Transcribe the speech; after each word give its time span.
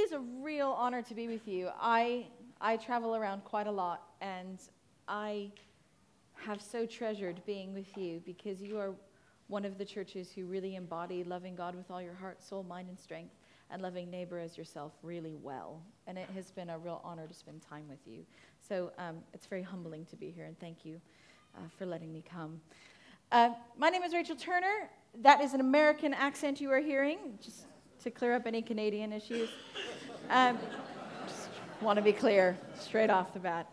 is 0.00 0.12
a 0.12 0.18
real 0.18 0.70
honor 0.70 1.02
to 1.02 1.14
be 1.14 1.28
with 1.28 1.46
you. 1.46 1.68
I, 1.80 2.26
I 2.60 2.76
travel 2.76 3.14
around 3.14 3.44
quite 3.44 3.66
a 3.66 3.70
lot, 3.70 4.02
and 4.20 4.58
I 5.06 5.52
have 6.34 6.62
so 6.62 6.86
treasured 6.86 7.42
being 7.44 7.74
with 7.74 7.96
you 7.96 8.22
because 8.24 8.62
you 8.62 8.78
are 8.78 8.92
one 9.48 9.64
of 9.64 9.76
the 9.78 9.84
churches 9.84 10.30
who 10.34 10.46
really 10.46 10.76
embody 10.76 11.22
loving 11.22 11.54
God 11.54 11.74
with 11.74 11.90
all 11.90 12.00
your 12.00 12.14
heart, 12.14 12.42
soul, 12.42 12.62
mind, 12.62 12.88
and 12.88 12.98
strength, 12.98 13.34
and 13.70 13.82
loving 13.82 14.10
neighbor 14.10 14.38
as 14.38 14.56
yourself 14.56 14.92
really 15.02 15.34
well. 15.34 15.82
And 16.06 16.16
it 16.16 16.28
has 16.34 16.50
been 16.50 16.70
a 16.70 16.78
real 16.78 17.00
honor 17.04 17.26
to 17.26 17.34
spend 17.34 17.60
time 17.60 17.84
with 17.88 18.00
you. 18.06 18.24
So 18.66 18.92
um, 18.98 19.18
it's 19.34 19.46
very 19.46 19.62
humbling 19.62 20.06
to 20.06 20.16
be 20.16 20.30
here, 20.30 20.46
and 20.46 20.58
thank 20.58 20.84
you 20.84 21.00
uh, 21.56 21.60
for 21.78 21.84
letting 21.84 22.12
me 22.12 22.24
come. 22.28 22.60
Uh, 23.30 23.50
my 23.76 23.90
name 23.90 24.02
is 24.02 24.14
Rachel 24.14 24.36
Turner. 24.36 24.88
That 25.22 25.40
is 25.40 25.52
an 25.52 25.60
American 25.60 26.14
accent 26.14 26.60
you 26.60 26.70
are 26.70 26.80
hearing, 26.80 27.18
just 27.42 27.66
to 28.02 28.10
clear 28.10 28.34
up 28.34 28.46
any 28.46 28.62
Canadian 28.62 29.12
issues. 29.12 29.48
Um, 30.30 30.58
just 31.26 31.48
want 31.80 31.96
to 31.96 32.02
be 32.02 32.12
clear 32.12 32.56
straight 32.78 33.10
off 33.10 33.32
the 33.32 33.40
bat. 33.40 33.70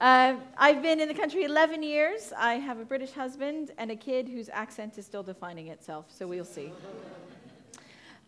Uh, 0.00 0.34
I've 0.56 0.82
been 0.82 1.00
in 1.00 1.08
the 1.08 1.14
country 1.14 1.44
11 1.44 1.82
years. 1.82 2.32
I 2.36 2.54
have 2.54 2.78
a 2.78 2.84
British 2.84 3.12
husband 3.12 3.72
and 3.78 3.90
a 3.90 3.96
kid 3.96 4.28
whose 4.28 4.48
accent 4.50 4.98
is 4.98 5.06
still 5.06 5.22
defining 5.22 5.68
itself, 5.68 6.06
so 6.08 6.26
we'll 6.26 6.44
see. 6.44 6.70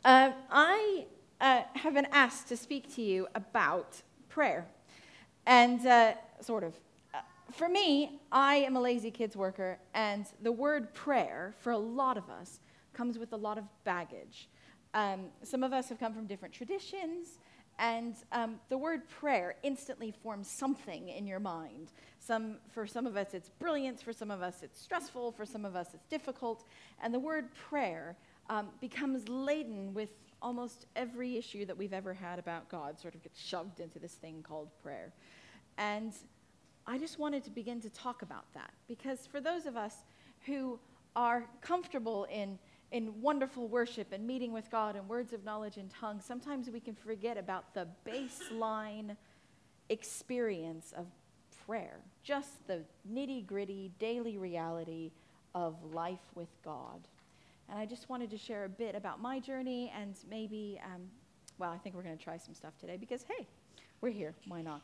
Uh, 0.04 0.32
I 0.50 1.06
uh, 1.40 1.62
have 1.74 1.94
been 1.94 2.08
asked 2.10 2.48
to 2.48 2.56
speak 2.56 2.94
to 2.96 3.02
you 3.02 3.28
about 3.34 4.02
prayer. 4.28 4.66
And 5.46 5.86
uh, 5.86 6.14
sort 6.40 6.64
of. 6.64 6.74
Uh, 7.14 7.18
for 7.52 7.68
me, 7.68 8.20
I 8.30 8.56
am 8.56 8.76
a 8.76 8.80
lazy 8.80 9.10
kids 9.10 9.36
worker, 9.36 9.78
and 9.94 10.26
the 10.42 10.52
word 10.52 10.92
prayer, 10.94 11.54
for 11.60 11.72
a 11.72 11.78
lot 11.78 12.16
of 12.16 12.28
us, 12.28 12.60
comes 12.92 13.18
with 13.18 13.32
a 13.32 13.36
lot 13.36 13.58
of 13.58 13.64
baggage. 13.84 14.48
Um, 14.98 15.26
some 15.44 15.62
of 15.62 15.72
us 15.72 15.88
have 15.90 16.00
come 16.00 16.12
from 16.12 16.26
different 16.26 16.52
traditions, 16.52 17.38
and 17.78 18.16
um, 18.32 18.56
the 18.68 18.76
word 18.76 19.08
prayer 19.08 19.54
instantly 19.62 20.10
forms 20.10 20.50
something 20.50 21.10
in 21.10 21.24
your 21.24 21.38
mind. 21.38 21.92
Some, 22.18 22.56
for 22.72 22.84
some 22.84 23.06
of 23.06 23.16
us, 23.16 23.32
it's 23.32 23.48
brilliance. 23.48 24.02
For 24.02 24.12
some 24.12 24.32
of 24.32 24.42
us, 24.42 24.64
it's 24.64 24.80
stressful. 24.80 25.30
For 25.30 25.46
some 25.46 25.64
of 25.64 25.76
us, 25.76 25.90
it's 25.94 26.08
difficult. 26.08 26.64
And 27.00 27.14
the 27.14 27.20
word 27.20 27.54
prayer 27.54 28.16
um, 28.50 28.70
becomes 28.80 29.28
laden 29.28 29.94
with 29.94 30.10
almost 30.42 30.86
every 30.96 31.36
issue 31.36 31.64
that 31.66 31.78
we've 31.78 31.92
ever 31.92 32.12
had 32.12 32.40
about 32.40 32.68
God, 32.68 32.98
sort 32.98 33.14
of 33.14 33.22
gets 33.22 33.40
shoved 33.40 33.78
into 33.78 34.00
this 34.00 34.14
thing 34.14 34.42
called 34.42 34.70
prayer. 34.82 35.12
And 35.76 36.12
I 36.88 36.98
just 36.98 37.20
wanted 37.20 37.44
to 37.44 37.50
begin 37.50 37.80
to 37.82 37.90
talk 37.90 38.22
about 38.22 38.52
that 38.54 38.72
because 38.88 39.28
for 39.28 39.40
those 39.40 39.64
of 39.64 39.76
us 39.76 39.94
who 40.44 40.80
are 41.14 41.46
comfortable 41.60 42.26
in 42.32 42.58
in 42.90 43.20
wonderful 43.20 43.68
worship 43.68 44.12
and 44.12 44.26
meeting 44.26 44.52
with 44.52 44.70
God 44.70 44.96
and 44.96 45.08
words 45.08 45.32
of 45.32 45.44
knowledge 45.44 45.76
and 45.76 45.90
tongues, 45.90 46.24
sometimes 46.24 46.70
we 46.70 46.80
can 46.80 46.94
forget 46.94 47.36
about 47.36 47.74
the 47.74 47.86
baseline 48.06 49.16
experience 49.90 50.92
of 50.96 51.06
prayer, 51.66 51.98
just 52.22 52.66
the 52.66 52.82
nitty 53.10 53.46
gritty 53.46 53.90
daily 53.98 54.38
reality 54.38 55.10
of 55.54 55.76
life 55.92 56.18
with 56.34 56.48
God. 56.64 57.06
And 57.68 57.78
I 57.78 57.84
just 57.84 58.08
wanted 58.08 58.30
to 58.30 58.38
share 58.38 58.64
a 58.64 58.68
bit 58.68 58.94
about 58.94 59.20
my 59.20 59.38
journey 59.38 59.92
and 59.94 60.14
maybe, 60.30 60.80
um, 60.84 61.02
well, 61.58 61.70
I 61.70 61.76
think 61.76 61.94
we're 61.94 62.02
going 62.02 62.16
to 62.16 62.22
try 62.22 62.38
some 62.38 62.54
stuff 62.54 62.72
today 62.78 62.96
because, 62.96 63.22
hey, 63.24 63.46
we're 64.00 64.10
here. 64.10 64.34
Why 64.46 64.62
not? 64.62 64.80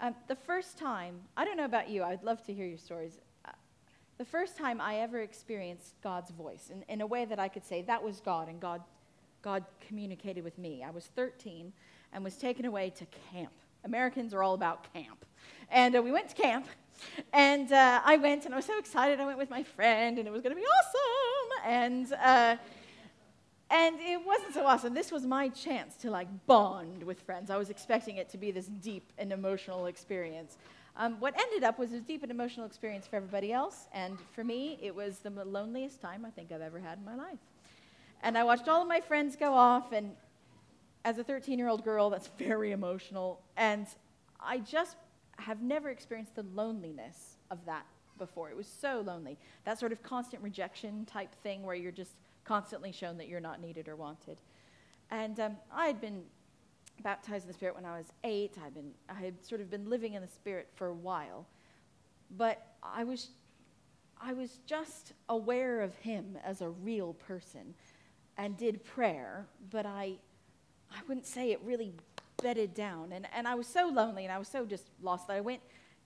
Um, 0.00 0.16
the 0.26 0.34
first 0.34 0.78
time, 0.78 1.20
I 1.36 1.44
don't 1.44 1.56
know 1.56 1.66
about 1.66 1.88
you, 1.88 2.02
I'd 2.02 2.24
love 2.24 2.44
to 2.46 2.52
hear 2.52 2.66
your 2.66 2.78
stories 2.78 3.18
the 4.20 4.26
first 4.26 4.54
time 4.54 4.82
I 4.82 4.96
ever 4.96 5.20
experienced 5.20 5.94
God's 6.02 6.30
voice 6.30 6.70
in, 6.70 6.84
in 6.92 7.00
a 7.00 7.06
way 7.06 7.24
that 7.24 7.38
I 7.38 7.48
could 7.48 7.64
say 7.64 7.80
that 7.80 8.02
was 8.02 8.20
God 8.20 8.50
and 8.50 8.60
God, 8.60 8.82
God 9.40 9.64
communicated 9.88 10.44
with 10.44 10.58
me. 10.58 10.84
I 10.86 10.90
was 10.90 11.06
13 11.16 11.72
and 12.12 12.22
was 12.22 12.36
taken 12.36 12.66
away 12.66 12.90
to 12.98 13.06
camp. 13.32 13.54
Americans 13.82 14.34
are 14.34 14.42
all 14.42 14.52
about 14.52 14.92
camp. 14.92 15.24
And 15.70 15.96
uh, 15.96 16.02
we 16.02 16.12
went 16.12 16.28
to 16.28 16.34
camp, 16.34 16.66
and 17.32 17.72
uh, 17.72 18.02
I 18.04 18.18
went, 18.18 18.44
and 18.44 18.52
I 18.52 18.58
was 18.58 18.66
so 18.66 18.78
excited. 18.78 19.20
I 19.20 19.24
went 19.24 19.38
with 19.38 19.48
my 19.48 19.62
friend, 19.62 20.18
and 20.18 20.28
it 20.28 20.30
was 20.30 20.42
going 20.42 20.54
to 20.54 20.60
be 20.60 20.66
awesome. 20.66 21.70
And, 21.72 22.12
uh, 22.12 22.56
and 23.70 23.96
it 24.00 24.20
wasn't 24.26 24.52
so 24.52 24.66
awesome. 24.66 24.92
This 24.92 25.10
was 25.10 25.24
my 25.24 25.48
chance 25.48 25.96
to 25.96 26.10
like 26.10 26.28
bond 26.46 27.04
with 27.04 27.22
friends. 27.22 27.48
I 27.48 27.56
was 27.56 27.70
expecting 27.70 28.18
it 28.18 28.28
to 28.30 28.36
be 28.36 28.50
this 28.50 28.66
deep 28.66 29.14
and 29.16 29.32
emotional 29.32 29.86
experience. 29.86 30.58
Um, 31.00 31.18
what 31.18 31.34
ended 31.40 31.64
up 31.64 31.78
was 31.78 31.94
a 31.94 32.00
deep 32.00 32.22
and 32.22 32.30
emotional 32.30 32.66
experience 32.66 33.06
for 33.06 33.16
everybody 33.16 33.54
else, 33.54 33.86
and 33.94 34.18
for 34.34 34.44
me, 34.44 34.78
it 34.82 34.94
was 34.94 35.20
the 35.20 35.30
loneliest 35.30 35.98
time 35.98 36.26
I 36.26 36.30
think 36.30 36.52
I've 36.52 36.60
ever 36.60 36.78
had 36.78 36.98
in 36.98 37.06
my 37.06 37.14
life. 37.14 37.38
And 38.22 38.36
I 38.36 38.44
watched 38.44 38.68
all 38.68 38.82
of 38.82 38.88
my 38.88 39.00
friends 39.00 39.34
go 39.34 39.54
off, 39.54 39.92
and 39.92 40.10
as 41.06 41.16
a 41.16 41.24
13 41.24 41.58
year 41.58 41.68
old 41.68 41.84
girl, 41.84 42.10
that's 42.10 42.28
very 42.38 42.72
emotional. 42.72 43.40
And 43.56 43.86
I 44.38 44.58
just 44.58 44.98
have 45.38 45.62
never 45.62 45.88
experienced 45.88 46.34
the 46.34 46.44
loneliness 46.54 47.38
of 47.50 47.64
that 47.64 47.86
before. 48.18 48.50
It 48.50 48.56
was 48.58 48.66
so 48.66 49.00
lonely. 49.00 49.38
That 49.64 49.78
sort 49.78 49.92
of 49.92 50.02
constant 50.02 50.42
rejection 50.42 51.06
type 51.06 51.34
thing 51.42 51.62
where 51.62 51.74
you're 51.74 51.92
just 51.92 52.12
constantly 52.44 52.92
shown 52.92 53.16
that 53.16 53.26
you're 53.26 53.40
not 53.40 53.62
needed 53.62 53.88
or 53.88 53.96
wanted. 53.96 54.36
And 55.10 55.40
um, 55.40 55.56
I 55.72 55.86
had 55.86 55.98
been 55.98 56.24
baptized 57.00 57.44
in 57.44 57.48
the 57.48 57.54
Spirit 57.54 57.74
when 57.74 57.84
I 57.84 57.96
was 57.96 58.06
eight. 58.24 58.56
I'd 58.64 58.74
been, 58.74 58.92
I 59.08 59.20
had 59.20 59.44
sort 59.44 59.60
of 59.60 59.70
been 59.70 59.88
living 59.88 60.14
in 60.14 60.22
the 60.22 60.28
Spirit 60.28 60.68
for 60.74 60.88
a 60.88 60.94
while. 60.94 61.46
But 62.36 62.64
I 62.82 63.04
was, 63.04 63.28
I 64.20 64.32
was 64.32 64.58
just 64.66 65.12
aware 65.28 65.80
of 65.80 65.94
Him 65.96 66.38
as 66.44 66.60
a 66.60 66.68
real 66.68 67.14
person 67.14 67.74
and 68.36 68.56
did 68.56 68.84
prayer, 68.84 69.46
but 69.70 69.84
I, 69.86 70.14
I 70.90 70.98
wouldn't 71.08 71.26
say 71.26 71.50
it 71.50 71.60
really 71.64 71.92
bedded 72.42 72.74
down. 72.74 73.12
And, 73.12 73.26
and 73.34 73.46
I 73.46 73.54
was 73.54 73.66
so 73.66 73.88
lonely 73.88 74.24
and 74.24 74.32
I 74.32 74.38
was 74.38 74.48
so 74.48 74.64
just 74.64 74.84
lost 75.02 75.26
that 75.28 75.36
I 75.36 75.40
went 75.40 75.60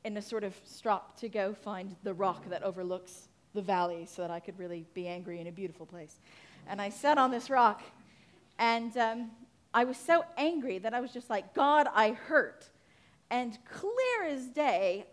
in 0.05 0.16
a 0.16 0.22
sort 0.22 0.44
of 0.44 0.55
strop 0.65 1.19
to 1.21 1.28
go 1.28 1.55
find 1.55 1.94
the 2.03 2.12
rock 2.12 2.49
that 2.50 2.62
overlooks 2.62 3.28
the 3.55 3.62
valley 3.62 4.06
so 4.06 4.22
that 4.22 4.31
I 4.31 4.41
could 4.41 4.59
really 4.59 4.84
be 4.94 5.09
angry 5.09 5.41
in 5.41 5.47
a 5.47 5.53
beautiful 5.53 5.87
place. 5.87 6.16
And 6.66 6.81
I 6.81 6.88
sat 6.88 7.19
on 7.19 7.31
this 7.31 7.50
rock, 7.50 7.82
and 8.59 8.97
um, 8.97 9.31
I 9.75 9.83
was 9.85 9.97
so 9.97 10.25
angry 10.39 10.79
that 10.79 10.95
I 10.95 11.01
was 11.01 11.12
just 11.12 11.29
like, 11.29 11.53
God, 11.53 11.89
I 11.93 12.12
hurt. 12.12 12.71
And 13.29 13.59
clear 13.65 14.31
as 14.31 14.47
day, 14.47 15.07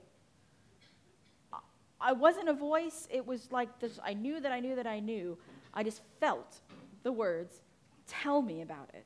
I 2.00 2.14
wasn't 2.14 2.48
a 2.48 2.54
voice. 2.54 3.08
It 3.12 3.26
was 3.26 3.52
like 3.52 3.80
this 3.80 4.00
I 4.04 4.14
knew 4.14 4.40
that 4.40 4.52
I 4.52 4.60
knew 4.60 4.76
that 4.76 4.88
I 4.88 5.00
knew. 5.00 5.38
I 5.74 5.84
just 5.84 6.02
felt 6.20 6.62
the 7.04 7.12
words, 7.12 7.62
tell 8.08 8.42
me 8.42 8.62
about 8.62 8.90
it. 8.94 9.06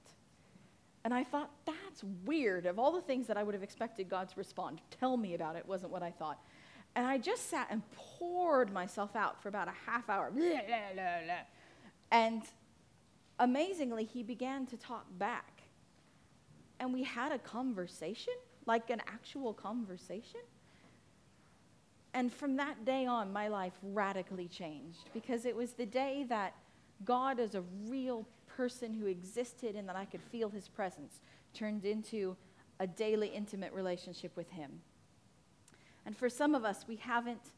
And 1.05 1.13
I 1.13 1.23
thought, 1.23 1.51
that's 1.65 2.03
weird. 2.25 2.65
Of 2.65 2.79
all 2.79 2.91
the 2.91 3.01
things 3.01 3.27
that 3.27 3.37
I 3.37 3.43
would 3.43 3.53
have 3.53 3.63
expected 3.63 4.09
God 4.09 4.27
to 4.29 4.35
respond, 4.37 4.81
tell 4.99 5.15
me 5.17 5.35
about 5.35 5.55
it 5.55 5.65
wasn't 5.67 5.91
what 5.91 6.01
I 6.01 6.11
thought. 6.11 6.39
And 6.95 7.05
I 7.05 7.17
just 7.17 7.49
sat 7.49 7.67
and 7.69 7.83
poured 7.93 8.73
myself 8.73 9.15
out 9.15 9.41
for 9.41 9.49
about 9.49 9.67
a 9.67 9.73
half 9.85 10.09
hour. 10.09 10.31
And 12.11 12.41
amazingly, 13.39 14.05
he 14.05 14.23
began 14.23 14.65
to 14.67 14.77
talk 14.77 15.05
back. 15.17 15.63
And 16.79 16.93
we 16.93 17.03
had 17.03 17.31
a 17.31 17.39
conversation, 17.39 18.33
like 18.65 18.89
an 18.89 19.01
actual 19.07 19.53
conversation. 19.53 20.41
And 22.13 22.33
from 22.33 22.55
that 22.57 22.85
day 22.85 23.05
on, 23.05 23.31
my 23.33 23.47
life 23.47 23.73
radically 23.83 24.47
changed 24.47 25.09
because 25.13 25.45
it 25.45 25.55
was 25.55 25.73
the 25.73 25.85
day 25.85 26.25
that 26.29 26.53
God, 27.03 27.39
as 27.39 27.55
a 27.55 27.63
real 27.87 28.25
person 28.47 28.93
who 28.93 29.07
existed 29.07 29.75
and 29.75 29.87
that 29.89 29.95
I 29.95 30.05
could 30.05 30.21
feel 30.21 30.49
his 30.49 30.67
presence, 30.67 31.19
turned 31.53 31.85
into 31.85 32.37
a 32.79 32.87
daily 32.87 33.27
intimate 33.27 33.73
relationship 33.73 34.35
with 34.35 34.49
him. 34.51 34.81
And 36.05 36.15
for 36.15 36.29
some 36.29 36.55
of 36.55 36.63
us, 36.63 36.85
we 36.87 36.95
haven't 36.97 37.51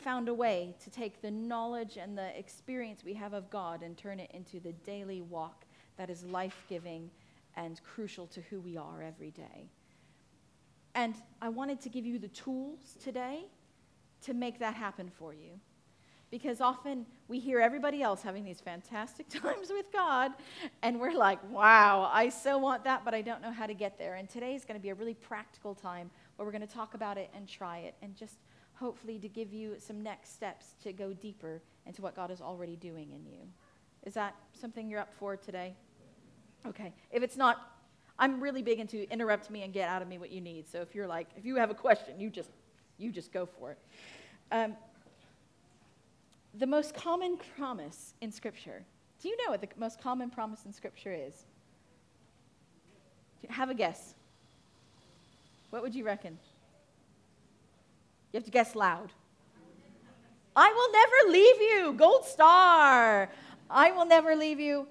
found 0.00 0.28
a 0.28 0.34
way 0.34 0.74
to 0.82 0.90
take 0.90 1.20
the 1.22 1.30
knowledge 1.30 1.96
and 1.96 2.16
the 2.16 2.36
experience 2.38 3.04
we 3.04 3.14
have 3.14 3.32
of 3.32 3.50
God 3.50 3.82
and 3.82 3.96
turn 3.96 4.18
it 4.18 4.30
into 4.32 4.60
the 4.60 4.72
daily 4.72 5.20
walk 5.20 5.64
that 5.96 6.10
is 6.10 6.24
life 6.24 6.64
giving 6.68 7.10
and 7.56 7.80
crucial 7.82 8.26
to 8.28 8.40
who 8.42 8.60
we 8.60 8.76
are 8.76 9.02
every 9.02 9.30
day. 9.30 9.68
And 10.94 11.14
I 11.40 11.48
wanted 11.48 11.80
to 11.82 11.88
give 11.88 12.04
you 12.04 12.18
the 12.18 12.28
tools 12.28 12.96
today 13.02 13.44
to 14.22 14.34
make 14.34 14.58
that 14.58 14.74
happen 14.74 15.10
for 15.18 15.32
you. 15.34 15.60
Because 16.30 16.60
often 16.60 17.06
we 17.26 17.40
hear 17.40 17.58
everybody 17.58 18.02
else 18.02 18.22
having 18.22 18.44
these 18.44 18.60
fantastic 18.60 19.28
times 19.42 19.68
with 19.70 19.92
God, 19.92 20.32
and 20.82 21.00
we're 21.00 21.16
like, 21.16 21.38
wow, 21.50 22.08
I 22.12 22.28
so 22.28 22.56
want 22.56 22.84
that, 22.84 23.04
but 23.04 23.14
I 23.14 23.20
don't 23.20 23.42
know 23.42 23.50
how 23.50 23.66
to 23.66 23.74
get 23.74 23.98
there. 23.98 24.14
And 24.14 24.28
today 24.28 24.54
is 24.54 24.64
going 24.64 24.78
to 24.78 24.82
be 24.82 24.90
a 24.90 24.94
really 24.94 25.14
practical 25.14 25.74
time 25.74 26.08
where 26.36 26.46
we're 26.46 26.52
going 26.52 26.66
to 26.66 26.72
talk 26.72 26.94
about 26.94 27.18
it 27.18 27.30
and 27.34 27.48
try 27.48 27.78
it 27.78 27.94
and 28.00 28.14
just 28.14 28.36
hopefully 28.80 29.18
to 29.18 29.28
give 29.28 29.52
you 29.52 29.76
some 29.78 30.02
next 30.02 30.32
steps 30.32 30.74
to 30.82 30.92
go 30.92 31.12
deeper 31.12 31.60
into 31.86 32.00
what 32.00 32.16
God 32.16 32.30
is 32.30 32.40
already 32.40 32.76
doing 32.76 33.10
in 33.12 33.24
you. 33.26 33.40
Is 34.04 34.14
that 34.14 34.34
something 34.58 34.88
you're 34.88 35.00
up 35.00 35.12
for 35.18 35.36
today? 35.36 35.74
Okay. 36.66 36.92
If 37.10 37.22
it's 37.22 37.36
not, 37.36 37.76
I'm 38.18 38.40
really 38.40 38.62
big 38.62 38.80
into 38.80 39.10
interrupt 39.12 39.50
me 39.50 39.62
and 39.62 39.72
get 39.72 39.88
out 39.88 40.00
of 40.00 40.08
me 40.08 40.16
what 40.16 40.30
you 40.30 40.40
need. 40.40 40.68
So 40.68 40.80
if 40.80 40.94
you're 40.94 41.06
like, 41.06 41.28
if 41.36 41.44
you 41.44 41.56
have 41.56 41.70
a 41.70 41.74
question, 41.74 42.18
you 42.18 42.30
just, 42.30 42.50
you 42.96 43.12
just 43.12 43.32
go 43.32 43.44
for 43.44 43.72
it. 43.72 43.78
Um, 44.50 44.74
the 46.58 46.66
most 46.66 46.94
common 46.94 47.36
promise 47.56 48.14
in 48.22 48.32
Scripture. 48.32 48.82
Do 49.22 49.28
you 49.28 49.36
know 49.44 49.50
what 49.50 49.60
the 49.60 49.68
most 49.76 50.00
common 50.00 50.30
promise 50.30 50.64
in 50.64 50.72
Scripture 50.72 51.12
is? 51.12 51.44
Have 53.48 53.68
a 53.68 53.74
guess. 53.74 54.14
What 55.68 55.82
would 55.82 55.94
you 55.94 56.04
reckon? 56.04 56.38
You 58.32 58.38
have 58.38 58.44
to 58.44 58.50
guess 58.50 58.74
loud. 58.74 59.12
I 60.54 60.72
will 60.72 60.92
never 60.92 61.32
leave 61.32 61.60
you. 61.60 61.92
Gold 61.94 62.24
star. 62.24 63.30
I 63.68 63.90
will 63.92 64.06
never 64.06 64.34
leave 64.34 64.60
you. 64.60 64.86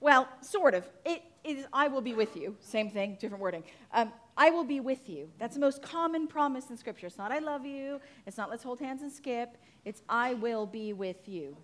Well, 0.00 0.28
sort 0.40 0.74
of. 0.74 0.88
It 1.04 1.22
is 1.44 1.66
I 1.72 1.88
will 1.88 2.00
be 2.00 2.14
with 2.14 2.36
you. 2.36 2.56
Same 2.60 2.90
thing, 2.90 3.16
different 3.20 3.42
wording. 3.42 3.64
Um, 3.92 4.12
I 4.36 4.50
will 4.50 4.64
be 4.64 4.80
with 4.80 5.08
you. 5.08 5.28
That's 5.38 5.54
the 5.54 5.60
most 5.60 5.82
common 5.82 6.26
promise 6.26 6.70
in 6.70 6.76
Scripture. 6.76 7.06
It's 7.06 7.18
not 7.18 7.32
I 7.32 7.38
love 7.38 7.64
you. 7.64 8.00
It's 8.26 8.36
not 8.36 8.50
let's 8.50 8.62
hold 8.62 8.80
hands 8.80 9.02
and 9.02 9.12
skip. 9.12 9.56
It's 9.84 10.02
I 10.08 10.34
will 10.34 10.66
be 10.66 10.92
with 10.92 11.28
you. 11.28 11.56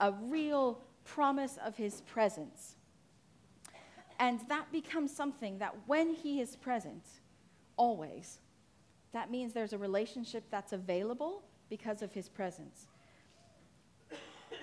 A 0.00 0.12
real 0.12 0.80
promise 1.04 1.58
of 1.64 1.76
his 1.76 2.02
presence. 2.02 2.76
And 4.18 4.40
that 4.48 4.72
becomes 4.72 5.14
something 5.14 5.58
that 5.58 5.74
when 5.86 6.14
he 6.14 6.40
is 6.40 6.56
present, 6.56 7.04
always, 7.76 8.38
that 9.16 9.30
means 9.30 9.54
there's 9.54 9.72
a 9.72 9.78
relationship 9.78 10.44
that's 10.50 10.74
available 10.74 11.42
because 11.70 12.02
of 12.02 12.12
his 12.12 12.28
presence. 12.28 12.86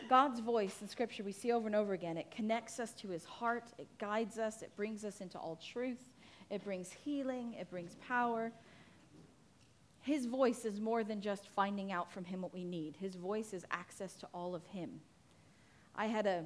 God's 0.08 0.42
voice 0.42 0.76
in 0.82 0.88
Scripture, 0.88 1.24
we 1.24 1.32
see 1.32 1.52
over 1.52 1.66
and 1.66 1.76
over 1.76 1.94
again, 1.94 2.18
it 2.18 2.30
connects 2.30 2.80
us 2.80 2.92
to 2.94 3.08
his 3.08 3.26
heart, 3.26 3.64
it 3.80 3.88
guides 3.98 4.38
us, 4.38 4.62
it 4.62 4.70
brings 4.76 5.04
us 5.04 5.22
into 5.22 5.40
all 5.40 5.56
truth, 5.56 6.12
it 6.52 6.64
brings 6.64 6.92
healing, 6.92 7.56
it 7.60 7.68
brings 7.72 7.96
power. 8.08 8.52
His 10.02 10.28
voice 10.28 10.66
is 10.66 10.80
more 10.80 11.04
than 11.04 11.20
just 11.20 11.48
finding 11.56 11.92
out 11.92 12.12
from 12.12 12.24
him 12.24 12.42
what 12.42 12.54
we 12.54 12.64
need, 12.64 12.96
his 13.00 13.16
voice 13.16 13.54
is 13.54 13.66
access 13.72 14.14
to 14.18 14.28
all 14.36 14.54
of 14.54 14.64
him. 14.68 15.02
I 15.96 16.06
had 16.06 16.28
a 16.28 16.44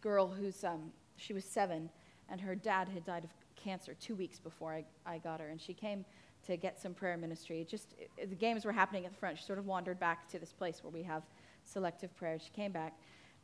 girl 0.00 0.26
who's, 0.26 0.64
um, 0.64 0.90
she 1.16 1.32
was 1.32 1.44
seven, 1.44 1.90
and 2.28 2.40
her 2.40 2.56
dad 2.56 2.88
had 2.88 3.04
died 3.04 3.22
of 3.22 3.30
cancer 3.54 3.94
two 3.94 4.16
weeks 4.16 4.40
before 4.40 4.72
I, 4.72 4.84
I 5.06 5.18
got 5.18 5.38
her, 5.38 5.46
and 5.46 5.60
she 5.60 5.74
came 5.74 6.04
to 6.50 6.56
get 6.56 6.80
some 6.80 6.94
prayer 6.94 7.16
ministry. 7.16 7.66
Just 7.68 7.94
the 8.18 8.34
games 8.34 8.64
were 8.64 8.72
happening 8.72 9.06
at 9.06 9.12
the 9.12 9.18
front. 9.18 9.38
She 9.38 9.44
sort 9.44 9.58
of 9.58 9.66
wandered 9.66 9.98
back 9.98 10.28
to 10.28 10.38
this 10.38 10.52
place 10.52 10.82
where 10.82 10.92
we 10.92 11.02
have 11.02 11.22
selective 11.64 12.14
prayer. 12.16 12.38
She 12.38 12.50
came 12.50 12.72
back, 12.72 12.94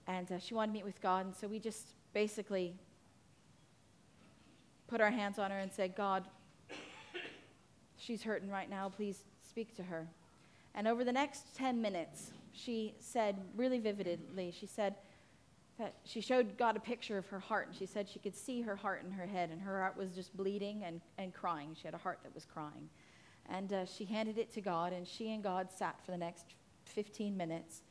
and 0.06 0.31
uh, 0.31 0.38
she 0.38 0.55
wanted 0.55 0.73
to 0.73 0.73
meet 0.75 0.85
with 0.85 1.00
God, 1.00 1.26
and 1.26 1.35
so 1.35 1.47
we 1.47 1.58
just 1.58 1.88
basically 2.12 2.75
put 4.87 5.00
our 5.00 5.11
hands 5.11 5.38
on 5.38 5.50
her 5.50 5.58
and 5.58 5.73
said, 5.73 5.97
God, 5.97 6.25
she's 7.99 8.23
hurting 8.23 8.50
right 8.50 8.70
now. 8.70 8.88
Please 8.88 9.25
speak 9.49 9.75
to 9.76 9.82
her. 9.82 10.06
And 10.75 10.87
over 10.87 11.05
the 11.05 11.12
next 11.12 11.55
10 11.56 11.81
minutes, 11.81 12.31
she 12.53 12.94
said 13.00 13.37
really 13.56 13.79
vividly, 13.79 14.53
she 14.58 14.67
said, 14.67 14.94
that 15.78 15.94
she 16.05 16.20
showed 16.20 16.56
God 16.56 16.76
a 16.76 16.81
picture 16.81 17.19
of 17.19 17.26
her 17.26 17.38
heart, 17.38 17.69
and 17.69 17.76
she 17.76 17.87
said 17.87 18.08
she 18.08 18.19
could 18.19 18.34
see 18.34 18.62
her 18.62 18.76
heart 18.76 19.02
in 19.05 19.12
her 19.12 19.26
head, 19.26 19.50
and 19.50 19.61
her 19.61 19.81
heart 19.81 19.96
was 19.96 20.12
just 20.14 20.37
bleeding 20.37 20.84
and, 20.84 21.00
and 21.19 21.34
crying. 21.34 21.76
She 21.78 21.87
had 21.87 21.94
a 21.94 21.99
heart 21.99 22.20
that 22.23 22.34
was 22.34 22.46
crying. 22.46 22.88
And 23.49 23.73
uh, 23.73 23.84
she 23.84 24.05
handed 24.05 24.38
it 24.38 24.52
to 24.55 24.61
God, 24.61 24.93
and 24.93 25.06
she 25.06 25.32
and 25.32 25.43
God 25.43 25.70
sat 25.70 26.02
for 26.05 26.12
the 26.12 26.17
next 26.17 26.55
15 26.84 27.37
minutes. 27.37 27.82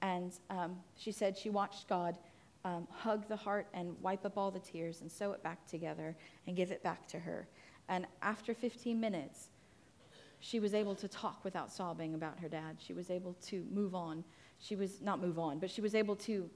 And 0.00 0.32
um, 0.50 0.76
she 0.96 1.12
said 1.12 1.36
she 1.36 1.50
watched 1.50 1.88
God 1.88 2.18
um, 2.64 2.88
hug 2.90 3.28
the 3.28 3.36
heart 3.36 3.66
and 3.74 3.94
wipe 4.00 4.24
up 4.24 4.38
all 4.38 4.50
the 4.50 4.58
tears 4.58 5.02
and 5.02 5.12
sew 5.12 5.32
it 5.32 5.42
back 5.42 5.66
together 5.66 6.16
and 6.46 6.56
give 6.56 6.70
it 6.70 6.82
back 6.82 7.06
to 7.08 7.18
her. 7.18 7.46
And 7.88 8.06
after 8.22 8.54
15 8.54 8.98
minutes, 8.98 9.48
she 10.40 10.60
was 10.60 10.74
able 10.74 10.94
to 10.96 11.08
talk 11.08 11.44
without 11.44 11.70
sobbing 11.70 12.14
about 12.14 12.38
her 12.38 12.48
dad. 12.48 12.76
She 12.78 12.92
was 12.92 13.10
able 13.10 13.34
to 13.46 13.64
move 13.70 13.94
on. 13.94 14.24
She 14.58 14.76
was 14.76 15.00
not 15.00 15.20
move 15.20 15.38
on, 15.38 15.58
but 15.58 15.70
she 15.70 15.80
was 15.80 15.94
able 15.94 16.16
to 16.16 16.48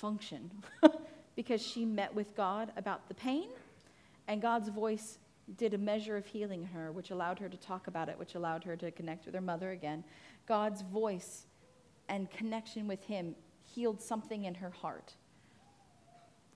function 0.00 0.50
because 1.36 1.60
she 1.60 1.84
met 1.84 2.14
with 2.14 2.34
God 2.36 2.72
about 2.76 3.08
the 3.08 3.14
pain, 3.14 3.48
and 4.26 4.40
God's 4.40 4.68
voice 4.68 5.18
did 5.56 5.74
a 5.74 5.78
measure 5.78 6.16
of 6.16 6.26
healing 6.26 6.62
in 6.62 6.68
her, 6.68 6.92
which 6.92 7.10
allowed 7.10 7.38
her 7.38 7.48
to 7.48 7.56
talk 7.56 7.86
about 7.86 8.08
it, 8.08 8.18
which 8.18 8.34
allowed 8.34 8.64
her 8.64 8.76
to 8.76 8.90
connect 8.90 9.26
with 9.26 9.34
her 9.34 9.40
mother 9.40 9.70
again. 9.70 10.04
God's 10.46 10.82
voice 10.82 11.46
and 12.08 12.30
connection 12.30 12.86
with 12.86 13.02
Him 13.04 13.34
healed 13.64 14.00
something 14.00 14.44
in 14.44 14.54
her 14.54 14.70
heart. 14.70 15.14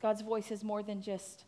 God's 0.01 0.23
voice 0.23 0.51
is 0.51 0.63
more 0.63 0.83
than 0.83 1.01
just 1.01 1.45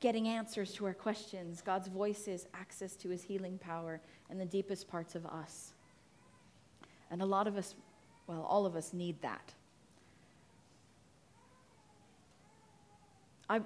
getting 0.00 0.28
answers 0.28 0.72
to 0.74 0.86
our 0.86 0.94
questions. 0.94 1.60
God's 1.60 1.88
voice 1.88 2.26
is 2.26 2.46
access 2.54 2.96
to 2.96 3.08
His 3.10 3.22
healing 3.22 3.58
power 3.58 4.00
in 4.30 4.38
the 4.38 4.46
deepest 4.46 4.88
parts 4.88 5.14
of 5.14 5.26
us. 5.26 5.74
And 7.10 7.20
a 7.20 7.26
lot 7.26 7.46
of 7.46 7.56
us, 7.56 7.74
well, 8.26 8.46
all 8.48 8.64
of 8.64 8.74
us 8.74 8.92
need 8.92 9.20
that. 9.22 9.52
I, 13.52 13.60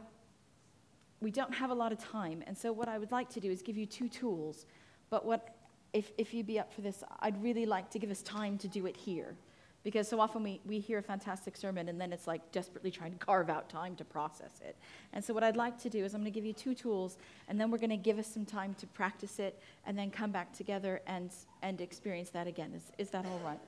we 1.21 1.31
don't 1.31 1.55
have 1.55 1.71
a 1.71 1.75
lot 1.75 1.93
of 1.93 1.99
time, 1.99 2.43
and 2.47 2.59
so 2.59 2.73
what 2.73 2.89
I 2.89 2.99
would 2.99 3.13
like 3.13 3.29
to 3.31 3.41
do 3.41 3.53
is 3.53 3.63
give 3.63 3.77
you 3.77 3.87
two 3.87 4.09
tools. 4.09 4.67
But 5.11 5.25
what, 5.25 5.55
if, 5.93 6.11
if 6.19 6.35
you'd 6.35 6.49
be 6.49 6.59
up 6.59 6.73
for 6.73 6.81
this, 6.81 7.05
I'd 7.21 7.41
really 7.41 7.67
like 7.67 7.89
to 7.93 8.01
give 8.01 8.11
us 8.11 8.21
time 8.23 8.59
to 8.59 8.69
do 8.69 8.87
it 8.87 8.97
here. 8.97 9.37
Because 9.85 10.09
so 10.09 10.19
often 10.19 10.43
we, 10.43 10.61
we 10.67 10.81
hear 10.81 10.99
a 10.99 11.03
fantastic 11.03 11.57
sermon 11.57 11.89
and 11.89 12.01
then 12.01 12.13
it's 12.13 12.27
like 12.27 12.51
desperately 12.51 12.91
trying 12.91 13.13
to 13.13 13.19
carve 13.19 13.49
out 13.49 13.69
time 13.69 13.95
to 13.95 14.05
process 14.05 14.61
it. 14.67 14.75
And 15.13 15.25
so, 15.25 15.33
what 15.33 15.45
I'd 15.45 15.57
like 15.57 15.81
to 15.83 15.89
do 15.89 16.05
is 16.05 16.13
I'm 16.13 16.23
going 16.23 16.33
to 16.33 16.35
give 16.35 16.45
you 16.45 16.53
two 16.53 16.75
tools 16.75 17.17
and 17.47 17.61
then 17.61 17.71
we're 17.71 17.79
going 17.79 17.91
to 17.91 17.97
give 17.97 18.19
us 18.19 18.27
some 18.27 18.45
time 18.45 18.75
to 18.81 18.87
practice 18.89 19.39
it 19.39 19.63
and 19.87 19.97
then 19.97 20.11
come 20.11 20.33
back 20.33 20.53
together 20.53 21.01
and, 21.07 21.31
and 21.63 21.81
experience 21.81 22.31
that 22.31 22.49
again. 22.49 22.73
Is, 22.75 22.83
is 22.99 23.11
that 23.11 23.25
all 23.27 23.41
right? 23.45 23.61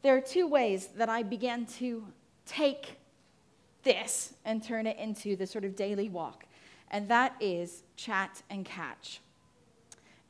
There 0.00 0.16
are 0.16 0.22
two 0.22 0.46
ways 0.46 0.86
that 0.96 1.10
I 1.10 1.22
began 1.22 1.66
to 1.80 2.06
take 2.46 2.96
this 3.84 4.34
and 4.44 4.62
turn 4.62 4.86
it 4.86 4.98
into 4.98 5.36
the 5.36 5.46
sort 5.46 5.64
of 5.64 5.76
daily 5.76 6.08
walk, 6.08 6.44
and 6.90 7.08
that 7.08 7.34
is 7.40 7.82
chat 7.96 8.42
and 8.50 8.64
catch. 8.64 9.20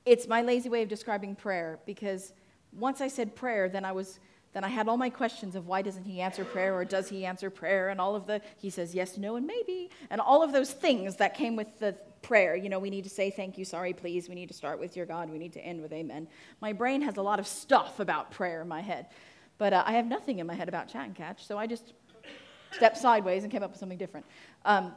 It's 0.04 0.28
my 0.28 0.42
lazy 0.42 0.68
way 0.68 0.82
of 0.82 0.88
describing 0.88 1.34
prayer 1.34 1.78
because 1.86 2.32
once 2.72 3.00
I 3.00 3.08
said 3.08 3.34
prayer, 3.34 3.68
then 3.68 3.84
I 3.84 3.92
was 3.92 4.18
then 4.52 4.62
I 4.62 4.68
had 4.68 4.86
all 4.86 4.96
my 4.96 5.10
questions 5.10 5.56
of 5.56 5.66
why 5.66 5.82
doesn't 5.82 6.04
he 6.04 6.20
answer 6.20 6.44
prayer 6.44 6.74
or 6.74 6.84
does 6.84 7.08
he 7.08 7.26
answer 7.26 7.50
prayer 7.50 7.88
and 7.88 8.00
all 8.00 8.14
of 8.14 8.26
the 8.26 8.40
he 8.56 8.70
says 8.70 8.94
yes, 8.94 9.18
no, 9.18 9.36
and 9.36 9.46
maybe 9.46 9.90
and 10.10 10.20
all 10.20 10.42
of 10.42 10.52
those 10.52 10.72
things 10.72 11.16
that 11.16 11.34
came 11.34 11.56
with 11.56 11.78
the 11.80 11.96
prayer. 12.22 12.54
You 12.54 12.68
know, 12.68 12.78
we 12.78 12.90
need 12.90 13.04
to 13.04 13.10
say 13.10 13.30
thank 13.30 13.58
you, 13.58 13.64
sorry, 13.64 13.92
please. 13.92 14.28
We 14.28 14.34
need 14.34 14.48
to 14.48 14.54
start 14.54 14.78
with 14.78 14.96
your 14.96 15.06
God. 15.06 15.30
We 15.30 15.38
need 15.38 15.52
to 15.54 15.60
end 15.60 15.82
with 15.82 15.92
amen. 15.92 16.28
My 16.60 16.72
brain 16.72 17.02
has 17.02 17.16
a 17.16 17.22
lot 17.22 17.38
of 17.38 17.46
stuff 17.46 18.00
about 18.00 18.30
prayer 18.30 18.62
in 18.62 18.68
my 18.68 18.80
head, 18.80 19.06
but 19.58 19.72
uh, 19.72 19.82
I 19.86 19.92
have 19.92 20.06
nothing 20.06 20.38
in 20.38 20.46
my 20.46 20.54
head 20.54 20.68
about 20.68 20.88
chat 20.88 21.06
and 21.06 21.14
catch. 21.14 21.46
So 21.46 21.58
I 21.58 21.66
just 21.66 21.92
stepped 22.74 22.96
sideways 22.96 23.42
and 23.42 23.52
came 23.52 23.62
up 23.62 23.70
with 23.70 23.78
something 23.78 23.98
different. 23.98 24.26
Um, 24.64 24.92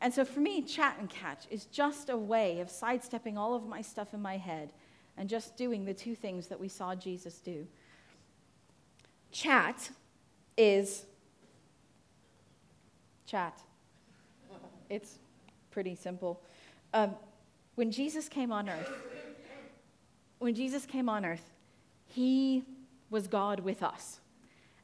and 0.00 0.12
so 0.12 0.24
for 0.24 0.40
me, 0.40 0.62
chat 0.62 0.96
and 0.98 1.08
catch 1.08 1.46
is 1.50 1.64
just 1.66 2.10
a 2.10 2.16
way 2.16 2.60
of 2.60 2.70
sidestepping 2.70 3.38
all 3.38 3.54
of 3.54 3.66
my 3.66 3.80
stuff 3.80 4.12
in 4.12 4.20
my 4.20 4.36
head 4.36 4.72
and 5.16 5.28
just 5.28 5.56
doing 5.56 5.84
the 5.84 5.94
two 5.94 6.14
things 6.14 6.48
that 6.48 6.60
we 6.60 6.68
saw 6.68 6.94
Jesus 6.94 7.40
do. 7.40 7.66
Chat 9.32 9.90
is 10.56 11.04
chat. 13.26 13.60
It's 14.88 15.18
pretty 15.70 15.94
simple. 15.94 16.40
Um, 16.94 17.14
when 17.74 17.90
Jesus 17.90 18.28
came 18.28 18.52
on 18.52 18.68
earth, 18.68 18.90
when 20.38 20.54
Jesus 20.54 20.86
came 20.86 21.08
on 21.08 21.24
earth, 21.24 21.52
he 22.06 22.64
was 23.10 23.26
God 23.26 23.60
with 23.60 23.82
us. 23.82 24.20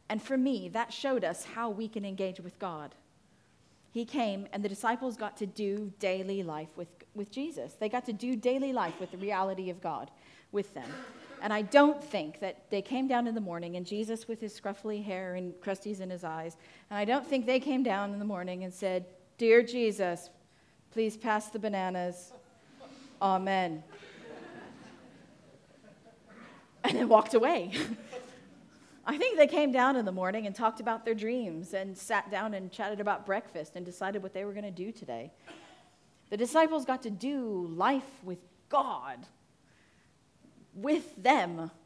And 0.09 0.23
for 0.23 0.37
me, 0.37 0.69
that 0.71 0.93
showed 0.93 1.25
us 1.25 1.45
how 1.45 1.71
we 1.71 1.89
can 1.89 2.05
engage 2.05 2.41
with 2.41 2.59
God. 2.59 2.95
He 3.93 4.05
came, 4.05 4.47
and 4.53 4.65
the 4.65 4.69
disciples 4.69 5.17
got 5.17 5.37
to 5.39 5.47
do 5.47 5.93
daily 5.99 6.43
life 6.43 6.69
with, 6.77 6.89
with 7.15 7.31
Jesus. 7.31 7.75
They 7.75 7.89
got 7.89 8.07
to 8.07 8.13
do 8.13 8.37
daily 8.37 8.73
life 8.73 8.99
with 9.01 9.11
the 9.11 9.19
reality 9.19 9.69
of 9.69 9.83
God 9.83 10.11
with 10.51 10.73
them. 10.75 10.89
And 11.43 11.53
I 11.53 11.63
don't 11.63 12.03
think 12.03 12.41
that 12.41 12.71
they 12.71 12.81
came 12.81 13.09
down 13.09 13.27
in 13.27 13.35
the 13.35 13.41
morning 13.41 13.77
and 13.77 13.85
Jesus 13.85 14.29
with 14.29 14.41
his 14.41 14.59
scruffy 14.59 15.05
hair 15.05 15.35
and 15.35 15.53
crusties 15.55 16.01
in 16.01 16.09
his 16.09 16.25
eyes, 16.25 16.57
and 16.89 16.99
I 16.99 17.05
don't 17.05 17.27
think 17.27 17.47
they 17.47 17.61
came 17.61 17.83
down 17.83 18.13
in 18.13 18.19
the 18.19 18.25
morning 18.25 18.65
and 18.65 18.73
said, 18.73 19.05
Dear 19.39 19.63
Jesus, 19.63 20.31
please 20.93 21.17
pass 21.17 21.49
the 21.49 21.59
bananas. 21.59 22.33
Amen. 23.21 23.83
and 26.85 26.97
then 26.97 27.09
walked 27.09 27.35
away. 27.35 27.73
I 29.05 29.19
think 29.19 29.37
they 29.37 29.49
came 29.49 29.73
down 29.73 29.97
in 29.97 30.05
the 30.05 30.13
morning 30.13 30.47
and 30.47 30.55
talked 30.55 30.79
about 30.79 31.05
their 31.05 31.15
dreams 31.15 31.75
and 31.75 31.99
sat 31.99 32.31
down 32.31 32.55
and 32.55 32.71
chatted 32.71 33.01
about 33.01 33.27
breakfast 33.27 33.75
and 33.75 33.85
decided 33.85 34.23
what 34.23 34.33
they 34.33 34.45
were 34.45 34.53
going 34.53 34.65
to 34.65 34.71
do 34.71 34.93
today. 34.93 35.33
The 36.31 36.37
disciples 36.37 36.85
got 36.85 37.03
to 37.03 37.11
do 37.11 37.67
life 37.75 38.09
with 38.23 38.39
God, 38.69 39.19
with 40.75 41.15
them. 41.23 41.71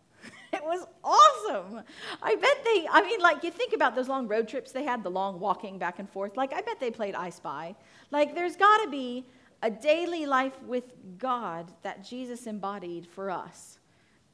It 0.53 0.63
was 0.65 0.87
awesome. 1.05 1.83
I 2.23 2.35
bet 2.37 2.65
they, 2.65 2.89
I 2.91 3.03
mean, 3.03 3.21
like, 3.21 3.45
you 3.45 3.51
think 3.51 3.75
about 3.75 3.95
those 3.95 4.09
long 4.09 4.27
road 4.27 4.49
trips 4.49 4.73
they 4.73 4.85
had, 4.85 5.03
the 5.03 5.11
long 5.11 5.39
walking 5.39 5.77
back 5.77 5.99
and 5.99 6.09
forth. 6.09 6.37
Like, 6.37 6.55
I 6.55 6.63
bet 6.63 6.81
they 6.81 6.91
played 6.91 7.15
I 7.15 7.29
Spy. 7.29 7.75
Like, 8.11 8.35
there's 8.35 8.57
got 8.57 8.85
to 8.85 8.89
be 8.89 9.27
a 9.63 9.71
daily 9.71 10.25
life 10.25 10.55
with 10.63 10.85
God 11.19 11.71
that 11.83 12.05
Jesus 12.05 12.47
embodied 12.47 13.07
for 13.07 13.31
us 13.31 13.79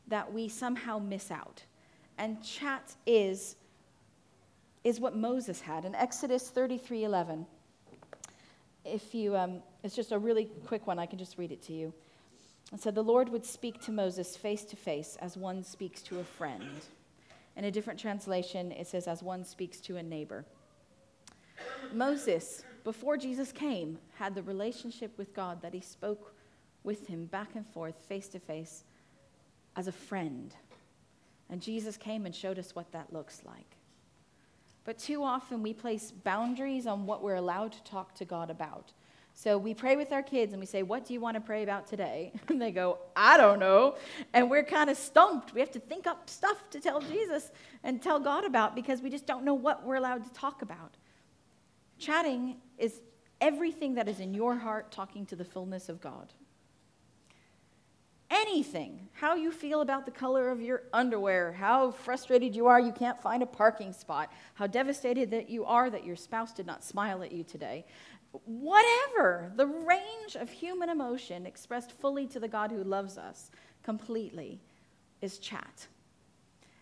that 0.07 0.33
we 0.33 0.49
somehow 0.49 0.99
miss 0.99 1.31
out 1.31 1.65
and 2.19 2.43
chat 2.43 2.95
is, 3.07 3.57
is 4.85 5.01
what 5.01 5.17
Moses 5.17 5.61
had. 5.61 5.85
In 5.85 5.95
Exodus 5.95 6.49
33 6.51 7.05
11, 7.05 7.47
if 8.85 9.15
you, 9.15 9.37
um, 9.37 9.63
it's 9.83 9.95
just 9.95 10.13
a 10.13 10.19
really 10.19 10.47
quick 10.67 10.87
one, 10.87 10.99
I 10.99 11.07
can 11.07 11.19
just 11.19 11.39
read 11.39 11.53
it 11.53 11.63
to 11.65 11.73
you. 11.73 11.93
It 12.73 12.81
said, 12.81 12.95
The 12.95 13.03
Lord 13.03 13.29
would 13.29 13.45
speak 13.45 13.81
to 13.83 13.93
Moses 13.93 14.37
face 14.37 14.65
to 14.65 14.77
face 14.77 15.17
as 15.21 15.37
one 15.37 15.63
speaks 15.63 16.03
to 16.03 16.21
a 16.21 16.25
friend. 16.25 16.71
In 17.57 17.65
a 17.65 17.71
different 17.71 18.01
translation, 18.01 18.73
it 18.73 18.87
says, 18.87 19.07
as 19.07 19.23
one 19.23 19.45
speaks 19.45 19.79
to 19.81 19.99
a 19.99 20.03
neighbor. 20.03 20.45
Moses, 21.93 22.65
before 22.83 23.19
Jesus 23.19 23.53
came, 23.53 23.99
had 24.15 24.35
the 24.35 24.43
relationship 24.43 25.17
with 25.19 25.35
God 25.35 25.61
that 25.61 25.75
he 25.75 25.81
spoke 25.81 26.35
with 26.83 27.07
him 27.07 27.27
back 27.27 27.51
and 27.55 27.67
forth, 27.67 27.97
face 28.09 28.29
to 28.29 28.39
face, 28.39 28.85
as 29.77 29.87
a 29.87 29.93
friend. 29.93 30.55
And 31.53 31.61
Jesus 31.61 31.99
came 31.99 32.25
and 32.25 32.35
showed 32.35 32.59
us 32.59 32.75
what 32.75 32.91
that 32.93 33.13
looks 33.13 33.43
like. 33.45 33.77
But 34.85 34.99
too 34.99 35.23
often 35.23 35.63
we 35.63 35.75
place 35.75 36.11
boundaries 36.11 36.87
on 36.87 37.05
what 37.05 37.23
we're 37.23 37.35
allowed 37.35 37.73
to 37.73 37.85
talk 37.85 38.15
to 38.17 38.25
God 38.25 38.49
about. 38.49 38.91
So 39.35 39.59
we 39.59 39.75
pray 39.75 39.97
with 39.97 40.13
our 40.13 40.23
kids 40.23 40.55
and 40.55 40.61
we 40.61 40.67
say, 40.67 40.83
What 40.83 41.07
do 41.07 41.13
you 41.13 41.21
want 41.21 41.35
to 41.35 41.43
pray 41.43 41.63
about 41.63 41.87
today? 41.87 42.33
And 42.49 42.61
they 42.61 42.73
go, 42.73 42.99
I 43.15 43.37
don't 43.37 43.59
know. 43.59 43.97
And 44.33 44.51
we're 44.51 44.65
kind 44.65 44.89
of 44.89 44.97
stumped. 44.97 45.53
We 45.53 45.61
have 45.61 45.71
to 45.73 45.79
think 45.79 46.07
up 46.07 46.31
stuff 46.31 46.71
to 46.71 46.81
tell 46.81 47.03
Jesus 47.03 47.51
and 47.85 48.01
tell 48.01 48.19
God 48.19 48.45
about 48.47 48.75
because 48.75 49.03
we 49.03 49.11
just 49.11 49.27
don't 49.27 49.45
know 49.45 49.55
what 49.55 49.85
we're 49.85 49.97
allowed 49.97 50.25
to 50.25 50.33
talk 50.33 50.63
about. 50.63 50.97
Chatting 51.99 52.57
is 52.79 53.03
everything 53.43 53.95
that 53.97 54.09
is 54.09 54.21
in 54.21 54.33
your 54.33 54.57
heart 54.57 54.91
talking 54.91 55.27
to 55.27 55.37
the 55.37 55.45
fullness 55.45 55.91
of 55.91 56.01
God. 56.01 56.33
Anything, 58.35 59.09
how 59.13 59.35
you 59.35 59.53
feel 59.53 59.83
about 59.83 60.07
the 60.07 60.11
color 60.11 60.49
of 60.49 60.63
your 60.63 60.85
underwear, 60.95 61.53
how 61.53 61.91
frustrated 61.91 62.57
you 62.57 62.67
are 62.67 62.81
you 62.81 62.91
can't 62.91 63.21
find 63.21 63.43
a 63.43 63.47
parking 63.47 63.93
spot, 63.93 64.33
how 64.55 64.67
devastated 64.67 65.31
that 65.33 65.51
you 65.51 65.67
are 65.67 65.91
that 65.91 66.07
your 66.07 66.17
spouse 66.17 66.55
did 66.55 66.67
not 66.67 66.83
smile 66.83 67.23
at 67.23 67.31
you 67.31 67.45
today, 67.45 67.85
whatever, 68.47 69.53
the 69.57 69.67
range 69.67 70.35
of 70.35 70.49
human 70.49 70.89
emotion 70.89 71.45
expressed 71.45 71.93
fully 71.93 72.27
to 72.29 72.41
the 72.41 72.49
God 72.49 72.71
who 72.71 72.83
loves 72.83 73.19
us 73.19 73.51
completely 73.83 74.59
is 75.21 75.39
chat. 75.39 75.87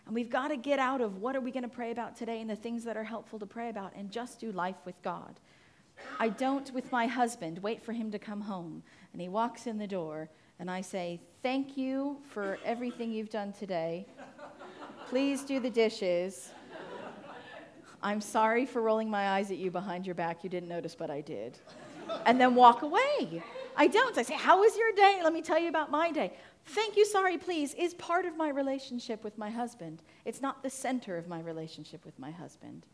And 0.05 0.15
we've 0.15 0.29
got 0.29 0.47
to 0.49 0.57
get 0.57 0.79
out 0.79 1.01
of 1.01 1.17
what 1.17 1.35
are 1.35 1.41
we 1.41 1.51
going 1.51 1.63
to 1.63 1.69
pray 1.69 1.91
about 1.91 2.15
today 2.15 2.39
and 2.39 2.49
the 2.49 2.55
things 2.55 2.85
that 2.85 2.95
are 2.95 3.03
helpful 3.03 3.39
to 3.39 3.45
pray 3.45 3.67
about 3.67 3.93
and 3.95 4.09
just 4.09 4.39
do 4.39 4.53
life 4.53 4.77
with 4.85 5.01
God. 5.01 5.39
I 6.17 6.29
don't, 6.29 6.73
with 6.73 6.91
my 6.93 7.07
husband, 7.07 7.59
wait 7.59 7.81
for 7.83 7.91
him 7.91 8.09
to 8.11 8.19
come 8.19 8.41
home. 8.41 8.83
And 9.11 9.21
he 9.21 9.27
walks 9.27 9.67
in 9.67 9.77
the 9.77 9.87
door, 9.87 10.29
and 10.61 10.69
I 10.69 10.81
say, 10.81 11.19
Thank 11.41 11.75
you 11.75 12.17
for 12.29 12.59
everything 12.63 13.11
you've 13.11 13.31
done 13.31 13.51
today. 13.51 14.05
Please 15.09 15.43
do 15.43 15.59
the 15.59 15.71
dishes. 15.71 16.51
I'm 18.03 18.21
sorry 18.21 18.67
for 18.67 18.81
rolling 18.81 19.09
my 19.09 19.29
eyes 19.29 19.49
at 19.49 19.57
you 19.57 19.71
behind 19.71 20.05
your 20.05 20.13
back. 20.13 20.43
You 20.43 20.51
didn't 20.51 20.69
notice, 20.69 20.93
but 20.95 21.09
I 21.09 21.21
did. 21.21 21.57
And 22.27 22.39
then 22.39 22.53
walk 22.53 22.83
away. 22.83 23.41
I 23.75 23.87
don't. 23.87 24.15
I 24.19 24.21
say, 24.21 24.35
How 24.35 24.59
was 24.61 24.77
your 24.77 24.91
day? 24.93 25.19
Let 25.23 25.33
me 25.33 25.41
tell 25.41 25.59
you 25.59 25.67
about 25.67 25.89
my 25.89 26.11
day. 26.11 26.31
Thank 26.67 26.95
you, 26.95 27.07
sorry, 27.07 27.39
please, 27.39 27.73
is 27.73 27.95
part 27.95 28.25
of 28.25 28.37
my 28.37 28.49
relationship 28.49 29.23
with 29.23 29.39
my 29.39 29.49
husband. 29.49 30.03
It's 30.25 30.41
not 30.41 30.61
the 30.61 30.69
center 30.69 31.17
of 31.17 31.27
my 31.27 31.39
relationship 31.41 32.05
with 32.05 32.19
my 32.19 32.29
husband. 32.29 32.85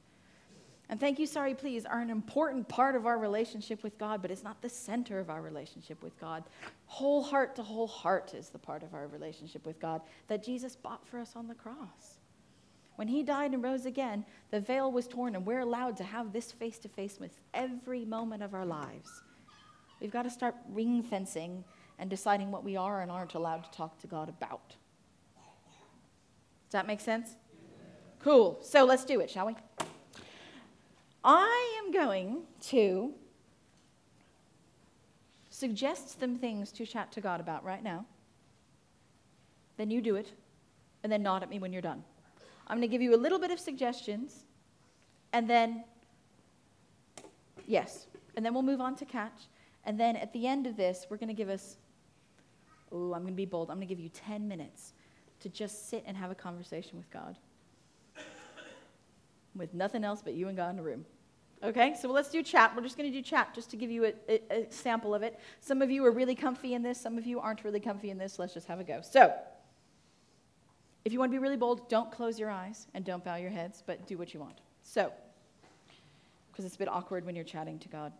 And 0.90 1.00
thank 1.00 1.20
you, 1.20 1.28
sorry, 1.28 1.54
please 1.54 1.86
are 1.86 2.00
an 2.00 2.10
important 2.10 2.68
part 2.70 2.96
of 2.96 3.06
our 3.06 3.18
relationship 3.18 3.84
with 3.84 3.98
God, 3.98 4.22
but 4.22 4.32
it's 4.32 4.44
not 4.44 4.62
the 4.62 4.70
center 4.70 5.20
of 5.20 5.30
our 5.30 5.42
relationship 5.42 6.02
with 6.02 6.18
God. 6.20 6.46
Whole 6.86 7.22
heart 7.22 7.56
to 7.58 7.64
whole 7.64 7.88
heart 7.88 8.34
is 8.34 8.50
the 8.50 8.58
part 8.58 8.84
of 8.84 8.94
our 8.94 9.08
relationship 9.08 9.66
with 9.66 9.80
God 9.80 10.02
that 10.28 10.44
Jesus 10.44 10.78
bought 10.78 11.06
for 11.06 11.20
us 11.20 11.34
on 11.36 11.48
the 11.48 11.56
cross. 11.56 12.20
When 12.96 13.10
he 13.10 13.22
died 13.22 13.52
and 13.52 13.62
rose 13.62 13.86
again, 13.86 14.26
the 14.50 14.62
veil 14.62 14.92
was 14.92 15.08
torn, 15.08 15.36
and 15.36 15.46
we're 15.46 15.60
allowed 15.60 15.98
to 15.98 16.04
have 16.04 16.32
this 16.32 16.52
face 16.52 16.80
to 16.80 16.90
face 16.90 17.20
with 17.20 17.38
every 17.54 18.06
moment 18.06 18.42
of 18.42 18.54
our 18.54 18.66
lives. 18.66 19.22
We've 20.00 20.12
got 20.12 20.24
to 20.24 20.30
start 20.30 20.56
ring 20.70 21.04
fencing 21.04 21.64
and 22.00 22.10
deciding 22.10 22.50
what 22.50 22.64
we 22.64 22.76
are 22.76 23.02
and 23.02 23.12
aren't 23.12 23.36
allowed 23.36 23.66
to 23.66 23.72
talk 23.72 24.00
to 24.00 24.08
God 24.08 24.30
about. 24.30 24.70
Does 26.68 26.72
that 26.72 26.88
make 26.88 27.00
sense? 27.00 27.36
Cool. 28.20 28.60
So 28.62 28.84
let's 28.84 29.06
do 29.06 29.20
it, 29.20 29.30
shall 29.30 29.48
we? 29.48 29.56
I 31.30 31.82
am 31.84 31.92
going 31.92 32.44
to 32.70 33.14
suggest 35.50 36.18
some 36.22 36.38
things 36.38 36.72
to 36.72 36.86
chat 36.86 37.12
to 37.12 37.22
God 37.22 37.42
about 37.42 37.66
right 37.66 37.84
now. 37.84 38.06
Then 39.76 39.92
you 39.92 40.02
do 40.02 40.16
it, 40.16 40.32
and 41.04 41.12
then 41.12 41.24
nod 41.24 41.44
at 41.44 41.50
me 41.50 41.60
when 41.60 41.74
you're 41.74 41.82
done. 41.82 42.02
I'm 42.68 42.78
going 42.78 42.88
to 42.88 42.92
give 42.92 43.02
you 43.02 43.14
a 43.14 43.18
little 43.18 43.40
bit 43.40 43.52
of 43.52 43.60
suggestions, 43.60 44.46
and 45.34 45.50
then, 45.50 45.84
yes, 47.66 48.08
and 48.38 48.46
then 48.46 48.54
we'll 48.54 48.64
move 48.64 48.80
on 48.80 48.96
to 48.96 49.04
catch. 49.04 49.50
And 49.84 50.00
then 50.00 50.16
at 50.16 50.32
the 50.32 50.48
end 50.48 50.66
of 50.66 50.78
this, 50.78 51.08
we're 51.10 51.18
going 51.18 51.28
to 51.28 51.34
give 51.34 51.50
us, 51.50 51.76
oh, 52.94 53.14
I'm 53.14 53.24
going 53.24 53.34
to 53.34 53.38
be 53.38 53.46
bold, 53.46 53.70
I'm 53.70 53.76
going 53.76 53.88
to 53.88 53.94
give 53.94 54.02
you 54.02 54.10
10 54.10 54.48
minutes 54.48 54.94
to 55.42 55.50
just 55.50 55.90
sit 55.90 56.06
and 56.08 56.16
have 56.16 56.32
a 56.32 56.36
conversation 56.36 56.98
with 56.98 57.12
God. 57.12 57.36
With 59.58 59.74
nothing 59.74 60.06
else 60.06 60.22
but 60.24 60.36
you 60.36 60.48
and 60.48 60.56
God 60.56 60.70
in 60.70 60.78
the 60.78 60.84
room. 60.84 61.04
Okay, 61.64 61.96
so 62.00 62.12
let's 62.12 62.30
do 62.30 62.44
chat. 62.44 62.76
We're 62.76 62.84
just 62.84 62.98
going 62.98 63.12
to 63.12 63.18
do 63.18 63.24
chat 63.24 63.54
just 63.56 63.72
to 63.72 63.78
give 63.78 63.90
you 63.90 64.06
a, 64.06 64.14
a, 64.30 64.42
a, 64.52 64.72
sample 64.72 65.16
of 65.16 65.24
it. 65.24 65.40
Some 65.60 65.82
of 65.82 65.90
you 65.90 66.06
are 66.06 66.12
really 66.12 66.36
comfy 66.36 66.76
in 66.76 66.84
this, 66.84 67.02
some 67.02 67.18
of 67.18 67.26
you 67.26 67.40
aren't 67.40 67.64
really 67.64 67.80
comfy 67.80 68.12
in 68.12 68.18
this. 68.18 68.38
Let's 68.38 68.54
just 68.54 68.68
have 68.68 68.80
a 68.80 68.84
go. 68.84 69.02
So, 69.02 69.34
if 71.04 71.14
you 71.14 71.20
want 71.20 71.32
to 71.32 71.36
be 71.36 71.42
really 71.42 71.58
bold, 71.58 71.90
don't 71.90 72.12
close 72.12 72.38
your 72.38 72.52
eyes 72.52 72.86
and 72.94 73.04
don't 73.04 73.24
bow 73.24 73.38
your 73.38 73.50
heads, 73.50 73.82
but 73.86 74.06
do 74.06 74.18
what 74.18 74.34
you 74.34 74.40
want. 74.40 74.60
So, 74.84 75.12
because 76.52 76.66
it's 76.66 76.76
a 76.76 76.80
bit 76.80 76.90
awkward 76.90 77.26
when 77.26 77.36
you're 77.36 77.46
chatting 77.46 77.80
to 77.80 77.88
God 77.88 78.14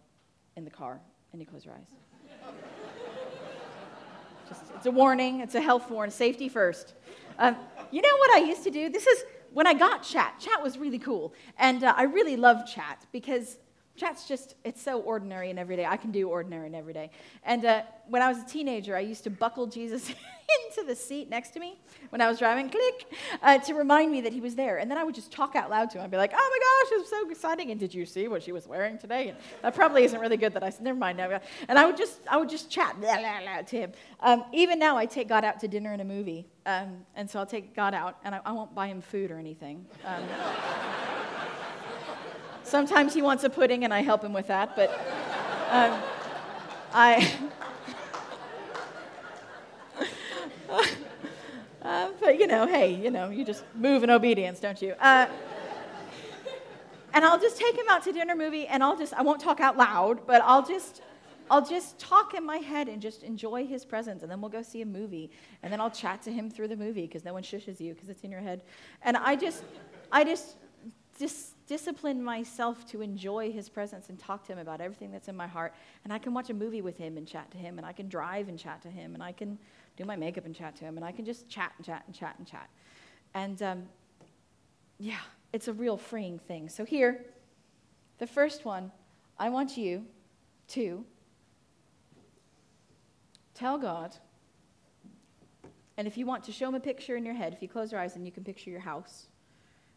in 0.56 0.64
the 0.64 0.72
car 0.72 1.00
and 1.32 1.42
you 1.42 1.46
close 1.46 1.64
your 1.64 1.76
eyes. 1.76 2.54
Just, 4.48 4.64
it's 4.76 4.86
a 4.86 4.92
warning, 4.92 5.42
it's 5.42 5.56
a 5.56 5.62
health 5.62 5.92
warning, 5.92 6.12
safety 6.12 6.50
first. 6.50 6.94
Um, 7.38 7.56
you 7.92 8.02
know 8.02 8.16
what 8.18 8.32
I 8.32 8.46
used 8.46 8.64
to 8.64 8.72
do? 8.72 8.90
This 8.90 9.06
is 9.06 9.24
when 9.54 9.68
I 9.68 9.74
got 9.74 10.04
chat. 10.04 10.36
Chat 10.40 10.62
was 10.62 10.78
really 10.78 11.00
cool. 11.00 11.34
And 11.58 11.84
uh, 11.84 11.94
I 11.96 12.04
really 12.04 12.36
love 12.36 12.66
chat 12.68 13.06
because 13.12 13.58
chat's 13.98 14.28
just, 14.28 14.56
it's 14.64 14.82
so 14.82 15.02
ordinary 15.02 15.50
and 15.50 15.58
everyday. 15.58 15.86
I 15.86 15.98
can 15.98 16.12
do 16.12 16.30
ordinary 16.30 16.68
and 16.68 16.76
everyday. 16.76 17.10
And 17.44 17.66
uh, 17.66 17.82
when 18.08 18.22
I 18.22 18.30
was 18.30 18.38
a 18.38 18.46
teenager, 18.46 18.96
I 18.96 19.00
used 19.00 19.24
to 19.24 19.30
buckle 19.30 19.66
Jesus 19.66 20.14
into 20.66 20.88
the 20.88 20.96
seat 20.96 21.30
next 21.30 21.50
to 21.52 21.60
me 21.60 21.80
when 22.10 22.22
I 22.22 22.30
was 22.30 22.40
driving, 22.40 22.70
click, 22.70 23.12
uh, 23.42 23.58
to 23.58 23.74
remind 23.74 24.12
me 24.12 24.22
that 24.22 24.32
he 24.32 24.40
was 24.40 24.56
there. 24.56 24.78
And 24.78 24.90
then 24.90 24.98
I 24.98 25.04
would 25.04 25.16
just 25.16 25.32
talk 25.32 25.56
out 25.56 25.70
loud 25.70 25.90
to 25.92 25.98
him. 25.98 26.06
I'd 26.06 26.12
be 26.12 26.18
like, 26.18 26.34
oh 26.34 26.38
my 26.38 26.90
gosh, 26.90 27.02
it's 27.02 27.10
so 27.10 27.30
exciting. 27.30 27.72
And 27.72 27.80
did 27.80 27.94
you 27.94 28.06
see 28.06 28.28
what 28.28 28.44
she 28.44 28.52
was 28.52 28.68
wearing 28.68 28.98
today? 28.98 29.30
And 29.30 29.38
that 29.64 29.74
probably 29.76 30.04
isn't 30.04 30.20
really 30.20 30.38
good 30.38 30.54
that 30.54 30.64
I 30.64 30.70
said, 30.70 30.84
never 30.84 30.98
mind 30.98 31.18
now. 31.18 31.40
And 31.68 31.80
I 31.80 31.86
would 31.86 31.98
just, 31.98 32.20
I 32.30 32.38
would 32.38 32.50
just 32.50 32.70
chat 32.70 33.00
blah, 33.02 33.18
blah, 33.18 33.42
blah, 33.42 33.62
to 33.64 33.78
him. 33.78 33.92
Um, 34.20 34.46
even 34.54 34.78
now, 34.80 34.96
I 34.96 35.06
take 35.06 35.28
God 35.28 35.44
out 35.44 35.60
to 35.62 35.68
dinner 35.68 35.92
and 35.92 36.02
a 36.02 36.06
movie. 36.06 36.46
Um, 36.68 37.06
and 37.16 37.30
so 37.30 37.40
I'll 37.40 37.46
take 37.46 37.74
God 37.74 37.94
out, 37.94 38.18
and 38.26 38.36
I, 38.36 38.42
I, 38.46 38.52
won't 38.52 38.76
buy 38.76 38.88
him 38.88 39.00
food 39.00 39.32
or 39.32 39.40
anything. 39.40 39.86
Um, 40.04 40.22
sometimes 42.64 43.14
he 43.14 43.22
wants 43.22 43.46
a 43.46 43.50
pudding, 43.50 43.86
and 43.86 43.94
I 43.94 44.02
help 44.02 44.22
him 44.22 44.34
with 44.34 44.48
that. 44.48 44.76
But 44.76 44.90
um, 45.72 46.00
I. 46.94 47.34
Uh, 51.80 52.10
but 52.20 52.38
you 52.38 52.48
know, 52.48 52.68
hey, 52.68 52.94
you 52.94 53.10
know, 53.10 53.30
you 53.30 53.46
just 53.46 53.64
move 53.74 54.04
in 54.04 54.10
obedience, 54.10 54.60
don't 54.60 54.82
you? 54.82 54.94
Uh, 55.00 55.26
and 57.14 57.24
I'll 57.24 57.40
just 57.40 57.58
take 57.58 57.78
him 57.78 57.86
out 57.90 58.04
to 58.04 58.12
dinner 58.12 58.36
movie, 58.36 58.68
and 58.68 58.84
I'll 58.84 58.98
just 58.98 59.14
I 59.14 59.22
won't 59.22 59.40
talk 59.40 59.62
out 59.62 59.78
loud, 59.78 60.28
but 60.28 60.42
I'll 60.44 60.68
just 60.68 61.02
I'll 61.50 61.66
just 61.66 61.98
talk 61.98 62.34
in 62.34 62.46
my 62.46 62.58
head 62.58 62.88
and 62.88 63.02
just 63.02 63.24
enjoy 63.24 63.66
his 63.66 63.86
presence, 63.86 64.22
and 64.22 64.32
then 64.32 64.42
we'll 64.42 64.52
go 64.52 64.62
see 64.62 64.82
a 64.82 64.86
movie, 64.86 65.32
and 65.64 65.72
then 65.72 65.80
I'll 65.80 65.92
chat 65.92 66.22
to 66.24 66.32
him 66.32 66.50
through 66.50 66.68
the 66.68 66.76
movie 66.76 67.04
because 67.04 67.24
no 67.24 67.34
one 67.34 67.44
shushes 67.44 67.80
you 67.80 67.94
because 67.94 68.10
it's 68.10 68.24
in 68.24 68.32
your 68.32 68.42
head, 68.42 68.62
and 69.04 69.16
I 69.18 69.36
just 69.36 69.64
I 70.12 70.24
just 70.24 70.56
dis- 71.18 71.54
discipline 71.68 72.24
myself 72.24 72.86
to 72.88 73.02
enjoy 73.02 73.52
his 73.52 73.70
presence 73.70 74.10
and 74.10 74.20
talk 74.20 74.46
to 74.48 74.54
him 74.54 74.60
about 74.60 74.82
everything 74.82 75.12
that's 75.12 75.28
in 75.28 75.36
my 75.36 75.48
heart, 75.48 75.74
and 76.04 76.14
I 76.14 76.18
can 76.18 76.34
watch 76.34 76.50
a 76.50 76.54
movie 76.54 76.82
with 76.82 76.98
him 76.98 77.18
and 77.18 77.28
chat 77.28 77.50
to 77.52 77.58
him, 77.58 77.78
and 77.78 77.86
I 77.86 77.92
can 77.92 78.08
drive 78.08 78.50
and 78.50 78.58
chat 78.58 78.82
to 78.84 78.90
him, 78.90 79.14
and 79.14 79.24
I 79.24 79.32
can 79.32 79.58
do 79.96 80.06
my 80.06 80.16
makeup 80.16 80.46
and 80.46 80.56
chat 80.56 80.76
to 80.78 80.86
him, 80.86 80.98
and 80.98 81.06
I 81.06 81.12
can 81.12 81.26
just 81.26 81.50
chat 81.50 81.74
and 81.78 81.86
chat 81.86 82.04
and 82.06 82.16
chat 82.16 82.36
and 82.38 82.48
chat. 82.48 82.70
And 83.34 83.62
um, 83.62 83.84
yeah, 85.00 85.20
it's 85.54 85.68
a 85.68 85.74
real 85.74 85.98
freeing 85.98 86.40
thing. 86.40 86.70
So, 86.70 86.86
here, 86.86 87.26
the 88.20 88.28
first 88.28 88.66
one, 88.66 88.92
I 89.38 89.50
want 89.50 89.78
you 89.78 90.06
to 90.70 91.06
tell 93.58 93.78
God, 93.78 94.16
and 95.98 96.08
if 96.08 96.18
you 96.18 96.26
want 96.26 96.44
to 96.44 96.52
show 96.52 96.68
him 96.70 96.76
a 96.76 96.80
picture 96.80 97.16
in 97.16 97.26
your 97.26 97.34
head, 97.34 97.54
if 97.54 97.62
you 97.62 97.68
close 97.68 97.92
your 97.92 98.00
eyes 98.00 98.16
and 98.16 98.26
you 98.26 98.32
can 98.32 98.44
picture 98.44 98.70
your 98.70 98.80
house, 98.80 99.28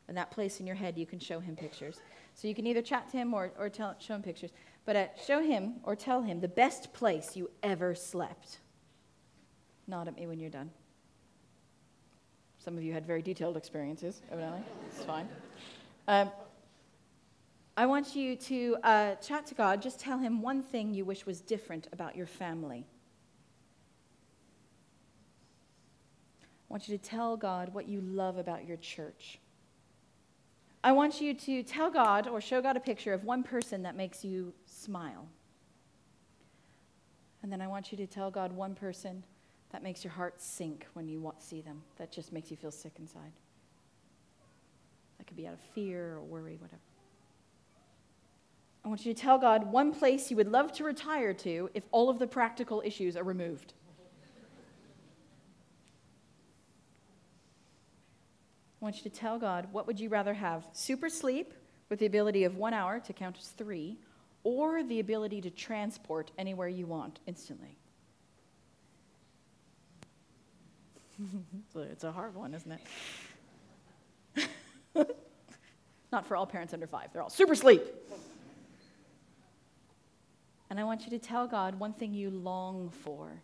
and 0.08 0.16
that 0.16 0.30
place 0.30 0.58
in 0.58 0.66
your 0.66 0.76
head, 0.76 0.98
you 0.98 1.06
can 1.06 1.20
show 1.20 1.38
him 1.38 1.54
pictures. 1.54 2.00
So 2.34 2.48
you 2.48 2.54
can 2.54 2.66
either 2.66 2.82
chat 2.82 3.08
to 3.10 3.16
him 3.16 3.32
or, 3.32 3.52
or 3.58 3.68
tell, 3.68 3.94
show 4.00 4.16
him 4.16 4.22
pictures. 4.22 4.50
But 4.84 4.96
uh, 4.96 5.06
show 5.24 5.40
him 5.40 5.74
or 5.84 5.94
tell 5.94 6.22
him 6.22 6.40
the 6.40 6.48
best 6.48 6.92
place 6.92 7.36
you 7.36 7.48
ever 7.62 7.94
slept. 7.94 8.58
Nod 9.86 10.08
at 10.08 10.16
me 10.16 10.26
when 10.26 10.40
you're 10.40 10.50
done. 10.50 10.70
Some 12.58 12.76
of 12.76 12.82
you 12.82 12.92
had 12.92 13.06
very 13.06 13.22
detailed 13.22 13.56
experiences, 13.56 14.20
evidently. 14.32 14.62
It's 14.88 15.04
fine. 15.04 15.28
Um, 16.08 16.30
I 17.76 17.86
want 17.86 18.16
you 18.16 18.36
to 18.36 18.76
uh, 18.82 19.14
chat 19.14 19.46
to 19.46 19.54
God. 19.54 19.80
Just 19.80 20.00
tell 20.00 20.18
Him 20.18 20.42
one 20.42 20.62
thing 20.62 20.92
you 20.92 21.04
wish 21.04 21.24
was 21.24 21.40
different 21.40 21.86
about 21.92 22.16
your 22.16 22.26
family. 22.26 22.84
Want 26.70 26.88
you 26.88 26.96
to 26.96 27.04
tell 27.04 27.36
God 27.36 27.74
what 27.74 27.88
you 27.88 28.00
love 28.00 28.38
about 28.38 28.66
your 28.66 28.76
church. 28.76 29.38
I 30.82 30.92
want 30.92 31.20
you 31.20 31.34
to 31.34 31.62
tell 31.62 31.90
God 31.90 32.26
or 32.26 32.40
show 32.40 32.62
God 32.62 32.76
a 32.76 32.80
picture 32.80 33.12
of 33.12 33.24
one 33.24 33.42
person 33.42 33.82
that 33.82 33.96
makes 33.96 34.24
you 34.24 34.54
smile. 34.64 35.26
And 37.42 37.52
then 37.52 37.60
I 37.60 37.66
want 37.66 37.90
you 37.90 37.98
to 37.98 38.06
tell 38.06 38.30
God 38.30 38.52
one 38.52 38.74
person 38.74 39.24
that 39.72 39.82
makes 39.82 40.04
your 40.04 40.12
heart 40.12 40.40
sink 40.40 40.86
when 40.94 41.08
you 41.08 41.32
see 41.38 41.60
them, 41.60 41.82
that 41.98 42.12
just 42.12 42.32
makes 42.32 42.50
you 42.50 42.56
feel 42.56 42.70
sick 42.70 42.92
inside. 42.98 43.32
That 45.18 45.26
could 45.26 45.36
be 45.36 45.46
out 45.46 45.54
of 45.54 45.60
fear 45.74 46.14
or 46.14 46.20
worry, 46.20 46.56
whatever. 46.56 46.80
I 48.84 48.88
want 48.88 49.04
you 49.04 49.12
to 49.12 49.20
tell 49.20 49.38
God 49.38 49.70
one 49.70 49.92
place 49.92 50.30
you 50.30 50.36
would 50.36 50.50
love 50.50 50.72
to 50.72 50.84
retire 50.84 51.34
to 51.34 51.68
if 51.74 51.82
all 51.90 52.08
of 52.08 52.18
the 52.18 52.26
practical 52.26 52.82
issues 52.84 53.16
are 53.16 53.24
removed. 53.24 53.74
I 58.80 58.84
want 58.84 58.96
you 58.96 59.02
to 59.02 59.10
tell 59.10 59.38
God 59.38 59.68
what 59.72 59.86
would 59.86 60.00
you 60.00 60.08
rather 60.08 60.32
have 60.32 60.66
super 60.72 61.10
sleep 61.10 61.52
with 61.90 61.98
the 61.98 62.06
ability 62.06 62.44
of 62.44 62.56
one 62.56 62.72
hour 62.72 62.98
to 63.00 63.12
count 63.12 63.36
as 63.38 63.48
three, 63.48 63.98
or 64.42 64.82
the 64.82 65.00
ability 65.00 65.42
to 65.42 65.50
transport 65.50 66.30
anywhere 66.38 66.68
you 66.68 66.86
want 66.86 67.20
instantly? 67.26 67.76
it's 71.76 72.04
a 72.04 72.12
hard 72.12 72.34
one, 72.34 72.54
isn't 72.54 72.80
it? 74.36 74.48
Not 76.12 76.26
for 76.26 76.36
all 76.36 76.46
parents 76.46 76.72
under 76.72 76.86
five, 76.86 77.12
they're 77.12 77.22
all 77.22 77.28
super 77.30 77.54
sleep. 77.54 77.82
And 80.70 80.78
I 80.78 80.84
want 80.84 81.04
you 81.04 81.10
to 81.10 81.18
tell 81.18 81.46
God 81.46 81.78
one 81.78 81.92
thing 81.92 82.14
you 82.14 82.30
long 82.30 82.90
for 82.90 83.42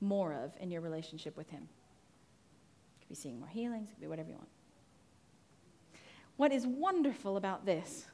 more 0.00 0.34
of 0.34 0.52
in 0.60 0.70
your 0.70 0.80
relationship 0.80 1.36
with 1.36 1.48
Him. 1.48 1.62
It 1.62 3.00
could 3.00 3.08
be 3.08 3.14
seeing 3.14 3.38
more 3.38 3.48
healings, 3.48 3.88
it 3.88 3.94
could 3.94 4.00
be 4.02 4.08
whatever 4.08 4.28
you 4.28 4.34
want. 4.34 4.48
What 6.36 6.52
is 6.52 6.66
wonderful 6.66 7.36
about 7.36 7.64
this 7.64 8.06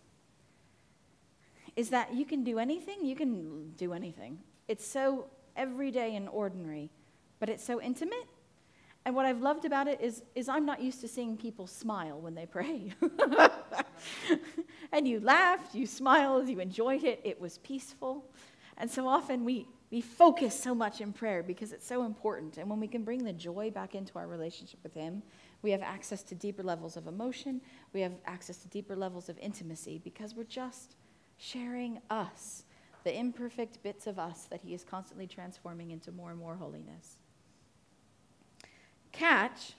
is 1.77 1.91
that 1.91 2.15
you 2.15 2.25
can 2.25 2.45
do 2.45 2.59
anything, 2.59 3.05
you 3.05 3.17
can 3.17 3.73
do 3.77 3.93
anything. 3.93 4.39
It's 4.69 4.87
so 4.87 5.27
everyday 5.57 6.17
and 6.17 6.29
ordinary, 6.29 6.91
but 7.39 7.49
it's 7.49 7.65
so 7.65 7.81
intimate. 7.81 8.27
And 9.05 9.15
what 9.15 9.25
I've 9.25 9.41
loved 9.41 9.65
about 9.65 9.89
it 9.89 10.00
is, 10.00 10.23
is 10.35 10.49
I'm 10.49 10.67
not 10.67 10.83
used 10.83 11.00
to 11.00 11.09
seeing 11.09 11.37
people 11.37 11.67
smile 11.67 12.21
when 12.21 12.35
they 12.35 12.45
pray. 12.45 12.93
and 14.93 15.09
you 15.09 15.21
laughed, 15.21 15.75
you 15.75 15.87
smiled, 15.87 16.49
you 16.49 16.61
enjoyed 16.61 17.05
it, 17.05 17.21
it 17.25 17.41
was 17.41 17.59
peaceful. 17.59 18.27
And 18.77 18.91
so 18.91 19.09
often 19.09 19.45
we, 19.45 19.67
we 19.91 20.03
focus 20.03 20.59
so 20.59 20.75
much 20.75 21.00
in 21.00 21.12
prayer 21.12 21.43
because 21.43 21.73
it's 21.73 21.87
so 21.87 22.05
important. 22.05 22.59
And 22.59 22.69
when 22.69 22.79
we 22.79 22.89
can 22.89 23.03
bring 23.03 23.25
the 23.25 23.33
joy 23.33 23.71
back 23.71 23.95
into 23.95 24.19
our 24.19 24.27
relationship 24.27 24.81
with 24.83 24.95
Him, 24.95 25.23
we 25.62 25.71
have 25.71 25.83
access 25.83 26.23
to 26.25 26.35
deeper 26.35 26.62
levels 26.62 26.97
of 26.97 27.07
emotion. 27.07 27.61
We 27.93 28.00
have 28.00 28.12
access 28.26 28.59
to 28.59 28.69
deeper 28.69 28.97
levels 28.97 29.29
of 29.29 29.38
intimacy 29.38 30.00
because 30.02 30.35
we're 30.35 30.45
just 30.45 30.97
sharing 31.37 32.00
us, 32.09 32.64
the 33.05 33.17
imperfect 33.17 33.83
bits 33.83 34.07
of 34.07 34.19
us 34.19 34.45
that 34.50 34.61
He 34.62 34.75
is 34.75 34.85
constantly 34.85 35.26
transforming 35.26 35.90
into 35.90 36.12
more 36.12 36.31
and 36.31 36.38
more 36.38 36.57
holiness. 36.57 37.17
Catch 39.12 39.75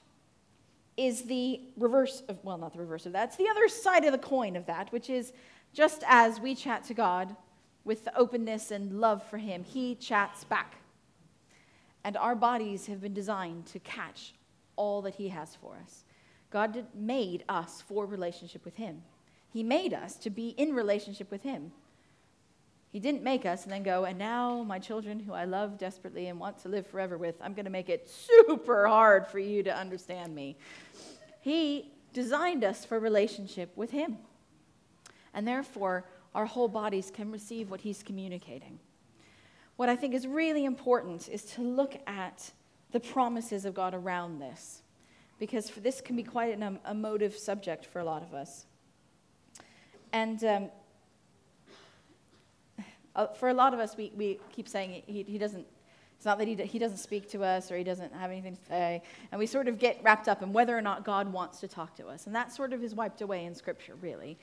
is 0.97 1.23
the 1.23 1.61
reverse 1.77 2.21
of, 2.27 2.37
well, 2.43 2.57
not 2.57 2.73
the 2.73 2.79
reverse 2.79 3.05
of 3.05 3.13
that, 3.13 3.29
it's 3.29 3.37
the 3.37 3.49
other 3.49 3.67
side 3.67 4.05
of 4.05 4.11
the 4.11 4.17
coin 4.17 4.55
of 4.55 4.65
that, 4.67 4.91
which 4.91 5.09
is 5.09 5.33
just 5.73 6.03
as 6.07 6.39
we 6.39 6.53
chat 6.53 6.83
to 6.83 6.93
God 6.93 7.35
with 7.83 8.03
the 8.05 8.15
openness 8.15 8.69
and 8.69 8.99
love 8.99 9.23
for 9.29 9.37
Him, 9.37 9.63
He 9.63 9.95
chats 9.95 10.43
back. 10.43 10.75
And 12.03 12.17
our 12.17 12.35
bodies 12.35 12.87
have 12.87 13.01
been 13.01 13.13
designed 13.13 13.65
to 13.67 13.79
catch 13.79 14.33
all 14.81 15.03
that 15.03 15.15
He 15.15 15.29
has 15.29 15.55
for 15.55 15.77
us. 15.81 16.03
God 16.49 16.85
made 16.95 17.43
us 17.47 17.83
for 17.87 18.07
relationship 18.07 18.65
with 18.65 18.75
Him. 18.75 19.03
He 19.53 19.61
made 19.61 19.93
us 19.93 20.15
to 20.15 20.31
be 20.31 20.49
in 20.49 20.73
relationship 20.73 21.29
with 21.29 21.43
Him. 21.43 21.71
He 22.91 22.99
didn't 22.99 23.21
make 23.21 23.45
us 23.45 23.63
and 23.63 23.71
then 23.71 23.83
go, 23.83 24.05
and 24.05 24.17
now 24.17 24.63
my 24.63 24.79
children 24.79 25.19
who 25.19 25.33
I 25.33 25.45
love 25.45 25.77
desperately 25.77 26.27
and 26.27 26.39
want 26.39 26.57
to 26.63 26.69
live 26.69 26.87
forever 26.87 27.15
with, 27.17 27.35
I'm 27.41 27.53
going 27.53 27.65
to 27.65 27.71
make 27.71 27.89
it 27.89 28.09
super 28.09 28.87
hard 28.87 29.27
for 29.27 29.37
you 29.37 29.61
to 29.63 29.73
understand 29.73 30.33
me. 30.33 30.57
He 31.41 31.91
designed 32.11 32.63
us 32.63 32.83
for 32.83 32.99
relationship 32.99 33.71
with 33.77 33.91
Him. 33.91 34.17
And 35.33 35.47
therefore, 35.47 36.05
our 36.33 36.45
whole 36.45 36.67
bodies 36.67 37.11
can 37.13 37.31
receive 37.31 37.69
what 37.69 37.81
he's 37.81 38.03
communicating. 38.03 38.79
What 39.75 39.89
I 39.89 39.95
think 39.95 40.13
is 40.13 40.27
really 40.27 40.65
important 40.65 41.27
is 41.29 41.43
to 41.55 41.61
look 41.61 41.95
at 42.07 42.51
the 42.91 42.99
promises 42.99 43.65
of 43.65 43.73
God 43.73 43.93
around 43.93 44.39
this, 44.39 44.81
because 45.39 45.69
this 45.69 46.01
can 46.01 46.15
be 46.15 46.23
quite 46.23 46.57
an 46.57 46.79
emotive 46.89 47.35
subject 47.37 47.85
for 47.85 47.99
a 47.99 48.03
lot 48.03 48.21
of 48.21 48.33
us. 48.33 48.65
And 50.13 50.43
um, 50.43 50.69
uh, 53.15 53.27
for 53.27 53.49
a 53.49 53.53
lot 53.53 53.73
of 53.73 53.79
us, 53.79 53.95
we, 53.97 54.11
we 54.15 54.39
keep 54.51 54.67
saying 54.67 55.03
he, 55.05 55.23
he 55.23 55.37
doesn't, 55.37 55.65
it's 56.15 56.25
not 56.25 56.37
that 56.37 56.47
he, 56.47 56.55
he 56.55 56.79
doesn't 56.79 56.97
speak 56.97 57.29
to 57.31 57.43
us 57.43 57.71
or 57.71 57.77
he 57.77 57.83
doesn't 57.83 58.13
have 58.13 58.29
anything 58.29 58.55
to 58.55 58.65
say. 58.65 59.01
And 59.31 59.39
we 59.39 59.45
sort 59.45 59.67
of 59.67 59.79
get 59.79 59.99
wrapped 60.03 60.27
up 60.27 60.43
in 60.43 60.53
whether 60.53 60.77
or 60.77 60.81
not 60.81 61.03
God 61.03 61.31
wants 61.31 61.59
to 61.61 61.67
talk 61.67 61.95
to 61.95 62.07
us. 62.07 62.27
And 62.27 62.35
that 62.35 62.51
sort 62.51 62.73
of 62.73 62.83
is 62.83 62.93
wiped 62.93 63.21
away 63.21 63.45
in 63.45 63.55
Scripture, 63.55 63.95
really. 64.01 64.37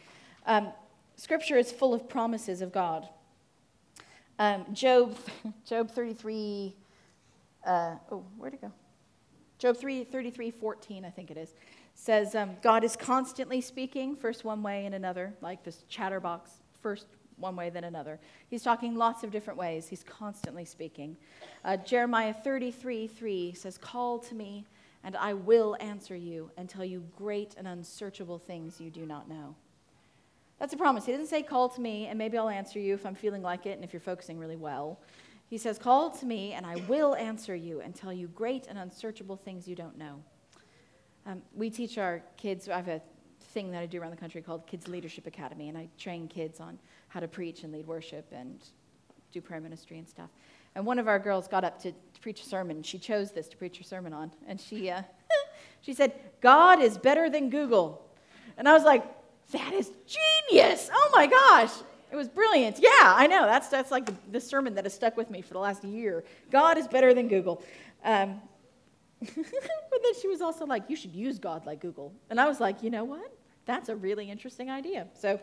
Um, 0.47 0.73
Scripture 1.17 1.57
is 1.57 1.71
full 1.71 1.95
of 1.95 2.09
promises 2.09 2.63
of 2.63 2.73
God. 2.73 3.09
Um, 4.39 4.67
Job, 4.73 5.17
Job 5.67 5.91
33, 5.91 6.75
uh, 7.65 7.97
oh, 8.11 8.25
where'd 8.37 8.55
it 8.55 8.61
go? 8.61 8.73
Job 9.59 9.77
3, 9.77 10.05
33, 10.05 10.51
14, 10.53 11.05
I 11.05 11.11
think 11.11 11.31
it 11.31 11.37
is, 11.37 11.55
says 11.95 12.35
um, 12.35 12.57
God 12.63 12.85
is 12.85 12.95
constantly 12.95 13.61
speaking, 13.61 14.15
first 14.15 14.45
one 14.45 14.63
way 14.63 14.87
and 14.87 14.95
another, 14.95 15.35
like 15.41 15.65
this 15.65 15.83
chatterbox, 15.89 16.51
first 16.81 17.07
one 17.39 17.57
way, 17.57 17.71
then 17.71 17.85
another. 17.85 18.19
He's 18.49 18.63
talking 18.63 18.97
lots 18.97 19.25
of 19.25 19.31
different 19.31 19.59
ways. 19.59 19.89
He's 19.89 20.05
constantly 20.05 20.65
speaking. 20.65 21.17
Uh, 21.65 21.77
Jeremiah 21.77 22.33
33, 22.33 23.07
3 23.07 23.53
says, 23.55 23.79
Call 23.79 24.19
to 24.21 24.35
me, 24.35 24.65
and 25.05 25.17
I 25.17 25.35
will 25.35 25.77
answer 25.81 26.17
you 26.17 26.51
and 26.57 26.69
tell 26.69 26.85
you 26.85 27.05
great 27.17 27.55
and 27.57 27.67
unsearchable 27.67 28.39
things 28.39 28.81
you 28.81 28.91
do 28.91 29.07
not 29.07 29.29
know. 29.29 29.55
That's 30.59 30.73
a 30.73 30.77
promise. 30.77 31.07
He 31.07 31.13
doesn't 31.13 31.29
say, 31.29 31.43
Call 31.43 31.69
to 31.71 31.81
me, 31.81 32.07
and 32.07 32.19
maybe 32.19 32.37
I'll 32.37 32.49
answer 32.49 32.79
you 32.79 32.95
if 32.95 33.07
I'm 33.07 33.15
feeling 33.15 33.43
like 33.43 33.67
it 33.67 33.73
and 33.73 33.85
if 33.85 33.93
you're 33.93 34.01
focusing 34.01 34.39
really 34.39 34.57
well. 34.57 35.01
He 35.49 35.59
says, 35.59 35.79
Call 35.79 36.11
to 36.11 36.27
me, 36.27 36.53
and 36.53 36.67
I 36.67 36.77
will 36.89 37.15
answer 37.15 37.55
you 37.55 37.81
and 37.81 37.95
tell 37.95 38.13
you 38.13 38.29
great 38.29 38.67
and 38.69 38.79
unsearchable 38.79 39.37
things 39.37 39.67
you 39.67 39.75
don't 39.75 39.97
know. 39.97 40.23
Um, 41.27 41.43
we 41.55 41.71
teach 41.71 41.99
our 41.99 42.23
kids, 42.37 42.69
I 42.69 42.77
have 42.77 42.89
a 42.89 43.03
thing 43.53 43.71
that 43.73 43.83
I 43.83 43.87
do 43.87 44.01
around 44.01 44.11
the 44.11 44.17
country 44.17 44.43
called 44.43 44.67
Kids 44.67 44.89
Leadership 44.89 45.27
Academy, 45.27 45.69
and 45.69 45.77
I 45.77 45.89
train 45.99 46.29
kids 46.29 46.61
on 46.61 46.79
how 47.09 47.21
to 47.21 47.29
preach 47.29 47.65
and 47.65 47.73
lead 47.73 47.87
worship 47.87 48.27
and 48.33 48.63
do 49.33 49.41
prayer 49.41 49.61
ministry 49.61 49.99
and 49.99 50.09
stuff. 50.09 50.31
And 50.75 50.85
one 50.85 50.99
of 50.99 51.09
our 51.09 51.19
girls 51.19 51.49
got 51.49 51.65
up 51.65 51.81
to, 51.83 51.93
to 51.93 52.21
preach 52.21 52.43
a 52.43 52.45
sermon. 52.45 52.83
She 52.83 52.99
chose 52.99 53.33
this 53.33 53.49
to 53.49 53.57
preach 53.57 53.79
her 53.79 53.85
sermon 53.85 54.13
on. 54.13 54.31
And 54.47 54.61
she, 54.61 54.91
uh, 54.91 55.03
she 55.81 55.95
said, 55.95 56.13
God 56.41 56.81
is 56.81 56.99
better 56.99 57.29
than 57.31 57.51
Google. 57.51 58.07
And 58.57 58.69
I 58.69 58.75
was 58.75 58.85
like, 58.85 59.05
that 59.53 59.73
is 59.73 59.91
genius. 60.07 60.91
Oh 60.93 61.11
my 61.13 61.27
gosh. 61.27 61.73
It 62.11 62.17
was 62.17 62.29
brilliant. 62.29 62.79
Yeah, 62.79 62.91
I 63.03 63.27
know. 63.27 63.45
That's, 63.45 63.69
that's 63.69 63.91
like 63.91 64.07
the, 64.07 64.15
the 64.33 64.41
sermon 64.41 64.75
that 64.75 64.85
has 64.85 64.95
stuck 64.95 65.17
with 65.17 65.31
me 65.31 65.43
for 65.43 65.55
the 65.55 65.61
last 65.61 65.85
year. 65.85 66.25
God 66.51 66.79
is 66.79 66.89
better 66.89 67.13
than 67.15 67.29
Google. 67.29 67.63
Um, 68.05 68.41
but 69.21 69.35
then 69.35 70.13
she 70.21 70.29
was 70.29 70.41
also 70.41 70.65
like, 70.65 70.85
you 70.89 70.97
should 70.97 71.13
use 71.13 71.39
God 71.39 71.67
like 71.67 71.81
Google. 71.81 72.13
And 72.31 72.41
I 72.41 72.49
was 72.49 72.61
like, 72.61 72.83
you 72.83 72.91
know 72.91 73.05
what? 73.05 73.33
That's 73.67 73.91
a 73.91 73.97
really 73.97 74.31
interesting 74.31 74.71
idea. 74.71 75.07
So 75.13 75.39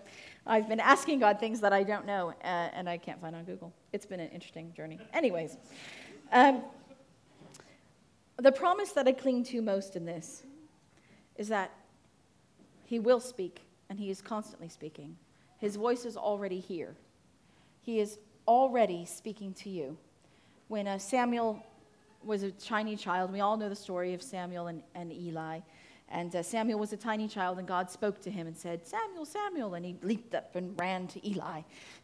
I've 0.48 0.68
been 0.68 0.80
asking 0.80 1.20
God 1.20 1.40
things 1.40 1.60
that 1.62 1.74
I 1.74 1.84
don't 1.84 2.06
know 2.06 2.30
uh, 2.44 2.70
and 2.74 2.90
I 2.90 2.98
can't 2.98 3.22
find 3.22 3.36
on 3.36 3.44
Google. 3.44 3.72
It's 3.94 4.06
been 4.06 4.20
an 4.20 4.30
interesting 4.30 4.74
journey. 4.74 5.00
Anyways, 5.14 5.58
um, 6.32 6.64
the 8.38 8.52
promise 8.52 8.92
that 8.94 9.08
I 9.08 9.12
cling 9.12 9.44
to 9.46 9.62
most 9.62 9.96
in 9.96 10.06
this 10.06 10.44
is 11.36 11.50
that 11.50 11.72
He 12.86 12.98
will 12.98 13.20
speak 13.20 13.62
and 13.90 14.00
he 14.00 14.10
is 14.10 14.22
constantly 14.22 14.70
speaking. 14.70 15.16
His 15.58 15.76
voice 15.76 16.06
is 16.06 16.18
already 16.18 16.60
here. 16.60 16.96
He 17.82 18.00
is 18.00 18.20
already 18.48 19.06
speaking 19.06 19.54
to 19.54 19.70
you. 19.70 19.98
When 20.68 20.88
uh, 20.88 20.98
Samuel 20.98 21.64
was 22.24 22.44
a 22.44 22.52
tiny 22.52 22.96
child, 22.96 23.32
we 23.32 23.40
all 23.40 23.58
know 23.58 23.70
the 23.70 23.76
story 23.76 24.14
of 24.14 24.22
Samuel 24.22 24.68
and, 24.68 24.82
and 24.96 25.14
Eli. 25.14 25.60
And 26.10 26.36
uh, 26.36 26.44
Samuel 26.44 26.80
was 26.80 26.94
a 26.94 26.98
tiny 26.98 27.28
child, 27.28 27.58
and 27.58 27.68
God 27.68 27.90
spoke 27.90 28.22
to 28.22 28.30
him 28.30 28.46
and 28.46 28.56
said, 28.56 28.88
Samuel, 28.88 29.26
Samuel. 29.26 29.74
And 29.74 29.86
he 29.86 29.98
leaped 30.04 30.36
up 30.36 30.56
and 30.56 30.80
ran 30.80 31.08
to 31.08 31.28
Eli 31.28 31.62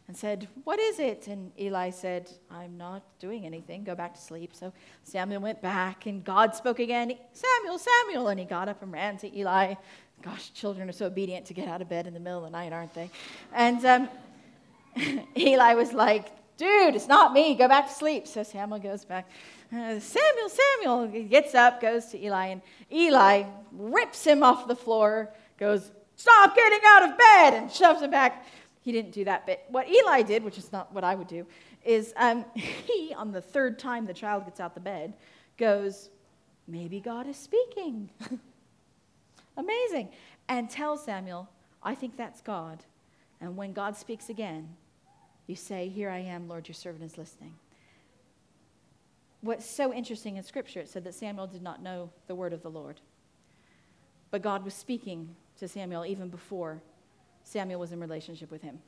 and 0.08 0.16
said, 0.16 0.48
What 0.64 0.80
is 0.80 0.98
it? 0.98 1.28
And 1.28 1.52
Eli 1.58 1.90
said, 1.90 2.30
I'm 2.50 2.76
not 2.76 3.02
doing 3.20 3.46
anything. 3.46 3.84
Go 3.84 3.94
back 3.94 4.14
to 4.14 4.20
sleep. 4.20 4.54
So 4.54 4.72
Samuel 5.04 5.40
went 5.40 5.62
back, 5.62 6.06
and 6.06 6.24
God 6.24 6.54
spoke 6.56 6.80
again, 6.80 7.16
Samuel, 7.32 7.78
Samuel. 7.78 8.28
And 8.28 8.40
he 8.40 8.46
got 8.46 8.68
up 8.68 8.82
and 8.82 8.92
ran 8.92 9.18
to 9.18 9.38
Eli 9.38 9.74
Gosh, 10.22 10.52
children 10.52 10.88
are 10.88 10.92
so 10.92 11.06
obedient 11.06 11.46
to 11.46 11.54
get 11.54 11.66
out 11.66 11.82
of 11.82 11.88
bed 11.88 12.06
in 12.06 12.14
the 12.14 12.20
middle 12.20 12.38
of 12.38 12.44
the 12.44 12.50
night, 12.56 12.72
aren't 12.72 12.94
they? 12.94 13.10
And 13.52 13.84
um, 13.84 14.08
Eli 15.36 15.74
was 15.74 15.92
like, 15.92 16.26
Dude, 16.62 16.94
it's 16.94 17.08
not 17.08 17.32
me. 17.32 17.56
Go 17.56 17.66
back 17.66 17.88
to 17.88 17.92
sleep. 17.92 18.28
So 18.28 18.44
Samuel 18.44 18.78
goes 18.78 19.04
back. 19.04 19.28
Uh, 19.72 19.98
Samuel, 19.98 20.48
Samuel. 20.48 21.08
He 21.08 21.24
gets 21.24 21.56
up, 21.56 21.80
goes 21.80 22.06
to 22.06 22.24
Eli, 22.24 22.46
and 22.46 22.62
Eli 22.92 23.42
rips 23.72 24.24
him 24.24 24.44
off 24.44 24.68
the 24.68 24.76
floor, 24.76 25.34
goes, 25.58 25.90
Stop 26.14 26.54
getting 26.54 26.78
out 26.86 27.10
of 27.10 27.18
bed, 27.18 27.54
and 27.54 27.68
shoves 27.68 28.00
him 28.00 28.12
back. 28.12 28.46
He 28.82 28.92
didn't 28.92 29.10
do 29.10 29.24
that 29.24 29.44
bit. 29.44 29.64
What 29.70 29.88
Eli 29.88 30.22
did, 30.22 30.44
which 30.44 30.56
is 30.56 30.70
not 30.70 30.94
what 30.94 31.02
I 31.02 31.16
would 31.16 31.26
do, 31.26 31.44
is 31.84 32.14
um, 32.16 32.44
he, 32.54 33.12
on 33.12 33.32
the 33.32 33.40
third 33.40 33.76
time 33.76 34.06
the 34.06 34.14
child 34.14 34.44
gets 34.44 34.60
out 34.60 34.74
the 34.74 34.80
bed, 34.80 35.14
goes, 35.58 36.10
Maybe 36.68 37.00
God 37.00 37.26
is 37.26 37.36
speaking. 37.36 38.08
Amazing. 39.56 40.10
And 40.48 40.70
tells 40.70 41.04
Samuel, 41.04 41.48
I 41.82 41.96
think 41.96 42.16
that's 42.16 42.40
God. 42.40 42.84
And 43.40 43.56
when 43.56 43.72
God 43.72 43.96
speaks 43.96 44.28
again, 44.28 44.68
you 45.52 45.56
say, 45.56 45.88
Here 45.88 46.08
I 46.08 46.20
am, 46.20 46.48
Lord, 46.48 46.66
your 46.66 46.74
servant 46.74 47.04
is 47.04 47.18
listening. 47.18 47.52
What's 49.42 49.66
so 49.66 49.92
interesting 49.92 50.38
in 50.38 50.44
Scripture, 50.44 50.80
it 50.80 50.88
said 50.88 51.04
that 51.04 51.14
Samuel 51.14 51.46
did 51.46 51.62
not 51.62 51.82
know 51.82 52.08
the 52.26 52.34
word 52.34 52.54
of 52.54 52.62
the 52.62 52.70
Lord. 52.70 53.00
But 54.30 54.40
God 54.40 54.64
was 54.64 54.72
speaking 54.72 55.36
to 55.58 55.68
Samuel 55.68 56.06
even 56.06 56.30
before 56.30 56.80
Samuel 57.44 57.80
was 57.80 57.92
in 57.92 58.00
relationship 58.00 58.50
with 58.50 58.62
him. 58.62 58.78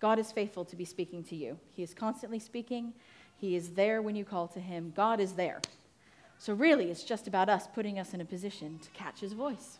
God 0.00 0.18
is 0.18 0.32
faithful 0.32 0.64
to 0.64 0.74
be 0.74 0.84
speaking 0.84 1.22
to 1.24 1.36
you. 1.36 1.56
He 1.74 1.84
is 1.84 1.94
constantly 1.94 2.40
speaking. 2.40 2.92
He 3.36 3.54
is 3.54 3.70
there 3.70 4.02
when 4.02 4.16
you 4.16 4.24
call 4.24 4.48
to 4.48 4.58
him. 4.58 4.92
God 4.96 5.20
is 5.20 5.34
there. 5.34 5.60
So, 6.38 6.54
really, 6.54 6.90
it's 6.90 7.04
just 7.04 7.28
about 7.28 7.48
us 7.48 7.68
putting 7.72 8.00
us 8.00 8.14
in 8.14 8.20
a 8.20 8.24
position 8.24 8.80
to 8.82 8.90
catch 8.90 9.20
his 9.20 9.32
voice. 9.32 9.78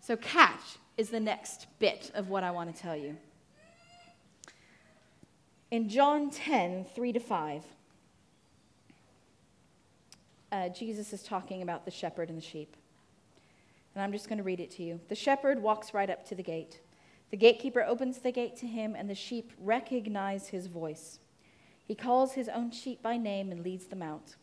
So, 0.00 0.16
catch 0.16 0.78
is 0.96 1.10
the 1.10 1.20
next 1.20 1.66
bit 1.78 2.10
of 2.14 2.30
what 2.30 2.44
I 2.44 2.50
want 2.50 2.74
to 2.74 2.80
tell 2.80 2.96
you. 2.96 3.18
In 5.70 5.88
John 5.88 6.30
10, 6.30 6.86
3 6.96 7.12
to 7.12 7.20
5, 7.20 7.62
uh, 10.50 10.68
Jesus 10.70 11.12
is 11.12 11.22
talking 11.22 11.62
about 11.62 11.84
the 11.84 11.92
shepherd 11.92 12.28
and 12.28 12.36
the 12.36 12.44
sheep. 12.44 12.76
And 13.94 14.02
I'm 14.02 14.10
just 14.10 14.28
going 14.28 14.38
to 14.38 14.44
read 14.44 14.58
it 14.58 14.72
to 14.72 14.82
you. 14.82 14.98
The 15.08 15.14
shepherd 15.14 15.62
walks 15.62 15.94
right 15.94 16.10
up 16.10 16.26
to 16.26 16.34
the 16.34 16.42
gate. 16.42 16.80
The 17.30 17.36
gatekeeper 17.36 17.84
opens 17.84 18.18
the 18.18 18.32
gate 18.32 18.56
to 18.56 18.66
him, 18.66 18.96
and 18.96 19.08
the 19.08 19.14
sheep 19.14 19.52
recognize 19.60 20.48
his 20.48 20.66
voice. 20.66 21.20
He 21.84 21.94
calls 21.94 22.32
his 22.32 22.48
own 22.48 22.72
sheep 22.72 23.00
by 23.00 23.16
name 23.16 23.52
and 23.52 23.62
leads 23.62 23.86
them 23.86 24.02
out. 24.02 24.34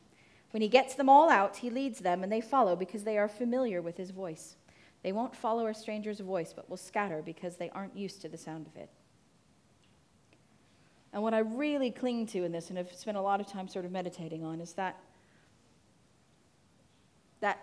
When 0.52 0.62
he 0.62 0.70
gets 0.70 0.96
them 0.96 1.10
all 1.10 1.30
out, 1.30 1.58
he 1.58 1.70
leads 1.70 2.00
them, 2.00 2.24
and 2.24 2.32
they 2.32 2.40
follow 2.40 2.78
because 2.78 3.04
they 3.04 3.18
are 3.18 3.28
familiar 3.28 3.82
with 3.82 3.98
his 3.98 4.12
voice. 4.12 4.56
They 5.04 5.12
won't 5.12 5.36
follow 5.36 5.68
a 5.68 5.74
stranger's 5.74 6.22
voice, 6.22 6.54
but 6.54 6.70
will 6.70 6.78
scatter 6.78 7.22
because 7.22 7.58
they 7.58 7.70
aren't 7.72 7.98
used 7.98 8.22
to 8.22 8.30
the 8.30 8.38
sound 8.38 8.66
of 8.66 8.78
it. 8.78 8.90
And 11.18 11.24
what 11.24 11.34
I 11.34 11.40
really 11.40 11.90
cling 11.90 12.28
to 12.28 12.44
in 12.44 12.52
this, 12.52 12.70
and 12.70 12.78
have 12.78 12.94
spent 12.94 13.18
a 13.18 13.22
lot 13.22 13.42
of 13.42 13.48
time 13.48 13.68
sort 13.68 13.86
of 13.86 13.92
meditating 13.92 14.44
on, 14.44 14.62
is 14.62 14.74
that 14.74 15.00
that 17.40 17.58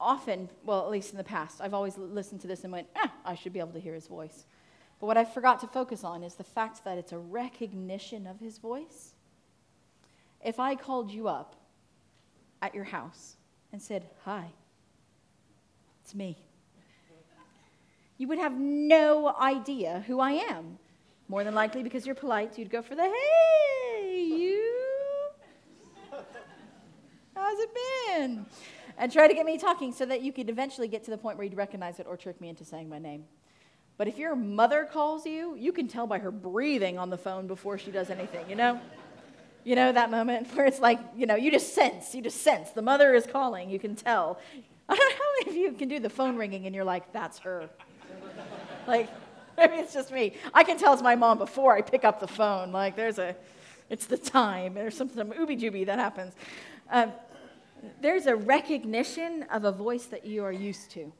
often, 0.00 0.48
well, 0.64 0.84
at 0.84 0.90
least 0.90 1.12
in 1.12 1.16
the 1.16 1.22
past, 1.22 1.60
I've 1.60 1.74
always 1.74 1.96
listened 1.96 2.40
to 2.40 2.48
this 2.48 2.64
and 2.64 2.72
went, 2.72 2.88
eh, 2.96 3.06
I 3.24 3.36
should 3.36 3.52
be 3.52 3.60
able 3.60 3.70
to 3.74 3.78
hear 3.78 3.94
his 3.94 4.08
voice. 4.08 4.46
But 4.98 5.06
what 5.06 5.16
I 5.16 5.24
forgot 5.24 5.60
to 5.60 5.68
focus 5.68 6.02
on 6.02 6.24
is 6.24 6.34
the 6.34 6.42
fact 6.42 6.82
that 6.84 6.98
it's 6.98 7.12
a 7.12 7.18
recognition 7.18 8.26
of 8.26 8.40
his 8.40 8.58
voice. 8.58 9.12
If 10.44 10.58
I 10.58 10.74
called 10.74 11.12
you 11.12 11.28
up 11.28 11.54
at 12.60 12.74
your 12.74 12.82
house 12.82 13.36
and 13.70 13.80
said, 13.80 14.06
Hi, 14.24 14.48
it's 16.02 16.16
me, 16.16 16.36
you 18.16 18.26
would 18.26 18.40
have 18.40 18.58
no 18.58 19.36
idea 19.36 20.02
who 20.08 20.18
I 20.18 20.32
am. 20.32 20.80
More 21.28 21.44
than 21.44 21.54
likely, 21.54 21.82
because 21.82 22.06
you're 22.06 22.14
polite, 22.14 22.58
you'd 22.58 22.70
go 22.70 22.80
for 22.80 22.94
the 22.94 23.04
hey, 23.04 24.24
you. 24.24 24.74
How's 27.34 27.58
it 27.60 27.70
been? 27.74 28.46
And 28.96 29.12
try 29.12 29.28
to 29.28 29.34
get 29.34 29.46
me 29.46 29.58
talking 29.58 29.92
so 29.92 30.06
that 30.06 30.22
you 30.22 30.32
could 30.32 30.48
eventually 30.50 30.88
get 30.88 31.04
to 31.04 31.10
the 31.10 31.18
point 31.18 31.36
where 31.36 31.44
you'd 31.44 31.56
recognize 31.56 32.00
it 32.00 32.06
or 32.08 32.16
trick 32.16 32.40
me 32.40 32.48
into 32.48 32.64
saying 32.64 32.88
my 32.88 32.98
name. 32.98 33.24
But 33.98 34.08
if 34.08 34.16
your 34.16 34.34
mother 34.34 34.88
calls 34.90 35.26
you, 35.26 35.54
you 35.54 35.72
can 35.72 35.86
tell 35.86 36.06
by 36.06 36.18
her 36.18 36.30
breathing 36.30 36.98
on 36.98 37.10
the 37.10 37.18
phone 37.18 37.46
before 37.46 37.78
she 37.78 37.90
does 37.90 38.10
anything, 38.10 38.48
you 38.48 38.56
know? 38.56 38.80
You 39.64 39.76
know 39.76 39.92
that 39.92 40.10
moment 40.10 40.48
where 40.54 40.66
it's 40.66 40.80
like, 40.80 40.98
you 41.14 41.26
know, 41.26 41.36
you 41.36 41.50
just 41.50 41.74
sense, 41.74 42.14
you 42.14 42.22
just 42.22 42.40
sense. 42.42 42.70
The 42.70 42.82
mother 42.82 43.14
is 43.14 43.26
calling, 43.26 43.68
you 43.68 43.78
can 43.78 43.96
tell. 43.96 44.38
I 44.88 44.96
don't 44.96 45.10
know 45.10 45.16
how 45.16 45.44
many 45.44 45.50
of 45.50 45.56
you 45.62 45.78
can 45.78 45.88
do 45.88 46.00
the 46.00 46.08
phone 46.08 46.36
ringing 46.36 46.64
and 46.64 46.74
you're 46.74 46.84
like, 46.84 47.12
that's 47.12 47.40
her. 47.40 47.68
like, 48.86 49.10
Maybe 49.68 49.74
it's 49.74 49.92
just 49.92 50.12
me. 50.12 50.34
I 50.54 50.62
can 50.62 50.78
tell 50.78 50.92
it's 50.92 51.02
my 51.02 51.16
mom 51.16 51.38
before 51.38 51.76
I 51.76 51.82
pick 51.82 52.04
up 52.04 52.20
the 52.20 52.28
phone. 52.28 52.70
Like, 52.70 52.94
there's 52.94 53.18
a, 53.18 53.34
it's 53.90 54.06
the 54.06 54.16
time. 54.16 54.74
There's 54.74 54.96
some, 54.96 55.08
some 55.08 55.30
ooby 55.32 55.58
jooby 55.58 55.84
that 55.86 55.98
happens. 55.98 56.34
Um, 56.90 57.12
there's 58.00 58.26
a 58.26 58.36
recognition 58.36 59.44
of 59.50 59.64
a 59.64 59.72
voice 59.72 60.04
that 60.06 60.24
you 60.24 60.44
are 60.44 60.52
used 60.52 60.92
to. 60.92 61.12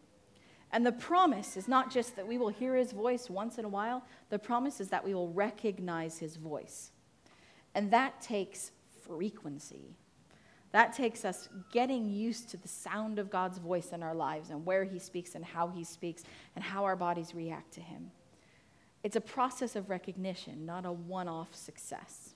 And 0.71 0.87
the 0.87 0.93
promise 0.93 1.57
is 1.57 1.67
not 1.67 1.91
just 1.91 2.15
that 2.15 2.29
we 2.29 2.39
will 2.39 2.51
hear 2.51 2.77
his 2.77 2.93
voice 2.93 3.29
once 3.29 3.59
in 3.59 3.65
a 3.65 3.69
while, 3.69 4.05
the 4.31 4.39
promise 4.39 4.81
is 4.81 4.89
that 4.91 5.05
we 5.05 5.15
will 5.15 5.33
recognize 5.33 6.19
his 6.19 6.37
voice. 6.37 6.93
And 7.75 7.91
that 7.91 8.21
takes 8.21 8.71
frequency. 9.05 9.97
That 10.71 10.93
takes 10.93 11.25
us 11.25 11.49
getting 11.73 12.09
used 12.09 12.51
to 12.51 12.57
the 12.57 12.69
sound 12.69 13.19
of 13.19 13.31
God's 13.31 13.59
voice 13.59 13.91
in 13.93 14.03
our 14.05 14.15
lives 14.15 14.51
and 14.51 14.65
where 14.65 14.85
he 14.85 15.01
speaks 15.01 15.35
and 15.35 15.45
how 15.45 15.69
he 15.69 15.83
speaks 15.83 16.23
and 16.55 16.63
how 16.63 16.85
our 16.85 16.95
bodies 16.95 17.35
react 17.35 17.73
to 17.73 17.81
him. 17.81 18.13
It's 19.09 19.17
a 19.17 19.23
process 19.23 19.75
of 19.75 19.89
recognition, 19.89 20.67
not 20.67 20.85
a 20.85 20.93
one 20.93 21.29
off 21.29 21.55
success. 21.55 22.35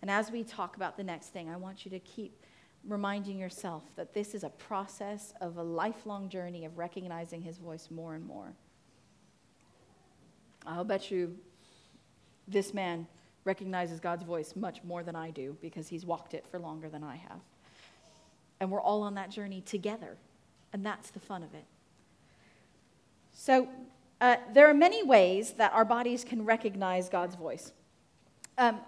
And 0.00 0.10
as 0.10 0.30
we 0.30 0.42
talk 0.42 0.74
about 0.76 0.96
the 0.96 1.04
next 1.04 1.34
thing, 1.34 1.50
I 1.50 1.56
want 1.56 1.84
you 1.84 1.90
to 1.90 1.98
keep 1.98 2.46
reminding 2.88 3.38
yourself 3.38 3.82
that 3.96 4.14
this 4.14 4.34
is 4.34 4.42
a 4.42 4.48
process 4.48 5.34
of 5.42 5.58
a 5.58 5.62
lifelong 5.62 6.30
journey 6.30 6.64
of 6.64 6.78
recognizing 6.78 7.42
his 7.42 7.58
voice 7.58 7.90
more 7.90 8.14
and 8.14 8.26
more. 8.26 8.54
I'll 10.66 10.82
bet 10.82 11.10
you 11.10 11.36
this 12.48 12.72
man 12.72 13.06
recognizes 13.44 14.00
God's 14.00 14.24
voice 14.24 14.56
much 14.56 14.82
more 14.82 15.02
than 15.02 15.14
I 15.14 15.28
do 15.28 15.58
because 15.60 15.88
he's 15.88 16.06
walked 16.06 16.32
it 16.32 16.46
for 16.50 16.58
longer 16.58 16.88
than 16.88 17.04
I 17.04 17.16
have. 17.16 17.40
And 18.60 18.70
we're 18.70 18.80
all 18.80 19.02
on 19.02 19.14
that 19.16 19.30
journey 19.30 19.60
together. 19.60 20.16
And 20.72 20.86
that's 20.86 21.10
the 21.10 21.20
fun 21.20 21.42
of 21.42 21.52
it. 21.52 21.66
So, 23.34 23.68
uh, 24.20 24.36
there 24.52 24.68
are 24.68 24.74
many 24.74 25.02
ways 25.02 25.52
that 25.52 25.72
our 25.72 25.84
bodies 25.84 26.24
can 26.24 26.44
recognize 26.44 27.08
God's 27.08 27.36
voice. 27.36 27.72
Um, 28.58 28.80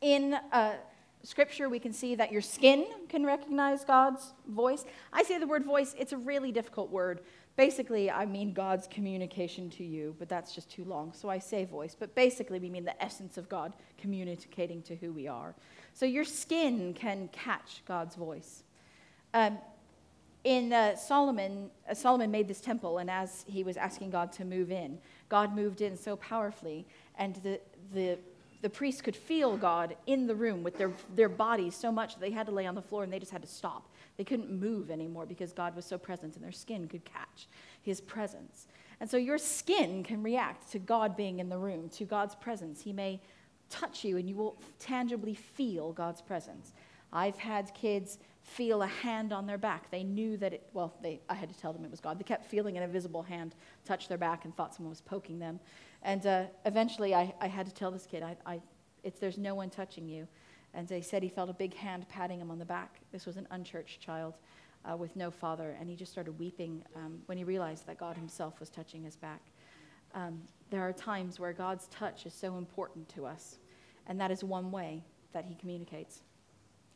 in 0.00 0.34
uh, 0.34 0.74
Scripture, 1.22 1.68
we 1.68 1.78
can 1.78 1.92
see 1.92 2.16
that 2.16 2.32
your 2.32 2.42
skin 2.42 2.84
can 3.08 3.24
recognize 3.24 3.84
God's 3.84 4.32
voice. 4.48 4.84
I 5.12 5.22
say 5.22 5.38
the 5.38 5.46
word 5.46 5.64
voice, 5.64 5.94
it's 5.96 6.12
a 6.12 6.16
really 6.16 6.50
difficult 6.50 6.90
word. 6.90 7.20
Basically, 7.54 8.10
I 8.10 8.26
mean 8.26 8.52
God's 8.52 8.88
communication 8.88 9.70
to 9.70 9.84
you, 9.84 10.16
but 10.18 10.28
that's 10.28 10.52
just 10.54 10.70
too 10.70 10.84
long, 10.84 11.12
so 11.12 11.28
I 11.28 11.38
say 11.38 11.64
voice. 11.64 11.94
But 11.98 12.14
basically, 12.16 12.58
we 12.58 12.70
mean 12.70 12.84
the 12.84 13.00
essence 13.00 13.38
of 13.38 13.48
God 13.48 13.74
communicating 13.98 14.82
to 14.82 14.96
who 14.96 15.12
we 15.12 15.28
are. 15.28 15.54
So 15.94 16.06
your 16.06 16.24
skin 16.24 16.94
can 16.94 17.28
catch 17.28 17.82
God's 17.86 18.16
voice. 18.16 18.64
Um, 19.34 19.58
in 20.44 20.72
uh, 20.72 20.96
Solomon, 20.96 21.70
uh, 21.88 21.94
Solomon 21.94 22.30
made 22.30 22.48
this 22.48 22.60
temple, 22.60 22.98
and 22.98 23.10
as 23.10 23.44
he 23.46 23.62
was 23.62 23.76
asking 23.76 24.10
God 24.10 24.32
to 24.32 24.44
move 24.44 24.70
in, 24.70 24.98
God 25.28 25.54
moved 25.54 25.80
in 25.80 25.96
so 25.96 26.16
powerfully, 26.16 26.86
and 27.16 27.36
the, 27.36 27.60
the, 27.94 28.18
the 28.60 28.68
priests 28.68 29.00
could 29.00 29.16
feel 29.16 29.56
God 29.56 29.96
in 30.06 30.26
the 30.26 30.34
room 30.34 30.62
with 30.62 30.78
their, 30.78 30.92
their 31.14 31.28
bodies 31.28 31.74
so 31.76 31.92
much 31.92 32.14
that 32.14 32.20
they 32.20 32.30
had 32.30 32.46
to 32.46 32.52
lay 32.52 32.66
on 32.66 32.74
the 32.74 32.82
floor 32.82 33.04
and 33.04 33.12
they 33.12 33.18
just 33.18 33.32
had 33.32 33.42
to 33.42 33.48
stop. 33.48 33.88
They 34.16 34.24
couldn't 34.24 34.50
move 34.50 34.90
anymore 34.90 35.26
because 35.26 35.52
God 35.52 35.76
was 35.76 35.84
so 35.84 35.96
present, 35.96 36.34
and 36.34 36.44
their 36.44 36.52
skin 36.52 36.88
could 36.88 37.04
catch 37.04 37.46
his 37.80 38.00
presence. 38.00 38.66
And 39.00 39.10
so 39.10 39.16
your 39.16 39.38
skin 39.38 40.02
can 40.02 40.22
react 40.22 40.70
to 40.72 40.78
God 40.78 41.16
being 41.16 41.38
in 41.38 41.48
the 41.48 41.58
room, 41.58 41.88
to 41.90 42.04
God's 42.04 42.34
presence. 42.34 42.82
He 42.82 42.92
may 42.92 43.20
touch 43.70 44.04
you, 44.04 44.16
and 44.16 44.28
you 44.28 44.36
will 44.36 44.56
tangibly 44.78 45.34
feel 45.34 45.92
God's 45.92 46.20
presence. 46.20 46.72
I've 47.12 47.38
had 47.38 47.74
kids 47.74 48.18
feel 48.42 48.82
a 48.82 48.86
hand 48.86 49.32
on 49.32 49.46
their 49.46 49.58
back. 49.58 49.90
They 49.90 50.02
knew 50.02 50.36
that 50.38 50.52
it, 50.52 50.68
well, 50.72 50.94
they, 51.02 51.20
I 51.28 51.34
had 51.34 51.48
to 51.48 51.58
tell 51.58 51.72
them 51.72 51.84
it 51.84 51.90
was 51.90 52.00
God. 52.00 52.18
They 52.18 52.24
kept 52.24 52.44
feeling 52.44 52.76
an 52.76 52.82
invisible 52.82 53.22
hand 53.22 53.54
touch 53.84 54.08
their 54.08 54.18
back 54.18 54.44
and 54.44 54.54
thought 54.56 54.74
someone 54.74 54.90
was 54.90 55.00
poking 55.00 55.38
them. 55.38 55.60
And 56.02 56.26
uh, 56.26 56.44
eventually 56.66 57.14
I, 57.14 57.32
I 57.40 57.46
had 57.46 57.66
to 57.66 57.74
tell 57.74 57.90
this 57.90 58.06
kid, 58.06 58.22
I, 58.22 58.36
I, 58.44 58.60
it's, 59.04 59.20
there's 59.20 59.38
no 59.38 59.54
one 59.54 59.70
touching 59.70 60.08
you. 60.08 60.26
And 60.74 60.88
he 60.88 61.02
said 61.02 61.22
he 61.22 61.28
felt 61.28 61.50
a 61.50 61.54
big 61.54 61.74
hand 61.74 62.08
patting 62.08 62.40
him 62.40 62.50
on 62.50 62.58
the 62.58 62.64
back. 62.64 63.00
This 63.12 63.26
was 63.26 63.36
an 63.36 63.46
unchurched 63.50 64.00
child 64.00 64.34
uh, 64.90 64.96
with 64.96 65.14
no 65.16 65.30
father. 65.30 65.76
And 65.78 65.88
he 65.88 65.94
just 65.94 66.10
started 66.10 66.32
weeping 66.38 66.82
um, 66.96 67.18
when 67.26 67.38
he 67.38 67.44
realized 67.44 67.86
that 67.86 67.98
God 67.98 68.16
himself 68.16 68.58
was 68.58 68.70
touching 68.70 69.04
his 69.04 69.16
back. 69.16 69.42
Um, 70.14 70.40
there 70.70 70.82
are 70.82 70.92
times 70.92 71.38
where 71.38 71.52
God's 71.52 71.86
touch 71.88 72.26
is 72.26 72.34
so 72.34 72.56
important 72.56 73.08
to 73.10 73.26
us. 73.26 73.58
And 74.06 74.20
that 74.20 74.30
is 74.30 74.42
one 74.42 74.70
way 74.70 75.04
that 75.32 75.44
he 75.44 75.54
communicates. 75.54 76.22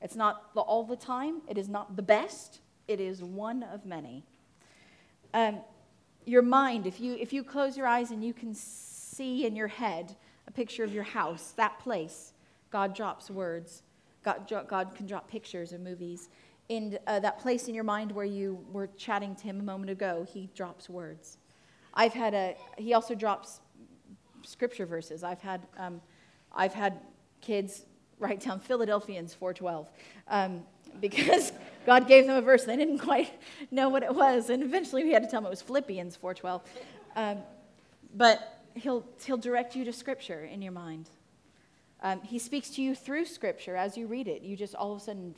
It's 0.02 0.16
not 0.16 0.50
all 0.54 0.84
the 0.84 0.96
time, 0.96 1.42
it 1.48 1.58
is 1.58 1.68
not 1.68 1.96
the 1.96 2.02
best, 2.02 2.60
it 2.86 3.00
is 3.00 3.22
one 3.22 3.62
of 3.62 3.86
many. 3.86 4.24
Um, 5.34 5.60
your 6.24 6.42
mind, 6.42 6.86
if 6.86 7.00
you, 7.00 7.14
if 7.14 7.32
you 7.32 7.42
close 7.42 7.76
your 7.76 7.86
eyes 7.86 8.10
and 8.10 8.22
you 8.22 8.32
can 8.32 8.54
see 8.54 9.46
in 9.46 9.56
your 9.56 9.68
head 9.68 10.16
a 10.46 10.50
picture 10.50 10.84
of 10.84 10.92
your 10.92 11.04
house, 11.04 11.52
that 11.56 11.78
place, 11.78 12.32
God 12.70 12.94
drops 12.94 13.30
words. 13.30 13.82
God, 14.22 14.52
God 14.68 14.94
can 14.94 15.06
drop 15.06 15.28
pictures 15.30 15.72
of 15.72 15.80
movies. 15.80 16.28
In 16.68 16.98
uh, 17.06 17.20
that 17.20 17.38
place 17.38 17.68
in 17.68 17.74
your 17.74 17.84
mind 17.84 18.10
where 18.10 18.24
you 18.24 18.58
were 18.72 18.88
chatting 18.96 19.36
to 19.36 19.44
him 19.44 19.60
a 19.60 19.62
moment 19.62 19.90
ago, 19.90 20.26
he 20.28 20.50
drops 20.54 20.90
words. 20.90 21.38
I've 21.94 22.12
had 22.12 22.34
a, 22.34 22.56
he 22.76 22.92
also 22.92 23.14
drops 23.14 23.60
scripture 24.44 24.84
verses. 24.84 25.22
I've 25.22 25.40
had, 25.40 25.66
um, 25.78 26.00
I've 26.52 26.74
had 26.74 27.00
kids 27.40 27.86
write 28.18 28.40
down 28.40 28.60
Philadelphians 28.60 29.36
4.12 29.40 29.86
um, 30.28 30.62
because 31.00 31.52
God 31.86 32.08
gave 32.08 32.26
them 32.26 32.36
a 32.36 32.42
verse. 32.42 32.64
They 32.64 32.76
didn't 32.76 32.98
quite 32.98 33.30
know 33.70 33.88
what 33.88 34.02
it 34.02 34.14
was. 34.14 34.50
And 34.50 34.62
eventually 34.62 35.04
we 35.04 35.12
had 35.12 35.22
to 35.22 35.28
tell 35.28 35.40
them 35.40 35.46
it 35.46 35.50
was 35.50 35.62
Philippians 35.62 36.18
4.12. 36.22 36.60
Um, 37.14 37.38
but 38.14 38.62
he'll, 38.74 39.04
he'll 39.24 39.36
direct 39.36 39.76
you 39.76 39.84
to 39.84 39.92
scripture 39.92 40.44
in 40.44 40.62
your 40.62 40.72
mind. 40.72 41.10
Um, 42.02 42.20
he 42.22 42.38
speaks 42.38 42.70
to 42.70 42.82
you 42.82 42.94
through 42.94 43.24
Scripture 43.24 43.76
as 43.76 43.96
you 43.96 44.06
read 44.06 44.28
it. 44.28 44.42
You 44.42 44.56
just 44.56 44.74
all 44.74 44.92
of 44.92 45.00
a 45.00 45.04
sudden 45.04 45.34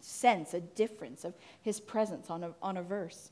sense 0.00 0.54
a 0.54 0.60
difference 0.60 1.24
of 1.24 1.34
His 1.62 1.80
presence 1.80 2.30
on 2.30 2.44
a, 2.44 2.52
on 2.62 2.76
a 2.76 2.82
verse. 2.82 3.30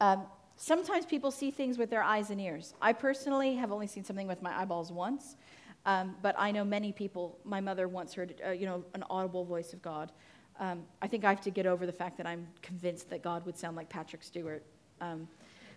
Um, 0.00 0.24
sometimes 0.56 1.06
people 1.06 1.30
see 1.30 1.50
things 1.50 1.78
with 1.78 1.90
their 1.90 2.02
eyes 2.02 2.30
and 2.30 2.40
ears. 2.40 2.74
I 2.82 2.92
personally 2.92 3.54
have 3.54 3.70
only 3.70 3.86
seen 3.86 4.04
something 4.04 4.26
with 4.26 4.42
my 4.42 4.60
eyeballs 4.60 4.90
once, 4.90 5.36
um, 5.86 6.16
but 6.22 6.34
I 6.38 6.50
know 6.50 6.64
many 6.64 6.92
people. 6.92 7.38
My 7.44 7.60
mother 7.60 7.88
once 7.88 8.14
heard, 8.14 8.40
uh, 8.46 8.50
you 8.50 8.66
know, 8.66 8.84
an 8.94 9.04
audible 9.10 9.44
voice 9.44 9.72
of 9.72 9.82
God. 9.82 10.12
Um, 10.60 10.84
I 11.02 11.08
think 11.08 11.24
I 11.24 11.30
have 11.30 11.40
to 11.42 11.50
get 11.50 11.66
over 11.66 11.84
the 11.86 11.92
fact 11.92 12.16
that 12.18 12.26
I'm 12.26 12.46
convinced 12.62 13.10
that 13.10 13.22
God 13.22 13.44
would 13.44 13.58
sound 13.58 13.76
like 13.76 13.88
Patrick 13.88 14.22
Stewart. 14.22 14.64
Um, 15.00 15.28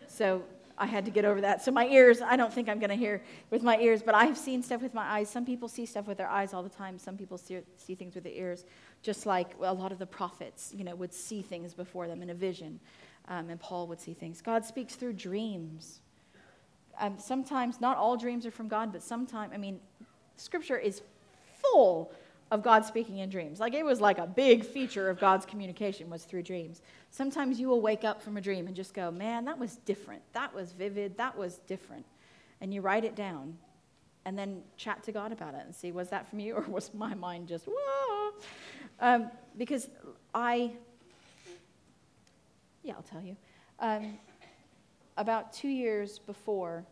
so 0.08 0.44
I 0.78 0.86
had 0.86 1.06
to 1.06 1.12
get 1.12 1.26
over 1.26 1.42
that. 1.42 1.64
So 1.64 1.72
my 1.72 1.88
ears, 1.88 2.22
I 2.22 2.36
don't 2.36 2.54
think 2.54 2.70
I'm 2.70 2.78
going 2.78 2.92
to 2.92 2.96
hear 2.96 3.24
with 3.50 3.64
my 3.64 3.80
ears, 3.80 4.04
but 4.04 4.14
I've 4.14 4.38
seen 4.38 4.62
stuff 4.62 4.82
with 4.82 4.94
my 4.94 5.04
eyes. 5.04 5.30
Some 5.30 5.44
people 5.44 5.68
see 5.68 5.88
stuff 5.88 6.08
with 6.08 6.18
their 6.18 6.30
eyes 6.30 6.54
all 6.54 6.62
the 6.62 6.70
time. 6.70 7.00
Some 7.00 7.18
people 7.18 7.38
see, 7.38 7.60
see 7.78 7.96
things 7.96 8.14
with 8.14 8.24
their 8.24 8.34
ears, 8.34 8.66
just 9.02 9.26
like 9.26 9.56
a 9.60 9.74
lot 9.74 9.92
of 9.92 9.98
the 9.98 10.06
prophets, 10.06 10.72
you 10.76 10.84
know, 10.84 10.96
would 10.96 11.14
see 11.14 11.42
things 11.42 11.74
before 11.74 12.08
them 12.08 12.22
in 12.22 12.30
a 12.30 12.36
vision, 12.36 12.80
um, 13.28 13.50
and 13.50 13.60
Paul 13.60 13.88
would 13.88 14.00
see 14.00 14.14
things. 14.14 14.42
God 14.42 14.64
speaks 14.64 14.96
through 14.96 15.14
dreams. 15.14 16.02
Um, 17.00 17.18
sometimes, 17.20 17.82
not 17.82 17.98
all 17.98 18.16
dreams 18.16 18.46
are 18.46 18.52
from 18.52 18.68
God, 18.68 18.92
but 18.92 19.02
sometimes, 19.02 19.54
I 19.54 19.58
mean, 19.58 19.80
Scripture 20.38 20.78
is 20.78 21.02
full 21.62 22.12
of 22.50 22.64
God 22.64 22.86
speaking 22.86 23.18
in 23.18 23.30
dreams. 23.30 23.60
Like 23.60 23.74
it 23.74 23.84
was 23.84 24.00
like 24.00 24.20
a 24.20 24.28
big 24.28 24.64
feature 24.64 25.10
of 25.10 25.20
God's 25.20 25.46
communication 25.46 26.10
was 26.10 26.24
through 26.24 26.44
dreams. 26.44 26.82
Sometimes 27.12 27.60
you 27.60 27.68
will 27.68 27.82
wake 27.82 28.04
up 28.04 28.22
from 28.22 28.38
a 28.38 28.42
dream 28.42 28.68
and 28.68 28.76
just 28.76 28.94
go, 28.94 29.12
"Man, 29.12 29.46
that 29.46 29.60
was 29.60 29.78
different. 29.78 30.22
That 30.34 30.54
was 30.54 30.72
vivid. 30.72 31.18
That 31.18 31.38
was 31.38 31.58
different." 31.68 32.06
And 32.62 32.74
you 32.74 32.82
write 32.82 33.04
it 33.04 33.16
down 33.16 33.58
and 34.26 34.38
then 34.38 34.62
chat 34.76 35.04
to 35.04 35.12
God 35.12 35.32
about 35.32 35.54
it 35.54 35.62
and 35.66 35.74
see 35.74 35.92
was 35.92 36.10
that 36.10 36.30
from 36.30 36.40
you 36.40 36.54
or 36.58 36.62
was 36.62 36.94
my 36.94 37.14
mind 37.14 37.48
just 37.48 37.66
whoa? 37.66 38.34
Um, 39.00 39.32
because 39.58 39.90
I, 40.34 40.72
yeah, 42.84 42.94
I'll 42.94 43.04
tell 43.04 43.22
you. 43.22 43.36
Um, 43.80 44.18
about 45.18 45.54
two 45.54 45.68
years 45.68 46.20
before, 46.20 46.84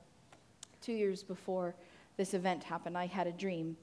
two 0.81 0.93
years 0.93 1.23
before 1.23 1.75
this 2.17 2.33
event 2.33 2.63
happened, 2.63 2.97
I 2.97 3.05
had 3.07 3.27
a 3.27 3.31
dream 3.31 3.77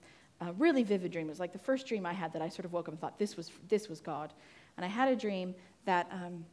a 0.49 0.53
really 0.55 0.83
vivid 0.83 1.13
dream. 1.13 1.27
It 1.27 1.31
was 1.31 1.41
like 1.41 1.53
the 1.53 1.59
first 1.59 1.87
dream 1.87 2.05
I 2.05 2.13
had 2.13 2.33
that 2.33 2.43
I 2.43 2.49
sort 2.49 2.65
of 2.65 2.73
woke 2.73 2.89
up 2.89 2.93
and 2.93 3.01
thought, 3.01 3.19
this 3.19 3.37
was, 3.37 3.51
this 3.69 3.89
was 3.89 4.01
God. 4.01 4.33
And 4.77 4.85
I 4.85 4.89
had 4.89 5.09
a 5.09 5.17
dream 5.17 5.55
that, 5.85 6.09
um, 6.11 6.45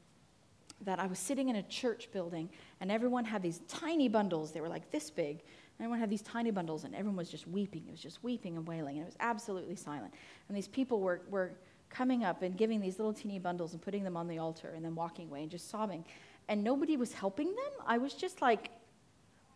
that 0.81 0.99
I 0.99 1.07
was 1.07 1.19
sitting 1.19 1.49
in 1.49 1.55
a 1.55 1.63
church 1.63 2.09
building 2.11 2.49
and 2.81 2.91
everyone 2.91 3.25
had 3.25 3.41
these 3.41 3.61
tiny 3.67 4.07
bundles. 4.07 4.51
They 4.51 4.61
were 4.61 4.69
like 4.69 4.91
this 4.91 5.09
big. 5.09 5.41
And 5.77 5.85
everyone 5.85 5.99
had 5.99 6.09
these 6.09 6.21
tiny 6.21 6.51
bundles 6.51 6.83
and 6.83 6.93
everyone 6.93 7.17
was 7.17 7.29
just 7.29 7.47
weeping. 7.47 7.83
It 7.87 7.91
was 7.91 8.01
just 8.01 8.23
weeping 8.23 8.57
and 8.57 8.67
wailing. 8.67 8.97
And 8.97 9.03
it 9.03 9.07
was 9.07 9.17
absolutely 9.19 9.75
silent. 9.75 10.13
And 10.47 10.57
these 10.57 10.67
people 10.67 10.99
were, 10.99 11.21
were 11.29 11.53
coming 11.89 12.23
up 12.23 12.43
and 12.43 12.55
giving 12.55 12.79
these 12.79 12.99
little 12.99 13.13
teeny 13.13 13.39
bundles 13.39 13.73
and 13.73 13.81
putting 13.81 14.03
them 14.03 14.15
on 14.15 14.27
the 14.27 14.37
altar 14.37 14.73
and 14.75 14.85
then 14.85 14.93
walking 14.93 15.29
away 15.29 15.41
and 15.41 15.49
just 15.49 15.69
sobbing. 15.69 16.05
And 16.47 16.63
nobody 16.63 16.97
was 16.97 17.13
helping 17.13 17.47
them. 17.47 17.71
I 17.87 17.97
was 17.97 18.13
just 18.13 18.41
like, 18.41 18.69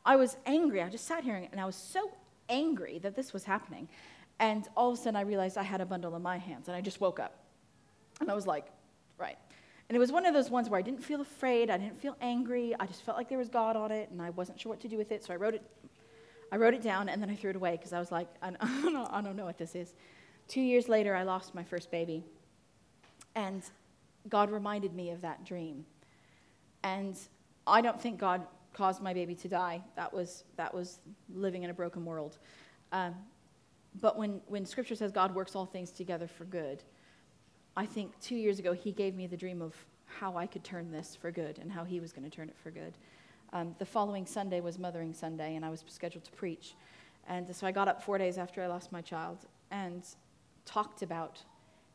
I 0.05 0.15
was 0.15 0.37
angry. 0.45 0.81
I 0.81 0.89
just 0.89 1.05
sat 1.05 1.23
here 1.23 1.47
and 1.51 1.59
I 1.59 1.65
was 1.65 1.75
so 1.75 2.11
angry 2.49 2.99
that 2.99 3.15
this 3.15 3.33
was 3.33 3.43
happening. 3.43 3.87
And 4.39 4.67
all 4.75 4.91
of 4.91 4.99
a 4.99 5.01
sudden, 5.01 5.15
I 5.15 5.21
realized 5.21 5.57
I 5.57 5.63
had 5.63 5.81
a 5.81 5.85
bundle 5.85 6.15
in 6.15 6.21
my 6.21 6.37
hands, 6.37 6.67
and 6.67 6.75
I 6.75 6.81
just 6.81 6.99
woke 6.99 7.19
up. 7.19 7.35
And 8.19 8.29
I 8.29 8.33
was 8.33 8.47
like, 8.47 8.65
right. 9.17 9.37
And 9.87 9.95
it 9.95 9.99
was 9.99 10.11
one 10.11 10.25
of 10.25 10.33
those 10.33 10.49
ones 10.49 10.69
where 10.69 10.79
I 10.79 10.81
didn't 10.81 11.03
feel 11.03 11.21
afraid, 11.21 11.69
I 11.69 11.77
didn't 11.77 12.01
feel 12.01 12.17
angry, 12.19 12.75
I 12.79 12.85
just 12.85 13.03
felt 13.03 13.17
like 13.17 13.29
there 13.29 13.37
was 13.37 13.49
God 13.49 13.75
on 13.75 13.91
it, 13.91 14.09
and 14.09 14.21
I 14.21 14.31
wasn't 14.31 14.59
sure 14.59 14.71
what 14.71 14.79
to 14.81 14.87
do 14.87 14.97
with 14.97 15.11
it, 15.11 15.23
so 15.23 15.33
I 15.33 15.37
wrote 15.37 15.55
it. 15.55 15.63
I 16.51 16.57
wrote 16.57 16.75
it 16.75 16.83
down 16.83 17.09
and 17.09 17.19
then 17.19 17.31
I 17.31 17.35
threw 17.35 17.49
it 17.49 17.55
away 17.55 17.71
because 17.71 17.93
I 17.93 17.99
was 17.99 18.11
like, 18.11 18.27
I 18.43 18.51
don't, 18.51 19.11
I 19.11 19.21
don't 19.21 19.35
know 19.35 19.45
what 19.45 19.57
this 19.57 19.73
is. 19.73 19.93
Two 20.47 20.61
years 20.61 20.87
later, 20.87 21.15
I 21.15 21.23
lost 21.23 21.55
my 21.55 21.63
first 21.63 21.89
baby. 21.89 22.23
And 23.33 23.63
God 24.29 24.51
reminded 24.51 24.93
me 24.93 25.09
of 25.09 25.21
that 25.21 25.45
dream. 25.45 25.83
And 26.83 27.17
I 27.65 27.81
don't 27.81 27.99
think 27.99 28.19
God 28.19 28.45
caused 28.73 29.01
my 29.01 29.13
baby 29.13 29.35
to 29.35 29.47
die. 29.47 29.81
That 29.95 30.13
was, 30.13 30.43
that 30.57 30.73
was 30.73 30.99
living 31.33 31.63
in 31.63 31.69
a 31.69 31.73
broken 31.73 32.05
world. 32.05 32.37
Um, 32.91 33.15
but 34.01 34.17
when, 34.17 34.41
when 34.47 34.65
scripture 34.65 34.95
says 34.95 35.11
God 35.11 35.33
works 35.35 35.55
all 35.55 35.65
things 35.65 35.91
together 35.91 36.27
for 36.27 36.45
good, 36.45 36.83
I 37.75 37.85
think 37.85 38.19
two 38.19 38.35
years 38.35 38.59
ago 38.59 38.73
he 38.73 38.91
gave 38.91 39.15
me 39.15 39.27
the 39.27 39.37
dream 39.37 39.61
of 39.61 39.75
how 40.05 40.37
I 40.37 40.45
could 40.45 40.63
turn 40.63 40.91
this 40.91 41.15
for 41.19 41.31
good 41.31 41.59
and 41.59 41.71
how 41.71 41.83
he 41.83 41.99
was 41.99 42.11
going 42.11 42.29
to 42.29 42.35
turn 42.35 42.49
it 42.49 42.55
for 42.61 42.71
good. 42.71 42.93
Um, 43.51 43.75
the 43.77 43.85
following 43.85 44.25
Sunday 44.25 44.61
was 44.61 44.79
Mothering 44.79 45.13
Sunday, 45.13 45.55
and 45.55 45.63
I 45.63 45.69
was 45.69 45.83
scheduled 45.87 46.23
to 46.25 46.31
preach. 46.31 46.75
And 47.27 47.55
so 47.55 47.67
I 47.67 47.71
got 47.71 47.87
up 47.87 48.01
four 48.01 48.17
days 48.17 48.37
after 48.37 48.61
I 48.63 48.67
lost 48.67 48.91
my 48.91 49.01
child 49.01 49.45
and 49.71 50.03
talked 50.65 51.01
about 51.01 51.41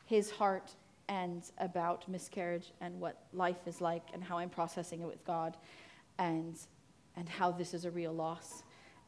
his 0.06 0.30
heart 0.30 0.74
and 1.08 1.42
about 1.58 2.08
miscarriage 2.08 2.72
and 2.80 3.00
what 3.00 3.24
life 3.32 3.66
is 3.66 3.80
like 3.80 4.02
and 4.12 4.22
how 4.22 4.38
I'm 4.38 4.50
processing 4.50 5.00
it 5.00 5.06
with 5.06 5.24
God 5.24 5.56
and, 6.18 6.56
and 7.16 7.28
how 7.28 7.50
this 7.50 7.74
is 7.74 7.84
a 7.84 7.90
real 7.90 8.12
loss. 8.12 8.62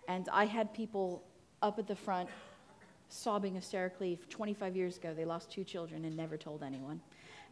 And 0.08 0.28
I 0.32 0.44
had 0.46 0.72
people 0.72 1.24
up 1.62 1.78
at 1.78 1.86
the 1.86 1.96
front 1.96 2.28
sobbing 3.08 3.54
hysterically. 3.54 4.18
25 4.30 4.76
years 4.76 4.96
ago, 4.96 5.12
they 5.14 5.24
lost 5.24 5.50
two 5.50 5.64
children 5.64 6.04
and 6.04 6.16
never 6.16 6.36
told 6.36 6.62
anyone. 6.62 7.00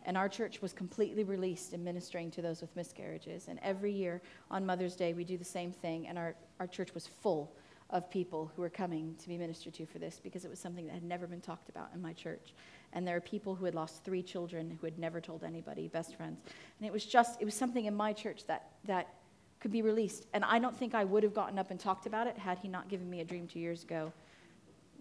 And 0.07 0.17
our 0.17 0.29
church 0.29 0.63
was 0.63 0.73
completely 0.73 1.25
released 1.25 1.75
in 1.75 1.83
ministering 1.85 2.31
to 2.33 2.43
those 2.43 2.61
with 2.61 2.75
miscarriages. 2.77 3.49
And 3.49 3.59
every 3.63 3.93
year 3.93 4.23
on 4.51 4.65
Mother's 4.65 4.95
Day, 4.95 5.13
we 5.13 5.25
do 5.25 5.37
the 5.37 5.45
same 5.45 5.73
thing. 5.73 6.07
And 6.07 6.17
our, 6.17 6.35
our 6.61 6.67
church 6.67 6.95
was 6.95 7.07
full 7.07 7.53
of 7.91 8.11
people 8.11 8.51
who 8.55 8.63
were 8.63 8.71
coming 8.71 9.15
to 9.19 9.29
be 9.29 9.39
ministered 9.39 9.75
to 9.75 9.87
for 9.87 9.99
this 9.99 10.21
because 10.23 10.45
it 10.45 10.51
was 10.51 10.59
something 10.59 10.87
that 10.87 10.93
had 10.93 11.03
never 11.03 11.27
been 11.27 11.41
talked 11.41 11.69
about 11.69 11.89
in 11.95 12.03
my 12.03 12.13
church. 12.13 12.55
And 12.93 13.07
there 13.07 13.17
are 13.17 13.21
people 13.21 13.55
who 13.55 13.65
had 13.65 13.75
lost 13.75 14.05
three 14.05 14.23
children 14.23 14.77
who 14.81 14.87
had 14.87 14.99
never 14.99 15.21
told 15.21 15.43
anybody, 15.43 15.89
best 15.89 16.17
friends. 16.17 16.39
And 16.79 16.87
it 16.87 16.93
was 16.93 17.05
just, 17.05 17.41
it 17.41 17.45
was 17.45 17.55
something 17.55 17.87
in 17.87 17.95
my 17.95 18.13
church 18.13 18.47
that, 18.47 18.71
that 18.85 19.15
could 19.61 19.73
be 19.73 19.83
released. 19.83 20.27
And 20.33 20.45
I 20.45 20.59
don't 20.59 20.77
think 20.77 20.95
I 20.95 21.05
would 21.05 21.23
have 21.23 21.35
gotten 21.35 21.59
up 21.59 21.71
and 21.71 21.79
talked 21.79 22.07
about 22.07 22.27
it 22.27 22.39
had 22.39 22.59
he 22.59 22.69
not 22.69 22.89
given 22.89 23.09
me 23.11 23.21
a 23.21 23.25
dream 23.25 23.47
two 23.47 23.59
years 23.59 23.83
ago 23.83 24.13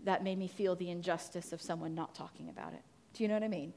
that 0.04 0.24
made 0.24 0.38
me 0.38 0.48
feel 0.48 0.76
the 0.76 0.89
injustice 0.89 1.52
of 1.52 1.62
someone 1.62 1.93
not 1.93 2.15
talking 2.15 2.50
about 2.50 2.74
it. 2.74 2.82
Do 3.13 3.24
you 3.24 3.28
know 3.28 3.36
what 3.36 3.43
I 3.43 3.48
mean? 3.48 3.74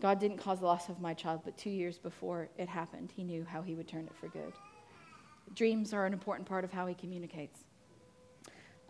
God 0.00 0.18
didn't 0.18 0.38
cause 0.38 0.60
the 0.60 0.66
loss 0.66 0.88
of 0.88 1.00
my 1.00 1.14
child, 1.14 1.42
but 1.44 1.56
two 1.56 1.70
years 1.70 1.98
before 1.98 2.48
it 2.58 2.68
happened, 2.68 3.12
He 3.14 3.22
knew 3.22 3.44
how 3.44 3.62
He 3.62 3.74
would 3.74 3.88
turn 3.88 4.06
it 4.06 4.14
for 4.18 4.28
good. 4.28 4.52
Dreams 5.54 5.92
are 5.92 6.06
an 6.06 6.12
important 6.12 6.48
part 6.48 6.64
of 6.64 6.72
how 6.72 6.86
He 6.86 6.94
communicates. 6.94 7.60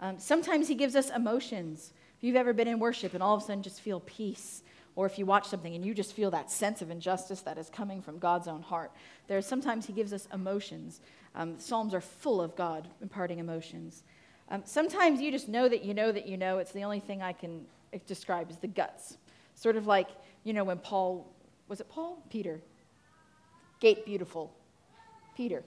Um, 0.01 0.18
sometimes 0.18 0.68
He 0.68 0.75
gives 0.75 0.97
us 0.97 1.11
emotions. 1.11 1.92
If 2.16 2.25
you've 2.25 2.37
ever 2.37 2.53
been 2.53 2.68
in 2.68 2.79
worship 2.79 3.14
and 3.14 3.23
all 3.23 3.35
of 3.35 3.42
a 3.42 3.47
sudden 3.47 3.62
just 3.62 3.81
feel 3.81 4.01
peace, 4.01 4.62
or 4.96 5.07
if 5.07 5.18
you 5.18 5.26
watch 5.26 5.48
something 5.48 5.74
and 5.74 5.85
you 5.85 5.94
just 5.94 6.12
feel 6.12 6.30
that 6.30 6.50
sense 6.50 6.83
of 6.83 6.90
injustice 6.90 7.40
that 7.40 7.59
is 7.59 7.68
coming 7.68 8.00
from 8.00 8.18
God's 8.18 8.46
own 8.46 8.62
heart, 8.62 8.92
there 9.26 9.40
sometimes 9.42 9.87
He 9.87 9.92
gives 9.92 10.12
us 10.12 10.28
emotions. 10.33 11.00
Um, 11.35 11.59
Psalms 11.59 11.94
are 11.94 12.00
full 12.00 12.40
of 12.40 12.54
God 12.54 12.88
imparting 13.02 13.38
emotions. 13.38 14.04
Um, 14.50 14.62
sometimes 14.64 15.20
you 15.20 15.30
just 15.30 15.48
know 15.48 15.68
that 15.68 15.85
you 15.85 15.94
know 15.94 16.12
that 16.12 16.26
you 16.26 16.37
know. 16.37 16.59
It's 16.59 16.72
the 16.72 16.85
only 16.85 17.00
thing 17.00 17.22
I 17.22 17.33
can 17.33 17.64
describe 18.07 18.50
is 18.50 18.59
the 18.59 18.68
guts. 18.68 19.16
Sort 19.54 19.76
of 19.76 19.87
like, 19.87 20.09
you 20.44 20.52
know, 20.52 20.64
when 20.64 20.78
Paul, 20.78 21.33
was 21.68 21.80
it 21.80 21.88
Paul? 21.88 22.22
Peter. 22.30 22.61
Gate 23.80 24.04
beautiful. 24.04 24.54
Peter. 25.37 25.64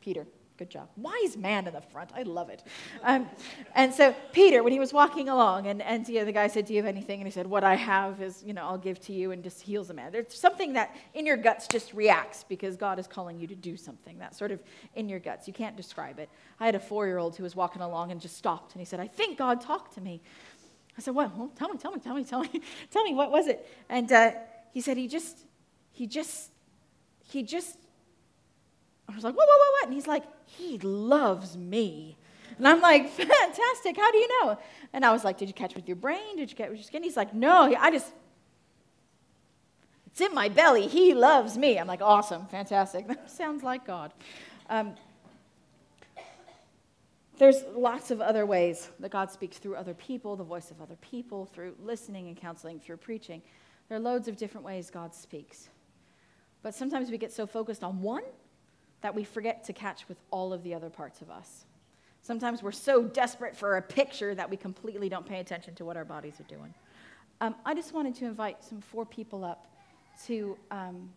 Peter. 0.00 0.26
Good 0.60 0.68
job. 0.68 0.90
Wise 0.98 1.38
man 1.38 1.66
in 1.66 1.72
the 1.72 1.80
front. 1.80 2.10
I 2.14 2.22
love 2.22 2.50
it. 2.50 2.62
Um, 3.02 3.30
and 3.74 3.94
so 3.94 4.14
Peter, 4.30 4.62
when 4.62 4.74
he 4.74 4.78
was 4.78 4.92
walking 4.92 5.30
along, 5.30 5.66
and, 5.66 5.80
and 5.80 6.06
you 6.06 6.16
know, 6.16 6.26
the 6.26 6.32
guy 6.32 6.48
said, 6.48 6.66
Do 6.66 6.74
you 6.74 6.80
have 6.80 6.86
anything? 6.86 7.18
And 7.18 7.26
he 7.26 7.30
said, 7.30 7.46
What 7.46 7.64
I 7.64 7.76
have 7.76 8.20
is, 8.20 8.42
you 8.44 8.52
know, 8.52 8.64
I'll 8.64 8.76
give 8.76 9.00
to 9.06 9.14
you, 9.14 9.30
and 9.30 9.42
just 9.42 9.62
heals 9.62 9.88
a 9.88 9.94
man. 9.94 10.12
There's 10.12 10.38
something 10.38 10.74
that 10.74 10.94
in 11.14 11.24
your 11.24 11.38
guts 11.38 11.66
just 11.66 11.94
reacts 11.94 12.44
because 12.46 12.76
God 12.76 12.98
is 12.98 13.06
calling 13.06 13.38
you 13.38 13.46
to 13.46 13.54
do 13.54 13.74
something. 13.74 14.18
That 14.18 14.36
sort 14.36 14.50
of 14.50 14.62
in 14.96 15.08
your 15.08 15.18
guts. 15.18 15.48
You 15.48 15.54
can't 15.54 15.78
describe 15.78 16.18
it. 16.18 16.28
I 16.60 16.66
had 16.66 16.74
a 16.74 16.80
four 16.80 17.06
year 17.06 17.16
old 17.16 17.36
who 17.36 17.42
was 17.42 17.56
walking 17.56 17.80
along 17.80 18.12
and 18.12 18.20
just 18.20 18.36
stopped, 18.36 18.74
and 18.74 18.82
he 18.82 18.84
said, 18.84 19.00
I 19.00 19.06
think 19.06 19.38
God 19.38 19.62
talked 19.62 19.94
to 19.94 20.02
me. 20.02 20.20
I 20.98 21.00
said, 21.00 21.14
Well, 21.14 21.32
well 21.38 21.50
tell 21.56 21.70
me, 21.70 21.78
tell 21.78 21.92
me, 21.92 22.00
tell 22.00 22.14
me, 22.14 22.22
tell 22.22 22.40
me, 22.40 22.60
tell 22.90 23.02
me, 23.02 23.14
what 23.14 23.30
was 23.30 23.46
it? 23.46 23.66
And 23.88 24.12
uh, 24.12 24.32
he 24.74 24.82
said, 24.82 24.98
He 24.98 25.08
just, 25.08 25.38
he 25.90 26.06
just 26.06 26.50
he 27.30 27.42
just, 27.44 27.78
I 29.12 29.16
was 29.16 29.24
like, 29.24 29.36
what, 29.36 29.48
what, 29.48 29.58
what, 29.58 29.72
what? 29.72 29.84
And 29.86 29.94
he's 29.94 30.06
like, 30.06 30.24
he 30.46 30.78
loves 30.78 31.56
me. 31.56 32.16
And 32.58 32.68
I'm 32.68 32.80
like, 32.80 33.10
fantastic. 33.10 33.96
How 33.96 34.10
do 34.10 34.18
you 34.18 34.28
know? 34.42 34.58
And 34.92 35.04
I 35.04 35.12
was 35.12 35.24
like, 35.24 35.38
did 35.38 35.48
you 35.48 35.54
catch 35.54 35.74
with 35.74 35.88
your 35.88 35.96
brain? 35.96 36.36
Did 36.36 36.50
you 36.50 36.56
catch 36.56 36.68
with 36.68 36.78
your 36.78 36.84
skin? 36.84 37.02
He's 37.02 37.16
like, 37.16 37.34
no, 37.34 37.74
I 37.78 37.90
just, 37.90 38.12
it's 40.06 40.20
in 40.20 40.34
my 40.34 40.48
belly. 40.48 40.86
He 40.86 41.14
loves 41.14 41.56
me. 41.56 41.78
I'm 41.78 41.86
like, 41.86 42.02
awesome, 42.02 42.46
fantastic. 42.46 43.06
That 43.08 43.30
sounds 43.30 43.62
like 43.62 43.86
God. 43.86 44.12
Um, 44.68 44.94
there's 47.38 47.64
lots 47.74 48.10
of 48.10 48.20
other 48.20 48.44
ways 48.44 48.90
that 49.00 49.10
God 49.10 49.30
speaks 49.30 49.56
through 49.56 49.76
other 49.76 49.94
people, 49.94 50.36
the 50.36 50.44
voice 50.44 50.70
of 50.70 50.82
other 50.82 50.96
people, 50.96 51.46
through 51.46 51.74
listening 51.82 52.28
and 52.28 52.36
counseling, 52.36 52.78
through 52.78 52.98
preaching. 52.98 53.40
There 53.88 53.96
are 53.96 54.00
loads 54.00 54.28
of 54.28 54.36
different 54.36 54.66
ways 54.66 54.90
God 54.90 55.14
speaks. 55.14 55.70
But 56.62 56.74
sometimes 56.74 57.10
we 57.10 57.16
get 57.16 57.32
so 57.32 57.46
focused 57.46 57.82
on 57.82 58.02
one 58.02 58.24
that 59.02 59.14
we 59.14 59.24
forget 59.24 59.64
to 59.64 59.72
catch 59.72 60.08
with 60.08 60.18
all 60.30 60.52
of 60.52 60.62
the 60.62 60.74
other 60.74 60.90
parts 60.90 61.22
of 61.22 61.30
us. 61.30 61.64
Sometimes 62.22 62.62
we're 62.62 62.72
so 62.72 63.02
desperate 63.02 63.56
for 63.56 63.76
a 63.76 63.82
picture 63.82 64.34
that 64.34 64.48
we 64.48 64.56
completely 64.56 65.08
don't 65.08 65.26
pay 65.26 65.40
attention 65.40 65.74
to 65.76 65.84
what 65.84 65.96
our 65.96 66.04
bodies 66.04 66.38
are 66.38 66.54
doing. 66.54 66.74
Um, 67.40 67.54
I 67.64 67.74
just 67.74 67.94
wanted 67.94 68.14
to 68.16 68.26
invite 68.26 68.62
some 68.62 68.80
four 68.80 69.06
people 69.06 69.44
up 69.44 69.66
to, 70.26 70.58
um, 70.70 71.08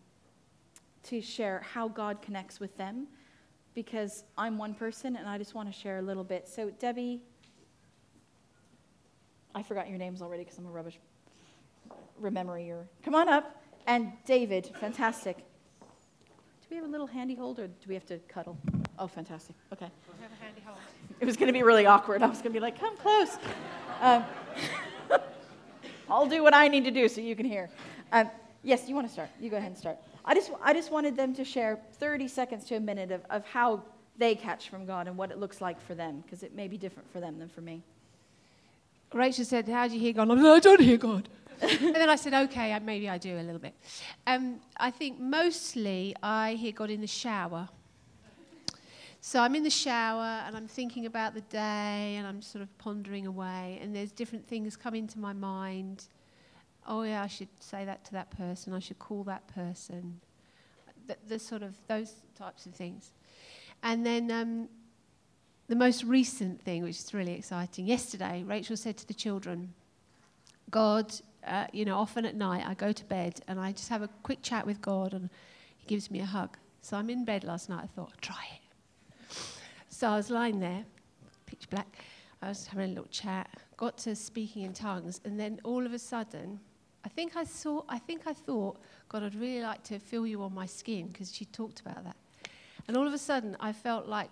to 1.04 1.20
share 1.20 1.62
how 1.72 1.88
God 1.88 2.22
connects 2.22 2.58
with 2.58 2.74
them 2.78 3.06
because 3.74 4.24
I'm 4.38 4.56
one 4.56 4.74
person 4.74 5.16
and 5.16 5.28
I 5.28 5.36
just 5.36 5.54
want 5.54 5.70
to 5.70 5.78
share 5.78 5.98
a 5.98 6.02
little 6.02 6.24
bit. 6.24 6.48
So, 6.48 6.70
Debbie, 6.70 7.20
I 9.54 9.62
forgot 9.62 9.88
your 9.88 9.98
names 9.98 10.22
already 10.22 10.44
because 10.44 10.58
I'm 10.58 10.66
a 10.66 10.70
rubbish 10.70 10.98
rememberer. 12.20 12.84
Come 13.02 13.14
on 13.14 13.28
up. 13.28 13.62
And 13.86 14.12
David, 14.24 14.70
fantastic. 14.80 15.44
Do 16.74 16.78
we 16.78 16.82
have 16.82 16.90
a 16.90 16.90
little 16.90 17.06
handy 17.06 17.36
hold 17.36 17.60
or 17.60 17.68
do 17.68 17.86
we 17.86 17.94
have 17.94 18.04
to 18.06 18.18
cuddle? 18.26 18.58
Oh, 18.98 19.06
fantastic. 19.06 19.54
Okay. 19.72 19.86
We'll 20.08 20.16
have 20.20 20.32
a 20.32 20.44
handy 20.44 20.60
hold. 20.66 20.76
It 21.20 21.24
was 21.24 21.36
going 21.36 21.46
to 21.46 21.52
be 21.52 21.62
really 21.62 21.86
awkward. 21.86 22.20
I 22.20 22.26
was 22.26 22.38
going 22.38 22.52
to 22.52 22.58
be 22.58 22.58
like, 22.58 22.80
come 22.80 22.96
close. 22.96 23.38
Um, 24.00 24.24
I'll 26.10 26.26
do 26.26 26.42
what 26.42 26.52
I 26.52 26.66
need 26.66 26.82
to 26.82 26.90
do 26.90 27.08
so 27.08 27.20
you 27.20 27.36
can 27.36 27.46
hear. 27.46 27.70
Um, 28.10 28.28
yes, 28.64 28.88
you 28.88 28.96
want 28.96 29.06
to 29.06 29.12
start. 29.12 29.28
You 29.38 29.50
go 29.50 29.56
ahead 29.56 29.68
and 29.68 29.78
start. 29.78 29.98
I 30.24 30.34
just, 30.34 30.50
I 30.64 30.74
just 30.74 30.90
wanted 30.90 31.16
them 31.16 31.32
to 31.36 31.44
share 31.44 31.78
30 32.00 32.26
seconds 32.26 32.64
to 32.64 32.74
a 32.74 32.80
minute 32.80 33.12
of, 33.12 33.20
of 33.30 33.46
how 33.46 33.80
they 34.18 34.34
catch 34.34 34.68
from 34.68 34.84
God 34.84 35.06
and 35.06 35.16
what 35.16 35.30
it 35.30 35.38
looks 35.38 35.60
like 35.60 35.80
for 35.80 35.94
them, 35.94 36.24
because 36.26 36.42
it 36.42 36.56
may 36.56 36.66
be 36.66 36.76
different 36.76 37.08
for 37.12 37.20
them 37.20 37.38
than 37.38 37.48
for 37.48 37.60
me. 37.60 37.84
Rachel 39.12 39.44
said, 39.44 39.68
How 39.68 39.86
do 39.86 39.94
you 39.94 40.00
hear 40.00 40.12
God? 40.12 40.28
I, 40.28 40.54
I 40.54 40.58
don't 40.58 40.80
hear 40.80 40.96
God. 40.96 41.28
and 41.80 41.94
then 41.94 42.08
I 42.08 42.16
said, 42.16 42.34
Okay, 42.34 42.78
maybe 42.80 43.08
I 43.08 43.18
do 43.18 43.38
a 43.38 43.42
little 43.42 43.60
bit. 43.60 43.74
Um, 44.26 44.60
I 44.76 44.90
think 44.90 45.18
mostly 45.18 46.14
I 46.22 46.54
hear 46.54 46.72
God 46.72 46.90
in 46.90 47.00
the 47.00 47.06
shower. 47.06 47.68
So 49.20 49.40
I'm 49.40 49.54
in 49.54 49.62
the 49.62 49.70
shower 49.70 50.42
and 50.46 50.54
I'm 50.54 50.68
thinking 50.68 51.06
about 51.06 51.32
the 51.32 51.40
day 51.42 52.16
and 52.16 52.26
I'm 52.26 52.42
sort 52.42 52.60
of 52.60 52.78
pondering 52.78 53.26
away, 53.26 53.78
and 53.82 53.96
there's 53.96 54.12
different 54.12 54.46
things 54.46 54.76
come 54.76 54.94
into 54.94 55.18
my 55.18 55.32
mind 55.32 56.06
oh 56.86 57.02
yeah, 57.02 57.22
I 57.22 57.26
should 57.26 57.48
say 57.60 57.84
that 57.84 58.04
to 58.06 58.12
that 58.12 58.30
person, 58.36 58.72
I 58.72 58.78
should 58.78 58.98
call 58.98 59.24
that 59.24 59.46
person. 59.48 60.20
The, 61.06 61.16
the 61.28 61.38
sort 61.38 61.62
of 61.62 61.74
those 61.86 62.12
types 62.36 62.66
of 62.66 62.74
things. 62.74 63.12
And 63.82 64.04
then 64.04 64.30
um, 64.30 64.68
the 65.68 65.76
most 65.76 66.04
recent 66.04 66.62
thing, 66.62 66.82
which 66.82 66.98
is 66.98 67.12
really 67.12 67.32
exciting, 67.32 67.86
yesterday, 67.86 68.42
Rachel 68.46 68.76
said 68.76 68.96
to 68.98 69.06
the 69.06 69.14
children, 69.14 69.74
God, 70.70 71.14
uh, 71.46 71.66
you 71.72 71.84
know, 71.84 71.96
often 71.96 72.24
at 72.24 72.34
night 72.34 72.64
I 72.66 72.74
go 72.74 72.92
to 72.92 73.04
bed 73.04 73.40
and 73.48 73.60
I 73.60 73.72
just 73.72 73.88
have 73.88 74.02
a 74.02 74.08
quick 74.22 74.42
chat 74.42 74.66
with 74.66 74.80
God 74.80 75.12
and 75.12 75.30
He 75.76 75.86
gives 75.86 76.10
me 76.10 76.20
a 76.20 76.24
hug. 76.24 76.56
So 76.82 76.96
I'm 76.96 77.08
in 77.10 77.24
bed 77.24 77.44
last 77.44 77.68
night, 77.68 77.84
I 77.84 77.86
thought, 77.86 78.12
try 78.20 78.44
it. 78.54 79.36
So 79.88 80.08
I 80.08 80.16
was 80.16 80.30
lying 80.30 80.60
there, 80.60 80.84
pitch 81.46 81.68
black. 81.70 82.04
I 82.42 82.48
was 82.48 82.66
having 82.66 82.86
a 82.86 82.88
little 82.88 83.08
chat, 83.10 83.48
got 83.76 83.96
to 83.98 84.14
speaking 84.14 84.64
in 84.64 84.74
tongues, 84.74 85.20
and 85.24 85.40
then 85.40 85.60
all 85.64 85.86
of 85.86 85.94
a 85.94 85.98
sudden, 85.98 86.60
I 87.04 87.08
think 87.08 87.36
I 87.36 87.44
saw, 87.44 87.82
I 87.88 87.98
think 87.98 88.26
I 88.26 88.32
thought, 88.32 88.78
God, 89.08 89.22
I'd 89.22 89.34
really 89.34 89.62
like 89.62 89.82
to 89.84 89.98
feel 89.98 90.26
you 90.26 90.42
on 90.42 90.54
my 90.54 90.66
skin 90.66 91.08
because 91.08 91.34
she 91.34 91.44
talked 91.46 91.80
about 91.80 92.04
that. 92.04 92.16
And 92.86 92.96
all 92.96 93.06
of 93.06 93.12
a 93.12 93.18
sudden, 93.18 93.56
I 93.60 93.72
felt 93.72 94.06
like 94.06 94.30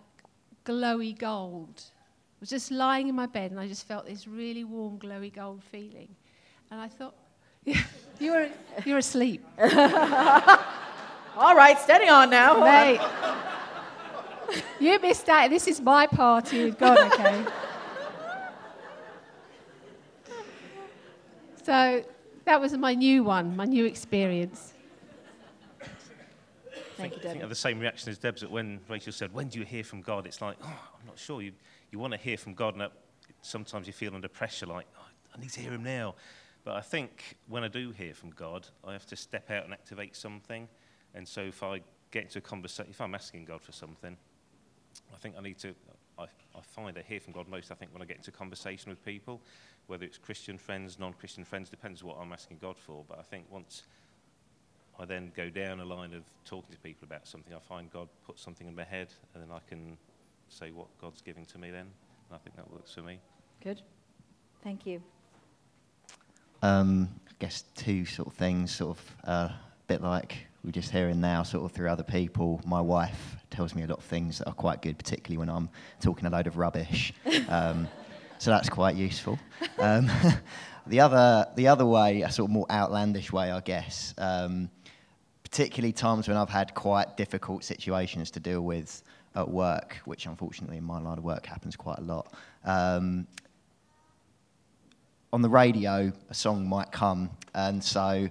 glowy 0.66 1.18
gold. 1.18 1.82
I 1.86 2.36
was 2.40 2.50
just 2.50 2.70
lying 2.70 3.08
in 3.08 3.14
my 3.14 3.26
bed 3.26 3.50
and 3.50 3.60
I 3.60 3.68
just 3.68 3.86
felt 3.86 4.06
this 4.06 4.26
really 4.26 4.64
warm, 4.64 4.98
glowy 4.98 5.32
gold 5.32 5.62
feeling. 5.62 6.14
And 6.72 6.80
I 6.80 6.88
thought, 6.88 7.14
yeah, 7.66 7.82
you're, 8.18 8.48
you're 8.86 8.96
asleep. 8.96 9.44
All 9.58 11.54
right, 11.54 11.78
steady 11.78 12.08
on 12.08 12.30
now. 12.30 12.64
Mate, 12.64 12.98
you 14.80 14.98
missed 15.00 15.28
out. 15.28 15.50
This 15.50 15.68
is 15.68 15.82
my 15.82 16.06
party 16.06 16.64
with 16.64 16.78
God, 16.78 17.12
okay? 17.12 17.44
so 21.62 22.02
that 22.46 22.58
was 22.58 22.72
my 22.78 22.94
new 22.94 23.22
one, 23.22 23.54
my 23.54 23.66
new 23.66 23.84
experience. 23.84 24.72
Thank 26.96 27.12
you, 27.12 27.18
I 27.18 27.20
think 27.20 27.20
I 27.20 27.28
Debbie. 27.28 27.40
have 27.40 27.48
the 27.50 27.54
same 27.54 27.80
reaction 27.80 28.10
as 28.10 28.16
Deb's 28.16 28.40
that 28.40 28.50
when 28.50 28.80
Rachel 28.88 29.12
said, 29.12 29.34
When 29.34 29.48
do 29.48 29.58
you 29.58 29.66
hear 29.66 29.84
from 29.84 30.00
God? 30.00 30.24
It's 30.26 30.40
like, 30.40 30.56
Oh, 30.62 30.66
I'm 30.98 31.06
not 31.06 31.18
sure. 31.18 31.42
You, 31.42 31.52
you 31.90 31.98
want 31.98 32.14
to 32.14 32.18
hear 32.18 32.38
from 32.38 32.54
God, 32.54 32.76
and 32.76 32.90
sometimes 33.42 33.86
you 33.86 33.92
feel 33.92 34.14
under 34.14 34.28
pressure, 34.28 34.64
like, 34.64 34.86
oh, 34.98 35.04
I 35.36 35.38
need 35.38 35.50
to 35.50 35.60
hear 35.60 35.72
Him 35.72 35.82
now. 35.82 36.14
But 36.64 36.76
I 36.76 36.80
think 36.80 37.36
when 37.48 37.64
I 37.64 37.68
do 37.68 37.90
hear 37.90 38.14
from 38.14 38.30
God, 38.30 38.68
I 38.84 38.92
have 38.92 39.06
to 39.06 39.16
step 39.16 39.50
out 39.50 39.64
and 39.64 39.72
activate 39.72 40.14
something. 40.14 40.68
And 41.14 41.26
so 41.26 41.42
if 41.42 41.62
I 41.62 41.80
get 42.10 42.24
into 42.24 42.38
a 42.38 42.42
conversation, 42.42 42.90
if 42.90 43.00
I'm 43.00 43.14
asking 43.14 43.46
God 43.46 43.62
for 43.62 43.72
something, 43.72 44.16
I 45.12 45.16
think 45.16 45.34
I 45.36 45.42
need 45.42 45.58
to, 45.58 45.74
I, 46.18 46.24
I 46.24 46.60
find 46.60 46.96
I 46.96 47.02
hear 47.02 47.20
from 47.20 47.32
God 47.32 47.48
most, 47.48 47.72
I 47.72 47.74
think, 47.74 47.92
when 47.92 48.02
I 48.02 48.04
get 48.04 48.18
into 48.18 48.30
conversation 48.30 48.90
with 48.90 49.04
people, 49.04 49.40
whether 49.88 50.04
it's 50.04 50.18
Christian 50.18 50.56
friends, 50.56 50.98
non 50.98 51.12
Christian 51.14 51.44
friends, 51.44 51.68
depends 51.68 52.04
what 52.04 52.18
I'm 52.20 52.32
asking 52.32 52.58
God 52.60 52.78
for. 52.78 53.04
But 53.08 53.18
I 53.18 53.22
think 53.22 53.46
once 53.50 53.82
I 54.98 55.04
then 55.04 55.32
go 55.34 55.50
down 55.50 55.80
a 55.80 55.84
line 55.84 56.14
of 56.14 56.22
talking 56.44 56.72
to 56.72 56.78
people 56.78 57.04
about 57.04 57.26
something, 57.26 57.54
I 57.54 57.58
find 57.58 57.90
God 57.90 58.08
put 58.24 58.38
something 58.38 58.68
in 58.68 58.76
my 58.76 58.84
head, 58.84 59.08
and 59.34 59.42
then 59.42 59.50
I 59.50 59.60
can 59.68 59.96
say 60.48 60.70
what 60.70 60.86
God's 61.00 61.22
giving 61.22 61.44
to 61.46 61.58
me 61.58 61.70
then. 61.70 61.86
And 62.28 62.34
I 62.34 62.38
think 62.38 62.56
that 62.56 62.70
works 62.70 62.94
for 62.94 63.02
me. 63.02 63.18
Good. 63.62 63.82
Thank 64.62 64.86
you. 64.86 65.02
Um, 66.62 67.08
I 67.28 67.32
guess 67.38 67.64
two 67.74 68.04
sort 68.06 68.28
of 68.28 68.34
things, 68.34 68.74
sort 68.74 68.96
of 68.96 69.16
a 69.24 69.30
uh, 69.30 69.52
bit 69.88 70.00
like 70.00 70.46
we're 70.64 70.70
just 70.70 70.92
hearing 70.92 71.20
now, 71.20 71.42
sort 71.42 71.64
of 71.64 71.72
through 71.72 71.90
other 71.90 72.04
people. 72.04 72.60
My 72.64 72.80
wife 72.80 73.36
tells 73.50 73.74
me 73.74 73.82
a 73.82 73.86
lot 73.86 73.98
of 73.98 74.04
things 74.04 74.38
that 74.38 74.46
are 74.46 74.54
quite 74.54 74.80
good, 74.80 74.96
particularly 74.96 75.38
when 75.38 75.48
I'm 75.48 75.68
talking 76.00 76.26
a 76.26 76.30
load 76.30 76.46
of 76.46 76.56
rubbish. 76.56 77.12
Um, 77.48 77.88
so 78.38 78.50
that's 78.50 78.68
quite 78.68 78.96
useful. 78.96 79.38
Um, 79.78 80.10
the 80.86 80.98
other, 80.98 81.46
the 81.54 81.68
other 81.68 81.86
way, 81.86 82.22
a 82.22 82.30
sort 82.30 82.48
of 82.48 82.52
more 82.52 82.66
outlandish 82.70 83.32
way, 83.32 83.52
I 83.52 83.60
guess. 83.60 84.14
Um, 84.18 84.68
particularly 85.44 85.92
times 85.92 86.26
when 86.26 86.36
I've 86.36 86.48
had 86.48 86.74
quite 86.74 87.16
difficult 87.16 87.62
situations 87.62 88.32
to 88.32 88.40
deal 88.40 88.62
with 88.62 89.02
at 89.36 89.48
work, 89.48 90.00
which 90.06 90.26
unfortunately 90.26 90.78
in 90.78 90.84
my 90.84 90.98
line 90.98 91.18
of 91.18 91.24
work 91.24 91.46
happens 91.46 91.76
quite 91.76 91.98
a 91.98 92.02
lot. 92.02 92.32
Um, 92.64 93.26
on 95.32 95.42
the 95.42 95.48
radio, 95.48 96.12
a 96.28 96.34
song 96.34 96.68
might 96.68 96.92
come, 96.92 97.30
and 97.54 97.82
so 97.82 98.28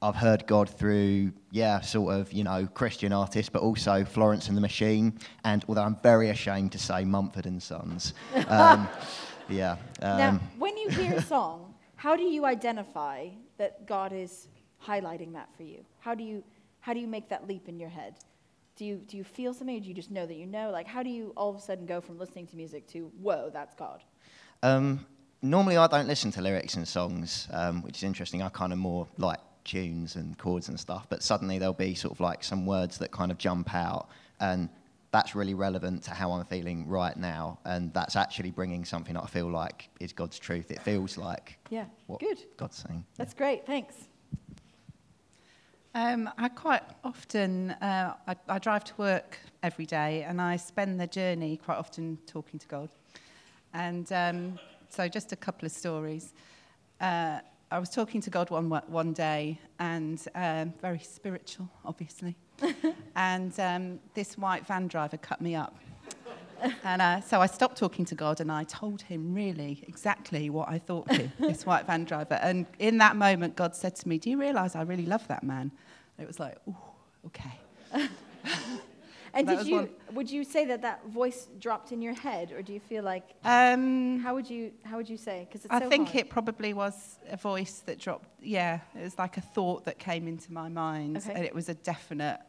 I've 0.00 0.16
heard 0.16 0.46
God 0.46 0.68
through, 0.68 1.32
yeah, 1.50 1.80
sort 1.80 2.14
of, 2.14 2.32
you 2.32 2.44
know, 2.44 2.66
Christian 2.74 3.12
artists, 3.12 3.48
but 3.48 3.62
also 3.62 4.04
Florence 4.04 4.48
and 4.48 4.56
the 4.56 4.60
Machine, 4.60 5.18
and 5.44 5.64
although 5.68 5.82
I'm 5.82 5.96
very 6.02 6.30
ashamed 6.30 6.72
to 6.72 6.78
say 6.78 7.04
Mumford 7.04 7.46
and 7.46 7.62
Sons, 7.62 8.14
um, 8.48 8.88
yeah. 9.48 9.76
Um, 10.00 10.18
now, 10.18 10.40
when 10.58 10.76
you 10.76 10.90
hear 10.90 11.14
a 11.14 11.22
song, 11.22 11.74
how 11.96 12.16
do 12.16 12.22
you 12.22 12.44
identify 12.44 13.28
that 13.58 13.86
God 13.86 14.12
is 14.12 14.48
highlighting 14.84 15.32
that 15.34 15.48
for 15.56 15.62
you? 15.62 15.84
How 16.00 16.14
do 16.14 16.24
you, 16.24 16.42
how 16.80 16.94
do 16.94 17.00
you 17.00 17.06
make 17.06 17.28
that 17.28 17.46
leap 17.46 17.68
in 17.68 17.78
your 17.78 17.90
head? 17.90 18.14
Do 18.74 18.84
you, 18.84 18.96
do 19.06 19.16
you 19.16 19.24
feel 19.24 19.54
something, 19.54 19.76
or 19.76 19.80
do 19.80 19.88
you 19.88 19.94
just 19.94 20.10
know 20.10 20.26
that 20.26 20.34
you 20.34 20.46
know? 20.46 20.70
Like, 20.70 20.86
how 20.86 21.02
do 21.02 21.10
you 21.10 21.32
all 21.36 21.50
of 21.50 21.56
a 21.56 21.60
sudden 21.60 21.86
go 21.86 22.00
from 22.00 22.18
listening 22.18 22.46
to 22.48 22.56
music 22.56 22.88
to, 22.88 23.10
whoa, 23.20 23.50
that's 23.52 23.74
God? 23.74 24.02
Um, 24.64 25.06
normally, 25.42 25.76
I 25.76 25.86
don't 25.86 26.06
listen 26.06 26.30
to 26.32 26.40
lyrics 26.40 26.74
and 26.74 26.86
songs, 26.86 27.48
um, 27.52 27.82
which 27.82 27.96
is 27.98 28.02
interesting. 28.04 28.42
I 28.42 28.48
kind 28.48 28.72
of 28.72 28.78
more 28.78 29.06
like 29.18 29.40
tunes 29.64 30.16
and 30.16 30.36
chords 30.38 30.68
and 30.68 30.78
stuff, 30.78 31.06
but 31.08 31.22
suddenly 31.22 31.58
there'll 31.58 31.74
be 31.74 31.94
sort 31.94 32.12
of 32.14 32.20
like 32.20 32.42
some 32.42 32.66
words 32.66 32.98
that 32.98 33.10
kind 33.10 33.30
of 33.30 33.38
jump 33.38 33.74
out, 33.74 34.08
and 34.40 34.68
that's 35.10 35.34
really 35.34 35.52
relevant 35.54 36.02
to 36.04 36.10
how 36.12 36.32
I'm 36.32 36.44
feeling 36.46 36.88
right 36.88 37.16
now, 37.16 37.58
and 37.64 37.92
that's 37.92 38.16
actually 38.16 38.50
bringing 38.50 38.84
something 38.84 39.14
that 39.14 39.22
I 39.22 39.26
feel 39.26 39.50
like 39.50 39.90
is 40.00 40.12
God's 40.12 40.38
truth. 40.38 40.70
It 40.70 40.80
feels 40.80 41.18
like 41.18 41.58
Yeah, 41.70 41.84
what 42.06 42.20
good. 42.20 42.38
God's 42.56 42.84
saying. 42.88 43.04
That's 43.16 43.34
great. 43.34 43.66
Thanks. 43.66 44.08
Um, 45.94 46.30
I 46.38 46.48
quite 46.48 46.82
often 47.04 47.72
uh, 47.72 48.14
I, 48.26 48.34
I 48.48 48.58
drive 48.58 48.84
to 48.84 48.94
work 48.96 49.36
every 49.62 49.84
day, 49.84 50.22
and 50.22 50.40
I 50.40 50.56
spend 50.56 50.98
the 50.98 51.06
journey 51.06 51.58
quite 51.58 51.76
often 51.76 52.18
talking 52.26 52.58
to 52.58 52.66
God. 52.66 52.88
And 53.74 54.10
um, 54.12 54.58
so, 54.92 55.08
just 55.08 55.32
a 55.32 55.36
couple 55.36 55.64
of 55.64 55.72
stories. 55.72 56.34
Uh, 57.00 57.38
I 57.70 57.78
was 57.78 57.88
talking 57.88 58.20
to 58.20 58.28
God 58.28 58.50
one 58.50 58.68
one 58.68 59.14
day, 59.14 59.58
and 59.78 60.22
um, 60.34 60.74
very 60.82 60.98
spiritual, 60.98 61.70
obviously. 61.82 62.36
and 63.16 63.58
um, 63.58 64.00
this 64.12 64.36
white 64.36 64.66
van 64.66 64.88
driver 64.88 65.16
cut 65.16 65.40
me 65.40 65.54
up. 65.54 65.74
and 66.84 67.00
uh, 67.00 67.22
so 67.22 67.40
I 67.40 67.46
stopped 67.46 67.78
talking 67.78 68.04
to 68.04 68.14
God 68.14 68.40
and 68.40 68.52
I 68.52 68.64
told 68.64 69.00
him 69.00 69.34
really 69.34 69.82
exactly 69.88 70.50
what 70.50 70.68
I 70.68 70.78
thought 70.78 71.10
of 71.10 71.16
him, 71.16 71.32
this 71.40 71.64
white 71.64 71.86
van 71.86 72.04
driver. 72.04 72.34
And 72.42 72.66
in 72.78 72.98
that 72.98 73.16
moment, 73.16 73.56
God 73.56 73.74
said 73.74 73.96
to 73.96 74.08
me, 74.08 74.18
Do 74.18 74.28
you 74.28 74.38
realize 74.38 74.76
I 74.76 74.82
really 74.82 75.06
love 75.06 75.26
that 75.28 75.42
man? 75.42 75.72
And 76.18 76.24
it 76.24 76.26
was 76.26 76.38
like, 76.38 76.58
Ooh, 76.68 76.76
okay. 77.26 78.10
And 79.34 79.48
That 79.48 79.58
did 79.58 79.66
you, 79.66 79.76
one- 79.76 79.90
would 80.12 80.30
you 80.30 80.44
say 80.44 80.66
that 80.66 80.82
that 80.82 81.06
voice 81.06 81.48
dropped 81.58 81.90
in 81.92 82.02
your 82.02 82.12
head, 82.14 82.52
or 82.52 82.60
do 82.60 82.72
you 82.72 82.80
feel 82.80 83.02
like, 83.02 83.24
Um, 83.44 84.18
how 84.20 84.34
would 84.34 84.48
you, 84.48 84.72
how 84.84 84.96
would 84.98 85.08
you 85.08 85.16
say? 85.16 85.46
Because 85.50 85.66
I 85.70 85.80
so 85.80 85.88
think 85.88 86.08
hard. 86.08 86.20
it 86.20 86.30
probably 86.30 86.74
was 86.74 87.18
a 87.30 87.36
voice 87.38 87.78
that 87.86 87.98
dropped. 87.98 88.28
Yeah, 88.42 88.80
it 88.94 89.02
was 89.02 89.18
like 89.18 89.38
a 89.38 89.40
thought 89.40 89.84
that 89.86 89.98
came 89.98 90.28
into 90.28 90.52
my 90.52 90.68
mind, 90.68 91.16
Okay. 91.16 91.32
and 91.32 91.44
it 91.44 91.54
was 91.54 91.68
a 91.70 91.74
definite. 91.74 92.40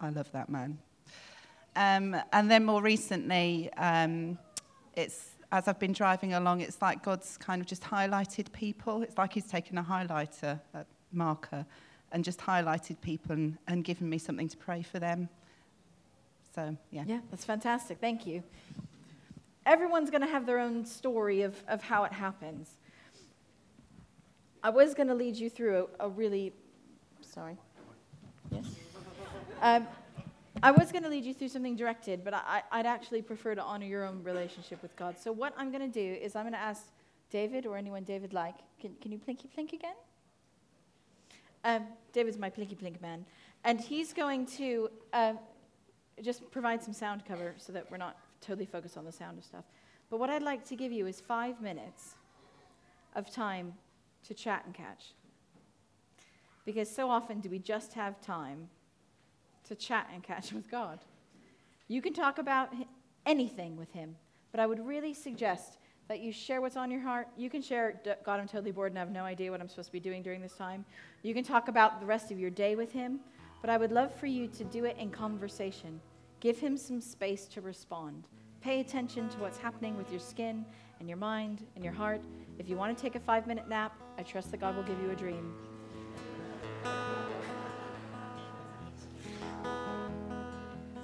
I 0.00 0.10
love 0.10 0.30
that 0.32 0.48
man. 0.48 0.78
Um, 1.76 2.16
and 2.32 2.50
then 2.50 2.64
more 2.64 2.82
recently, 2.82 3.70
um, 3.74 4.36
it's 4.94 5.30
as 5.52 5.66
I've 5.68 5.78
been 5.78 5.92
driving 5.92 6.34
along, 6.34 6.60
it's 6.60 6.82
like 6.82 7.02
God's 7.02 7.38
kind 7.38 7.60
of 7.62 7.66
just 7.66 7.82
highlighted 7.82 8.52
people. 8.52 9.02
It's 9.02 9.16
like 9.16 9.32
He's 9.32 9.46
taken 9.46 9.78
a 9.78 9.82
highlighter, 9.82 10.60
a 10.74 10.84
marker, 11.12 11.64
and 12.12 12.24
just 12.24 12.40
highlighted 12.40 13.00
people 13.00 13.32
and, 13.32 13.58
and 13.68 13.82
given 13.84 14.08
me 14.10 14.18
something 14.18 14.48
to 14.48 14.56
pray 14.56 14.82
for 14.82 14.98
them. 14.98 15.28
So 16.54 16.76
yeah. 16.90 17.04
Yeah, 17.06 17.20
that's 17.30 17.44
fantastic. 17.44 17.98
Thank 18.00 18.26
you. 18.26 18.42
Everyone's 19.66 20.10
going 20.10 20.22
to 20.22 20.28
have 20.28 20.46
their 20.46 20.58
own 20.58 20.84
story 20.84 21.42
of, 21.42 21.62
of 21.68 21.82
how 21.82 22.04
it 22.04 22.12
happens. 22.12 22.78
I 24.62 24.70
was 24.70 24.94
going 24.94 25.08
to 25.08 25.14
lead 25.14 25.36
you 25.36 25.50
through 25.50 25.88
a, 25.98 26.06
a 26.06 26.08
really, 26.08 26.52
sorry. 27.20 27.56
Yes. 28.50 28.64
Um, 29.60 29.86
I 30.62 30.72
was 30.72 30.90
going 30.90 31.04
to 31.04 31.08
lead 31.08 31.24
you 31.24 31.34
through 31.34 31.48
something 31.48 31.76
directed, 31.76 32.24
but 32.24 32.34
I, 32.34 32.62
I'd 32.72 32.86
actually 32.86 33.22
prefer 33.22 33.54
to 33.54 33.62
honor 33.62 33.86
your 33.86 34.04
own 34.04 34.22
relationship 34.24 34.82
with 34.82 34.96
God. 34.96 35.16
So 35.18 35.30
what 35.30 35.54
I'm 35.56 35.70
going 35.70 35.90
to 35.90 35.92
do 35.92 36.18
is 36.20 36.34
I'm 36.34 36.42
going 36.44 36.52
to 36.54 36.58
ask 36.58 36.82
David 37.30 37.66
or 37.66 37.76
anyone 37.76 38.02
David 38.02 38.32
like. 38.32 38.56
Can, 38.80 38.94
can 39.00 39.12
you 39.12 39.18
plinky 39.18 39.46
plink 39.56 39.72
again? 39.72 39.94
Um, 41.64 41.86
David's 42.12 42.38
my 42.38 42.50
plinky 42.50 42.76
plink 42.76 43.00
man, 43.00 43.24
and 43.64 43.80
he's 43.80 44.12
going 44.12 44.46
to 44.46 44.90
um, 45.12 45.38
just 46.22 46.50
provide 46.50 46.82
some 46.82 46.92
sound 46.92 47.24
cover 47.24 47.54
so 47.56 47.72
that 47.72 47.90
we're 47.90 47.96
not 47.96 48.16
totally 48.40 48.66
focused 48.66 48.96
on 48.96 49.04
the 49.04 49.12
sound 49.12 49.38
of 49.38 49.44
stuff. 49.44 49.64
But 50.10 50.18
what 50.18 50.30
I'd 50.30 50.42
like 50.42 50.64
to 50.68 50.76
give 50.76 50.92
you 50.92 51.06
is 51.06 51.20
five 51.20 51.60
minutes 51.60 52.14
of 53.14 53.30
time 53.30 53.74
to 54.26 54.34
chat 54.34 54.62
and 54.64 54.74
catch. 54.74 55.12
Because 56.64 56.88
so 56.88 57.10
often 57.10 57.40
do 57.40 57.48
we 57.48 57.58
just 57.58 57.92
have 57.94 58.20
time 58.20 58.68
to 59.68 59.74
chat 59.74 60.08
and 60.12 60.22
catch 60.22 60.52
with 60.52 60.70
God. 60.70 60.98
You 61.88 62.02
can 62.02 62.12
talk 62.12 62.38
about 62.38 62.72
anything 63.26 63.76
with 63.76 63.92
Him, 63.92 64.16
but 64.50 64.60
I 64.60 64.66
would 64.66 64.86
really 64.86 65.14
suggest 65.14 65.78
that 66.08 66.20
you 66.20 66.32
share 66.32 66.60
what's 66.60 66.76
on 66.76 66.90
your 66.90 67.00
heart. 67.00 67.28
You 67.36 67.50
can 67.50 67.60
share, 67.60 68.00
God, 68.24 68.40
I'm 68.40 68.48
totally 68.48 68.72
bored 68.72 68.92
and 68.92 68.98
I 68.98 69.02
have 69.02 69.10
no 69.10 69.24
idea 69.24 69.50
what 69.50 69.60
I'm 69.60 69.68
supposed 69.68 69.88
to 69.88 69.92
be 69.92 70.00
doing 70.00 70.22
during 70.22 70.40
this 70.40 70.54
time. 70.54 70.84
You 71.22 71.34
can 71.34 71.44
talk 71.44 71.68
about 71.68 72.00
the 72.00 72.06
rest 72.06 72.30
of 72.30 72.38
your 72.38 72.50
day 72.50 72.76
with 72.76 72.92
Him, 72.92 73.20
but 73.60 73.70
I 73.70 73.76
would 73.76 73.92
love 73.92 74.14
for 74.14 74.26
you 74.26 74.46
to 74.48 74.64
do 74.64 74.84
it 74.84 74.96
in 74.98 75.10
conversation. 75.10 76.00
Give 76.40 76.58
Him 76.58 76.76
some 76.76 77.00
space 77.00 77.46
to 77.46 77.60
respond. 77.60 78.24
Pay 78.60 78.80
attention 78.80 79.28
to 79.30 79.38
what's 79.38 79.58
happening 79.58 79.96
with 79.96 80.10
your 80.10 80.20
skin 80.20 80.64
and 81.00 81.08
your 81.08 81.18
mind 81.18 81.64
and 81.74 81.84
your 81.84 81.92
heart. 81.92 82.20
If 82.58 82.68
you 82.68 82.76
want 82.76 82.96
to 82.96 83.02
take 83.02 83.14
a 83.14 83.20
five 83.20 83.46
minute 83.46 83.68
nap, 83.68 83.96
I 84.16 84.22
trust 84.22 84.50
that 84.50 84.60
God 84.60 84.76
will 84.76 84.82
give 84.82 85.00
you 85.00 85.10
a 85.10 85.14
dream. 85.14 85.54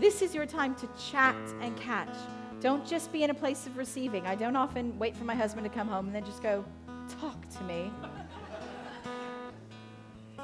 This 0.00 0.22
is 0.22 0.34
your 0.34 0.46
time 0.46 0.74
to 0.76 0.88
chat 1.10 1.36
and 1.60 1.76
catch. 1.76 2.14
Don't 2.60 2.86
just 2.86 3.12
be 3.12 3.22
in 3.22 3.30
a 3.30 3.34
place 3.34 3.66
of 3.66 3.76
receiving. 3.76 4.26
I 4.26 4.34
don't 4.34 4.56
often 4.56 4.98
wait 4.98 5.16
for 5.16 5.24
my 5.24 5.34
husband 5.34 5.64
to 5.64 5.70
come 5.70 5.86
home 5.86 6.06
and 6.06 6.14
then 6.14 6.24
just 6.24 6.42
go, 6.42 6.64
talk 7.20 7.48
to 7.50 7.64
me. 7.64 7.90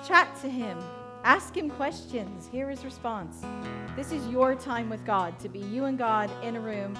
Chat 0.07 0.35
to 0.43 0.49
him. 0.49 0.79
Ask 1.23 1.55
him 1.55 1.69
questions. 1.69 2.49
Hear 2.51 2.71
his 2.71 2.83
response. 2.85 3.45
This 3.95 4.11
is 4.11 4.27
your 4.29 4.55
time 4.55 4.89
with 4.89 5.05
God, 5.05 5.39
to 5.41 5.51
be 5.51 5.59
you 5.59 5.85
and 5.85 5.99
God 5.99 6.31
in 6.43 6.57
a 6.57 6.61
room, 6.61 6.99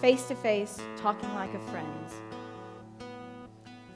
face 0.00 0.26
to 0.26 0.34
face, 0.34 0.78
talking 0.96 1.32
like 1.34 1.54
a 1.54 1.60
friend. 1.70 1.88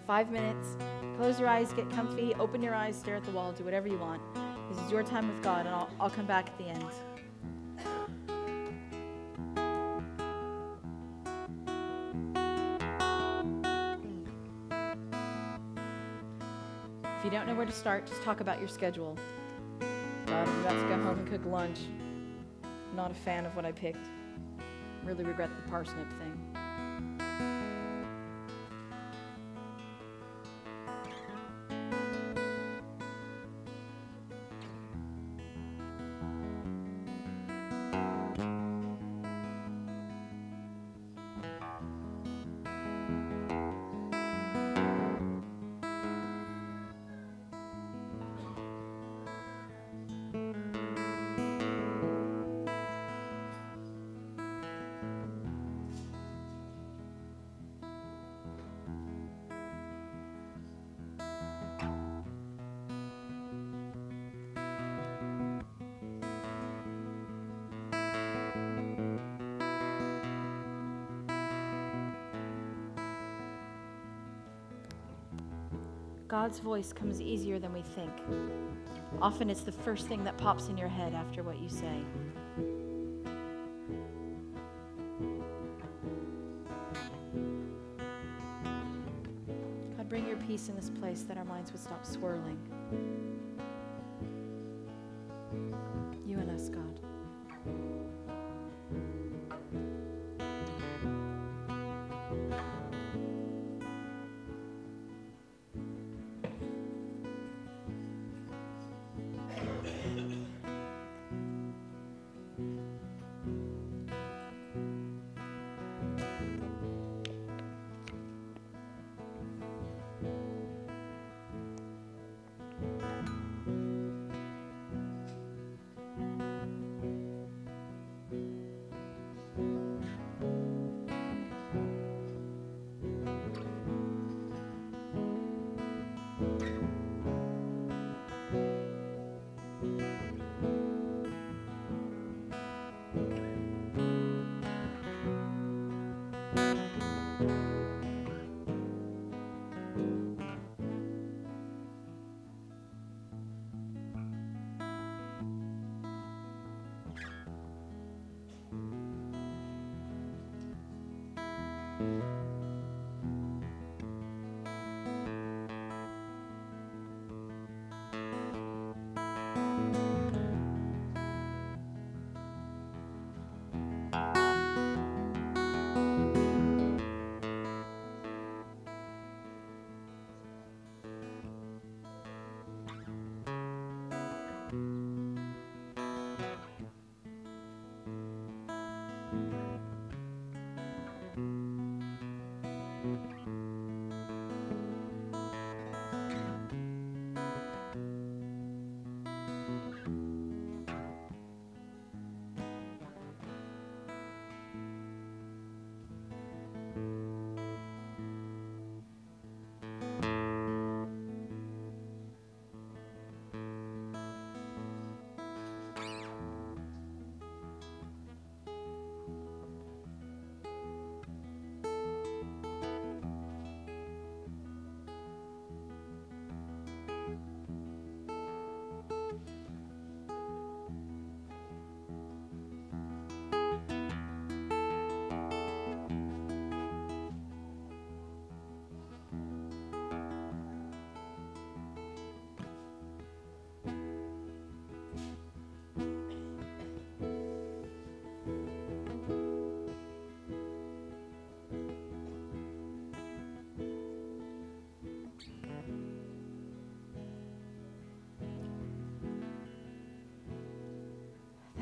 Five 0.06 0.30
minutes. 0.30 0.76
Close 1.16 1.40
your 1.40 1.48
eyes, 1.48 1.72
get 1.72 1.90
comfy, 1.90 2.34
open 2.34 2.62
your 2.62 2.74
eyes, 2.74 2.96
stare 2.96 3.16
at 3.16 3.24
the 3.24 3.32
wall, 3.32 3.52
do 3.52 3.64
whatever 3.64 3.88
you 3.88 3.98
want. 3.98 4.22
This 4.70 4.78
is 4.84 4.92
your 4.92 5.02
time 5.02 5.26
with 5.28 5.42
God, 5.42 5.66
and 5.66 5.74
I'll, 5.74 5.90
I'll 5.98 6.10
come 6.10 6.26
back 6.26 6.50
at 6.50 6.58
the 6.58 6.64
end. 6.66 6.84
If 17.18 17.24
you 17.24 17.30
don't 17.30 17.46
know 17.46 17.54
where 17.54 17.66
to 17.66 17.72
start, 17.72 18.06
just 18.06 18.22
talk 18.22 18.40
about 18.40 18.60
your 18.60 18.68
schedule. 18.68 19.18
God, 20.34 20.48
I'm 20.48 20.60
about 20.62 20.82
to 20.82 20.88
go 20.88 21.02
home 21.04 21.18
and 21.20 21.28
cook 21.28 21.44
lunch. 21.44 21.78
Not 22.92 23.12
a 23.12 23.14
fan 23.14 23.46
of 23.46 23.54
what 23.54 23.64
I 23.64 23.70
picked. 23.70 24.08
Really 25.04 25.22
regret 25.22 25.48
the 25.54 25.70
parsnip 25.70 26.10
thing. 26.14 26.63
God's 76.34 76.58
voice 76.58 76.92
comes 76.92 77.20
easier 77.20 77.60
than 77.60 77.72
we 77.72 77.82
think. 77.82 78.10
Often 79.22 79.50
it's 79.50 79.60
the 79.60 79.70
first 79.70 80.08
thing 80.08 80.24
that 80.24 80.36
pops 80.36 80.66
in 80.66 80.76
your 80.76 80.88
head 80.88 81.14
after 81.14 81.44
what 81.44 81.60
you 81.60 81.68
say. 81.68 82.02
God, 89.96 90.08
bring 90.08 90.26
your 90.26 90.38
peace 90.38 90.68
in 90.68 90.74
this 90.74 90.90
place 90.90 91.22
that 91.22 91.38
our 91.38 91.44
minds 91.44 91.70
would 91.70 91.80
stop 91.80 92.04
swirling. 92.04 92.58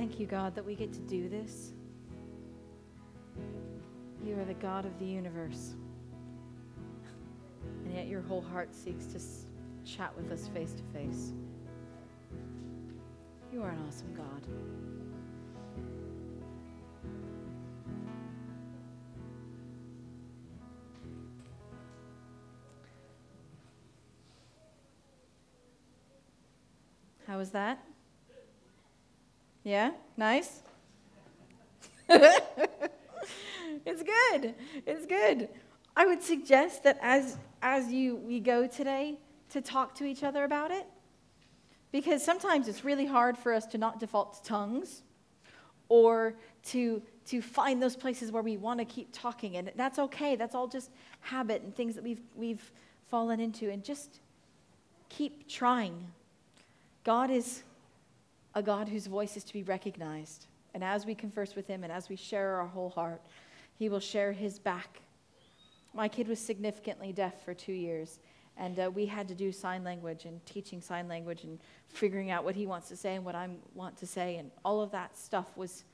Thank 0.02 0.18
you, 0.18 0.26
God, 0.26 0.56
that 0.56 0.66
we 0.66 0.74
get 0.74 0.92
to 0.94 0.98
do 0.98 1.28
this. 1.28 1.74
You 4.26 4.36
are 4.36 4.44
the 4.44 4.54
God 4.54 4.84
of 4.84 4.98
the 4.98 5.04
universe. 5.04 5.76
And 7.84 7.94
yet 7.94 8.08
your 8.08 8.20
whole 8.20 8.40
heart 8.40 8.74
seeks 8.74 9.06
to 9.06 9.20
chat 9.88 10.12
with 10.16 10.32
us 10.32 10.48
face 10.48 10.72
to 10.72 10.82
face. 10.92 11.32
You 13.52 13.62
are 13.62 13.68
an 13.68 13.78
awesome 13.86 14.12
God. 14.12 14.44
How 27.24 27.38
was 27.38 27.52
that? 27.52 27.91
Yeah? 29.64 29.92
Nice? 30.16 30.62
it's 32.08 34.02
good. 34.02 34.54
It's 34.86 35.06
good. 35.06 35.48
I 35.96 36.06
would 36.06 36.22
suggest 36.22 36.84
that 36.84 36.98
as 37.00 37.38
as 37.60 37.92
you 37.92 38.16
we 38.16 38.40
go 38.40 38.66
today 38.66 39.18
to 39.50 39.60
talk 39.60 39.94
to 39.96 40.04
each 40.04 40.24
other 40.24 40.44
about 40.44 40.70
it 40.70 40.86
because 41.92 42.24
sometimes 42.24 42.66
it's 42.66 42.84
really 42.84 43.06
hard 43.06 43.36
for 43.38 43.52
us 43.52 43.66
to 43.66 43.78
not 43.78 44.00
default 44.00 44.34
to 44.34 44.42
tongues 44.42 45.02
or 45.88 46.34
to 46.64 47.02
to 47.26 47.40
find 47.40 47.80
those 47.80 47.94
places 47.94 48.32
where 48.32 48.42
we 48.42 48.56
want 48.56 48.80
to 48.80 48.84
keep 48.84 49.10
talking 49.12 49.56
and 49.56 49.70
that's 49.76 49.98
okay. 49.98 50.34
That's 50.34 50.54
all 50.54 50.66
just 50.66 50.90
habit 51.20 51.62
and 51.62 51.74
things 51.74 51.94
that 51.94 52.02
we've 52.02 52.22
we've 52.34 52.72
fallen 53.08 53.38
into 53.38 53.70
and 53.70 53.84
just 53.84 54.20
keep 55.08 55.48
trying. 55.48 56.08
God 57.04 57.30
is 57.30 57.62
a 58.54 58.62
God 58.62 58.88
whose 58.88 59.06
voice 59.06 59.36
is 59.36 59.44
to 59.44 59.52
be 59.52 59.62
recognized. 59.62 60.46
And 60.74 60.82
as 60.82 61.06
we 61.06 61.14
converse 61.14 61.54
with 61.54 61.66
him 61.66 61.84
and 61.84 61.92
as 61.92 62.08
we 62.08 62.16
share 62.16 62.56
our 62.56 62.66
whole 62.66 62.90
heart, 62.90 63.22
he 63.78 63.88
will 63.88 64.00
share 64.00 64.32
his 64.32 64.58
back. 64.58 65.00
My 65.94 66.08
kid 66.08 66.28
was 66.28 66.38
significantly 66.38 67.12
deaf 67.12 67.44
for 67.44 67.52
two 67.52 67.72
years, 67.72 68.18
and 68.56 68.78
uh, 68.78 68.90
we 68.90 69.06
had 69.06 69.28
to 69.28 69.34
do 69.34 69.52
sign 69.52 69.84
language 69.84 70.24
and 70.24 70.44
teaching 70.46 70.80
sign 70.80 71.08
language 71.08 71.44
and 71.44 71.58
figuring 71.88 72.30
out 72.30 72.44
what 72.44 72.54
he 72.54 72.66
wants 72.66 72.88
to 72.88 72.96
say 72.96 73.16
and 73.16 73.24
what 73.24 73.34
I 73.34 73.48
want 73.74 73.96
to 73.98 74.06
say. 74.06 74.36
And 74.36 74.50
all 74.64 74.80
of 74.80 74.90
that 74.92 75.16
stuff 75.16 75.56
was 75.56 75.84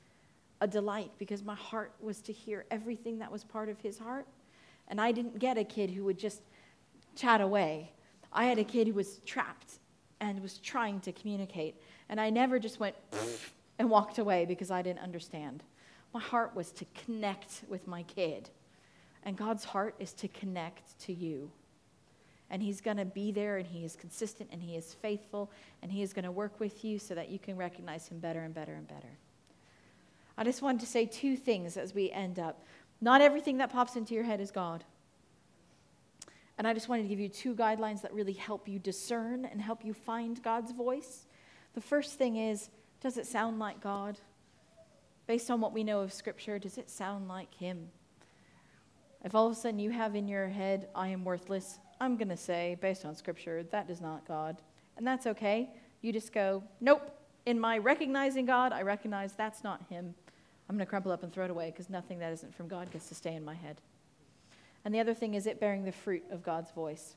a 0.61 0.67
delight 0.67 1.11
because 1.17 1.43
my 1.43 1.55
heart 1.55 1.93
was 2.01 2.21
to 2.21 2.33
hear 2.33 2.65
everything 2.71 3.19
that 3.19 3.31
was 3.31 3.43
part 3.43 3.69
of 3.69 3.79
his 3.79 3.97
heart. 3.97 4.27
And 4.87 4.99
I 4.99 5.11
didn't 5.11 5.39
get 5.39 5.57
a 5.57 5.63
kid 5.63 5.89
who 5.89 6.03
would 6.05 6.17
just 6.17 6.41
chat 7.15 7.41
away. 7.41 7.91
I 8.31 8.45
had 8.45 8.59
a 8.59 8.63
kid 8.63 8.87
who 8.87 8.93
was 8.93 9.19
trapped 9.25 9.79
and 10.19 10.41
was 10.41 10.57
trying 10.57 10.99
to 11.01 11.11
communicate. 11.11 11.75
And 12.09 12.19
I 12.19 12.29
never 12.29 12.59
just 12.59 12.79
went 12.79 12.95
and 13.77 13.89
walked 13.89 14.17
away 14.17 14.45
because 14.45 14.71
I 14.71 14.81
didn't 14.81 14.99
understand. 14.99 15.63
My 16.13 16.19
heart 16.19 16.55
was 16.55 16.71
to 16.73 16.85
connect 17.05 17.63
with 17.69 17.87
my 17.87 18.03
kid. 18.03 18.49
And 19.23 19.37
God's 19.37 19.63
heart 19.63 19.95
is 19.99 20.13
to 20.13 20.27
connect 20.27 20.99
to 21.01 21.13
you. 21.13 21.51
And 22.49 22.63
He's 22.63 22.81
going 22.81 22.97
to 22.97 23.05
be 23.05 23.31
there, 23.31 23.57
and 23.57 23.67
He 23.67 23.85
is 23.85 23.95
consistent, 23.95 24.49
and 24.51 24.61
He 24.61 24.75
is 24.75 24.95
faithful, 24.95 25.51
and 25.83 25.91
He 25.91 26.01
is 26.01 26.13
going 26.13 26.25
to 26.25 26.31
work 26.31 26.59
with 26.59 26.83
you 26.83 26.97
so 26.97 27.13
that 27.13 27.29
you 27.29 27.37
can 27.37 27.55
recognize 27.55 28.07
Him 28.07 28.19
better 28.19 28.41
and 28.41 28.53
better 28.53 28.73
and 28.73 28.87
better. 28.87 29.17
I 30.35 30.43
just 30.43 30.61
wanted 30.61 30.81
to 30.81 30.87
say 30.87 31.05
two 31.05 31.35
things 31.35 31.77
as 31.77 31.93
we 31.93 32.09
end 32.11 32.39
up. 32.39 32.63
Not 33.01 33.21
everything 33.21 33.57
that 33.57 33.71
pops 33.71 33.95
into 33.95 34.13
your 34.13 34.23
head 34.23 34.41
is 34.41 34.51
God. 34.51 34.83
And 36.57 36.67
I 36.67 36.73
just 36.73 36.89
wanted 36.89 37.03
to 37.03 37.07
give 37.09 37.19
you 37.19 37.29
two 37.29 37.53
guidelines 37.53 38.01
that 38.01 38.13
really 38.13 38.33
help 38.33 38.67
you 38.67 38.79
discern 38.79 39.45
and 39.45 39.61
help 39.61 39.85
you 39.85 39.93
find 39.93 40.41
God's 40.41 40.71
voice. 40.71 41.25
The 41.73 41.81
first 41.81 42.17
thing 42.17 42.35
is 42.35 42.69
does 43.01 43.17
it 43.17 43.25
sound 43.25 43.59
like 43.59 43.81
God? 43.81 44.17
Based 45.25 45.49
on 45.49 45.61
what 45.61 45.73
we 45.73 45.83
know 45.83 46.01
of 46.01 46.11
Scripture, 46.11 46.59
does 46.59 46.77
it 46.77 46.89
sound 46.89 47.27
like 47.27 47.53
Him? 47.53 47.89
If 49.23 49.35
all 49.35 49.47
of 49.47 49.53
a 49.53 49.55
sudden 49.55 49.79
you 49.79 49.91
have 49.91 50.15
in 50.15 50.27
your 50.27 50.47
head, 50.47 50.87
I 50.95 51.09
am 51.09 51.23
worthless, 51.23 51.79
I'm 52.01 52.17
going 52.17 52.29
to 52.29 52.37
say, 52.37 52.77
based 52.81 53.05
on 53.05 53.15
Scripture, 53.15 53.63
that 53.63 53.89
is 53.89 54.01
not 54.01 54.27
God. 54.27 54.57
And 54.97 55.05
that's 55.05 55.27
okay. 55.27 55.69
You 56.01 56.11
just 56.11 56.33
go, 56.33 56.63
nope. 56.81 57.15
In 57.45 57.59
my 57.59 57.77
recognizing 57.77 58.45
God, 58.45 58.73
I 58.73 58.81
recognize 58.81 59.33
that's 59.33 59.63
not 59.63 59.81
Him. 59.89 60.13
I'm 60.69 60.75
going 60.75 60.85
to 60.85 60.89
crumple 60.89 61.11
up 61.11 61.23
and 61.23 61.33
throw 61.33 61.45
it 61.45 61.51
away 61.51 61.71
because 61.71 61.89
nothing 61.89 62.19
that 62.19 62.31
isn't 62.33 62.53
from 62.53 62.67
God 62.67 62.91
gets 62.91 63.07
to 63.09 63.15
stay 63.15 63.35
in 63.35 63.43
my 63.43 63.55
head. 63.55 63.81
And 64.85 64.93
the 64.93 64.99
other 64.99 65.13
thing 65.13 65.33
is 65.33 65.47
it 65.47 65.59
bearing 65.59 65.83
the 65.83 65.91
fruit 65.91 66.23
of 66.31 66.43
God's 66.43 66.71
voice. 66.71 67.15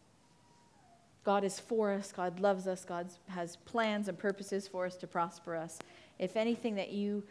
God 1.25 1.45
is 1.45 1.61
for 1.61 1.93
us. 1.93 2.13
God 2.13 2.41
loves 2.41 2.67
us. 2.67 2.85
God 2.85 3.09
has 3.29 3.57
plans 3.57 4.09
and 4.09 4.19
purposes 4.19 4.67
for 4.67 4.87
us 4.87 4.97
to 4.97 5.07
prosper 5.07 5.57
us. 5.57 5.79
If 6.19 6.37
anything 6.37 6.75
that 6.77 6.91
you 6.91 7.23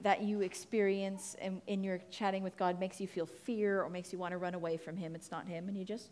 that 0.00 0.22
you 0.22 0.40
experience 0.40 1.34
in, 1.42 1.60
in 1.66 1.82
your 1.82 1.98
chatting 2.10 2.42
with 2.42 2.56
God 2.56 2.78
makes 2.78 3.00
you 3.00 3.08
feel 3.08 3.26
fear 3.26 3.82
or 3.82 3.90
makes 3.90 4.12
you 4.12 4.18
want 4.18 4.32
to 4.32 4.38
run 4.38 4.54
away 4.54 4.76
from 4.76 4.96
Him, 4.96 5.14
it's 5.14 5.30
not 5.30 5.46
Him, 5.46 5.68
and 5.68 5.76
you 5.76 5.84
just 5.84 6.10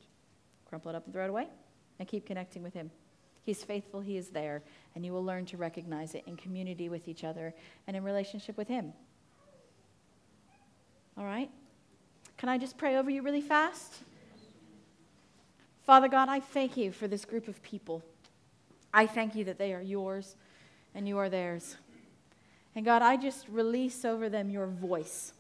crumple 0.69 0.91
it 0.91 0.97
up 0.97 1.05
and 1.05 1.15
throw 1.15 1.25
it 1.25 1.31
away 1.31 1.47
and 1.99 2.09
keep 2.09 2.27
connecting 2.27 2.63
with 2.63 2.75
Him. 2.75 2.91
He's 3.45 3.63
faithful, 3.63 4.01
He 4.01 4.17
is 4.17 4.29
there, 4.29 4.63
and 4.95 5.07
you 5.07 5.13
will 5.13 5.25
learn 5.25 5.47
to 5.47 5.57
recognize 5.57 6.15
it 6.15 6.25
in 6.27 6.37
community 6.37 6.89
with 6.89 7.09
each 7.09 7.25
other 7.25 7.55
and 7.87 7.97
in 7.97 8.03
relationship 8.03 8.57
with 8.57 8.69
Him. 8.69 8.93
All 11.17 11.25
right? 11.25 11.51
Can 12.37 12.49
I 12.49 12.59
just 12.59 12.77
pray 12.77 12.97
over 12.97 13.11
you 13.11 13.23
really 13.23 13.41
fast? 13.41 13.99
Father 15.93 16.09
God, 16.09 16.31
I 16.31 16.41
thank 16.41 16.79
you 16.79 16.91
for 16.91 17.07
this 17.07 17.27
group 17.27 17.49
of 17.49 17.63
people. 17.63 18.03
I 18.95 19.07
thank 19.07 19.35
you 19.35 19.45
that 19.45 19.59
they 19.59 19.75
are 19.75 19.83
yours 19.83 20.37
and 20.95 21.07
you 21.07 21.19
are 21.19 21.29
theirs. 21.29 21.77
And 22.75 22.83
God, 22.83 23.03
I 23.03 23.19
just 23.19 23.47
release 23.51 24.03
over 24.07 24.31
them 24.31 24.49
your 24.49 24.69
voice. 24.69 25.35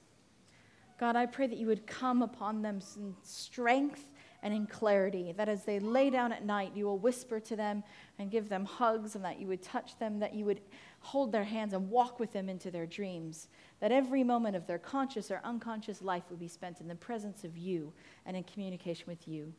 God, 1.00 1.16
I 1.16 1.24
pray 1.24 1.46
that 1.46 1.56
you 1.56 1.66
would 1.68 1.86
come 1.86 2.20
upon 2.20 2.60
them 2.60 2.82
in 2.98 3.14
strength 3.22 4.12
and 4.42 4.52
in 4.52 4.66
clarity, 4.66 5.32
that 5.38 5.48
as 5.48 5.64
they 5.64 5.78
lay 5.78 6.10
down 6.10 6.32
at 6.32 6.44
night, 6.44 6.72
you 6.74 6.84
will 6.84 6.98
whisper 6.98 7.40
to 7.40 7.56
them 7.56 7.82
and 8.18 8.30
give 8.30 8.50
them 8.50 8.66
hugs, 8.66 9.14
and 9.14 9.24
that 9.24 9.40
you 9.40 9.46
would 9.46 9.62
touch 9.62 9.98
them, 9.98 10.18
that 10.18 10.34
you 10.34 10.44
would 10.44 10.60
hold 11.00 11.32
their 11.32 11.44
hands 11.44 11.72
and 11.72 11.88
walk 11.88 12.20
with 12.20 12.30
them 12.34 12.50
into 12.50 12.70
their 12.70 12.84
dreams, 12.84 13.48
that 13.80 13.90
every 13.90 14.22
moment 14.22 14.54
of 14.54 14.66
their 14.66 14.78
conscious 14.78 15.30
or 15.30 15.40
unconscious 15.44 16.02
life 16.02 16.24
would 16.28 16.40
be 16.40 16.46
spent 16.46 16.82
in 16.82 16.88
the 16.88 16.94
presence 16.94 17.42
of 17.42 17.56
you 17.56 17.90
and 18.26 18.36
in 18.36 18.44
communication 18.44 19.06
with 19.06 19.26
you. 19.26 19.54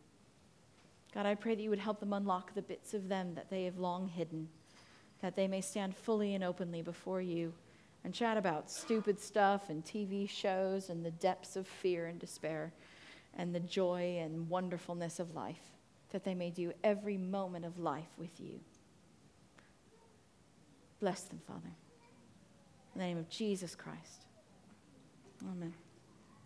God, 1.14 1.26
I 1.26 1.36
pray 1.36 1.56
that 1.56 1.62
you 1.62 1.70
would 1.70 1.80
help 1.80 2.00
them 2.00 2.14
unlock 2.14 2.56
the 2.56 2.62
bits 2.62 2.94
of 2.94 3.08
them 3.08 3.36
that 3.36 3.50
they 3.50 3.66
have 3.66 3.78
long 3.78 4.08
hidden, 4.08 4.50
that 5.22 5.36
they 5.36 5.48
may 5.48 5.62
stand 5.62 5.96
fully 5.96 6.34
and 6.34 6.44
openly 6.44 6.82
before 6.82 7.22
you 7.22 7.54
and 8.04 8.14
chat 8.14 8.38
about 8.38 8.70
stupid 8.70 9.20
stuff 9.20 9.70
and 9.70 9.86
TV 9.86 10.30
shows 10.30 10.90
and 10.90 11.06
the 11.06 11.12
depths 11.12 11.56
of 11.56 11.68
fear 11.68 12.08
and 12.08 12.20
despair 12.20 12.74
and 13.38 13.54
the 13.54 13.60
joy 13.60 14.18
and 14.20 14.50
wonderfulness 14.50 15.20
of 15.20 15.34
life, 15.34 15.72
that 16.12 16.24
they 16.24 16.36
may 16.36 16.50
do 16.50 16.72
every 16.84 17.18
moment 17.18 17.66
of 17.66 17.80
life 17.80 18.10
with 18.18 18.40
you. 18.40 18.60
Bless 21.00 21.22
them, 21.24 21.42
Father. 21.48 21.76
In 22.96 23.02
the 23.02 23.06
name 23.06 23.18
of 23.18 23.30
Jesus 23.30 23.76
Christ. 23.76 24.26
Amen. 25.44 25.74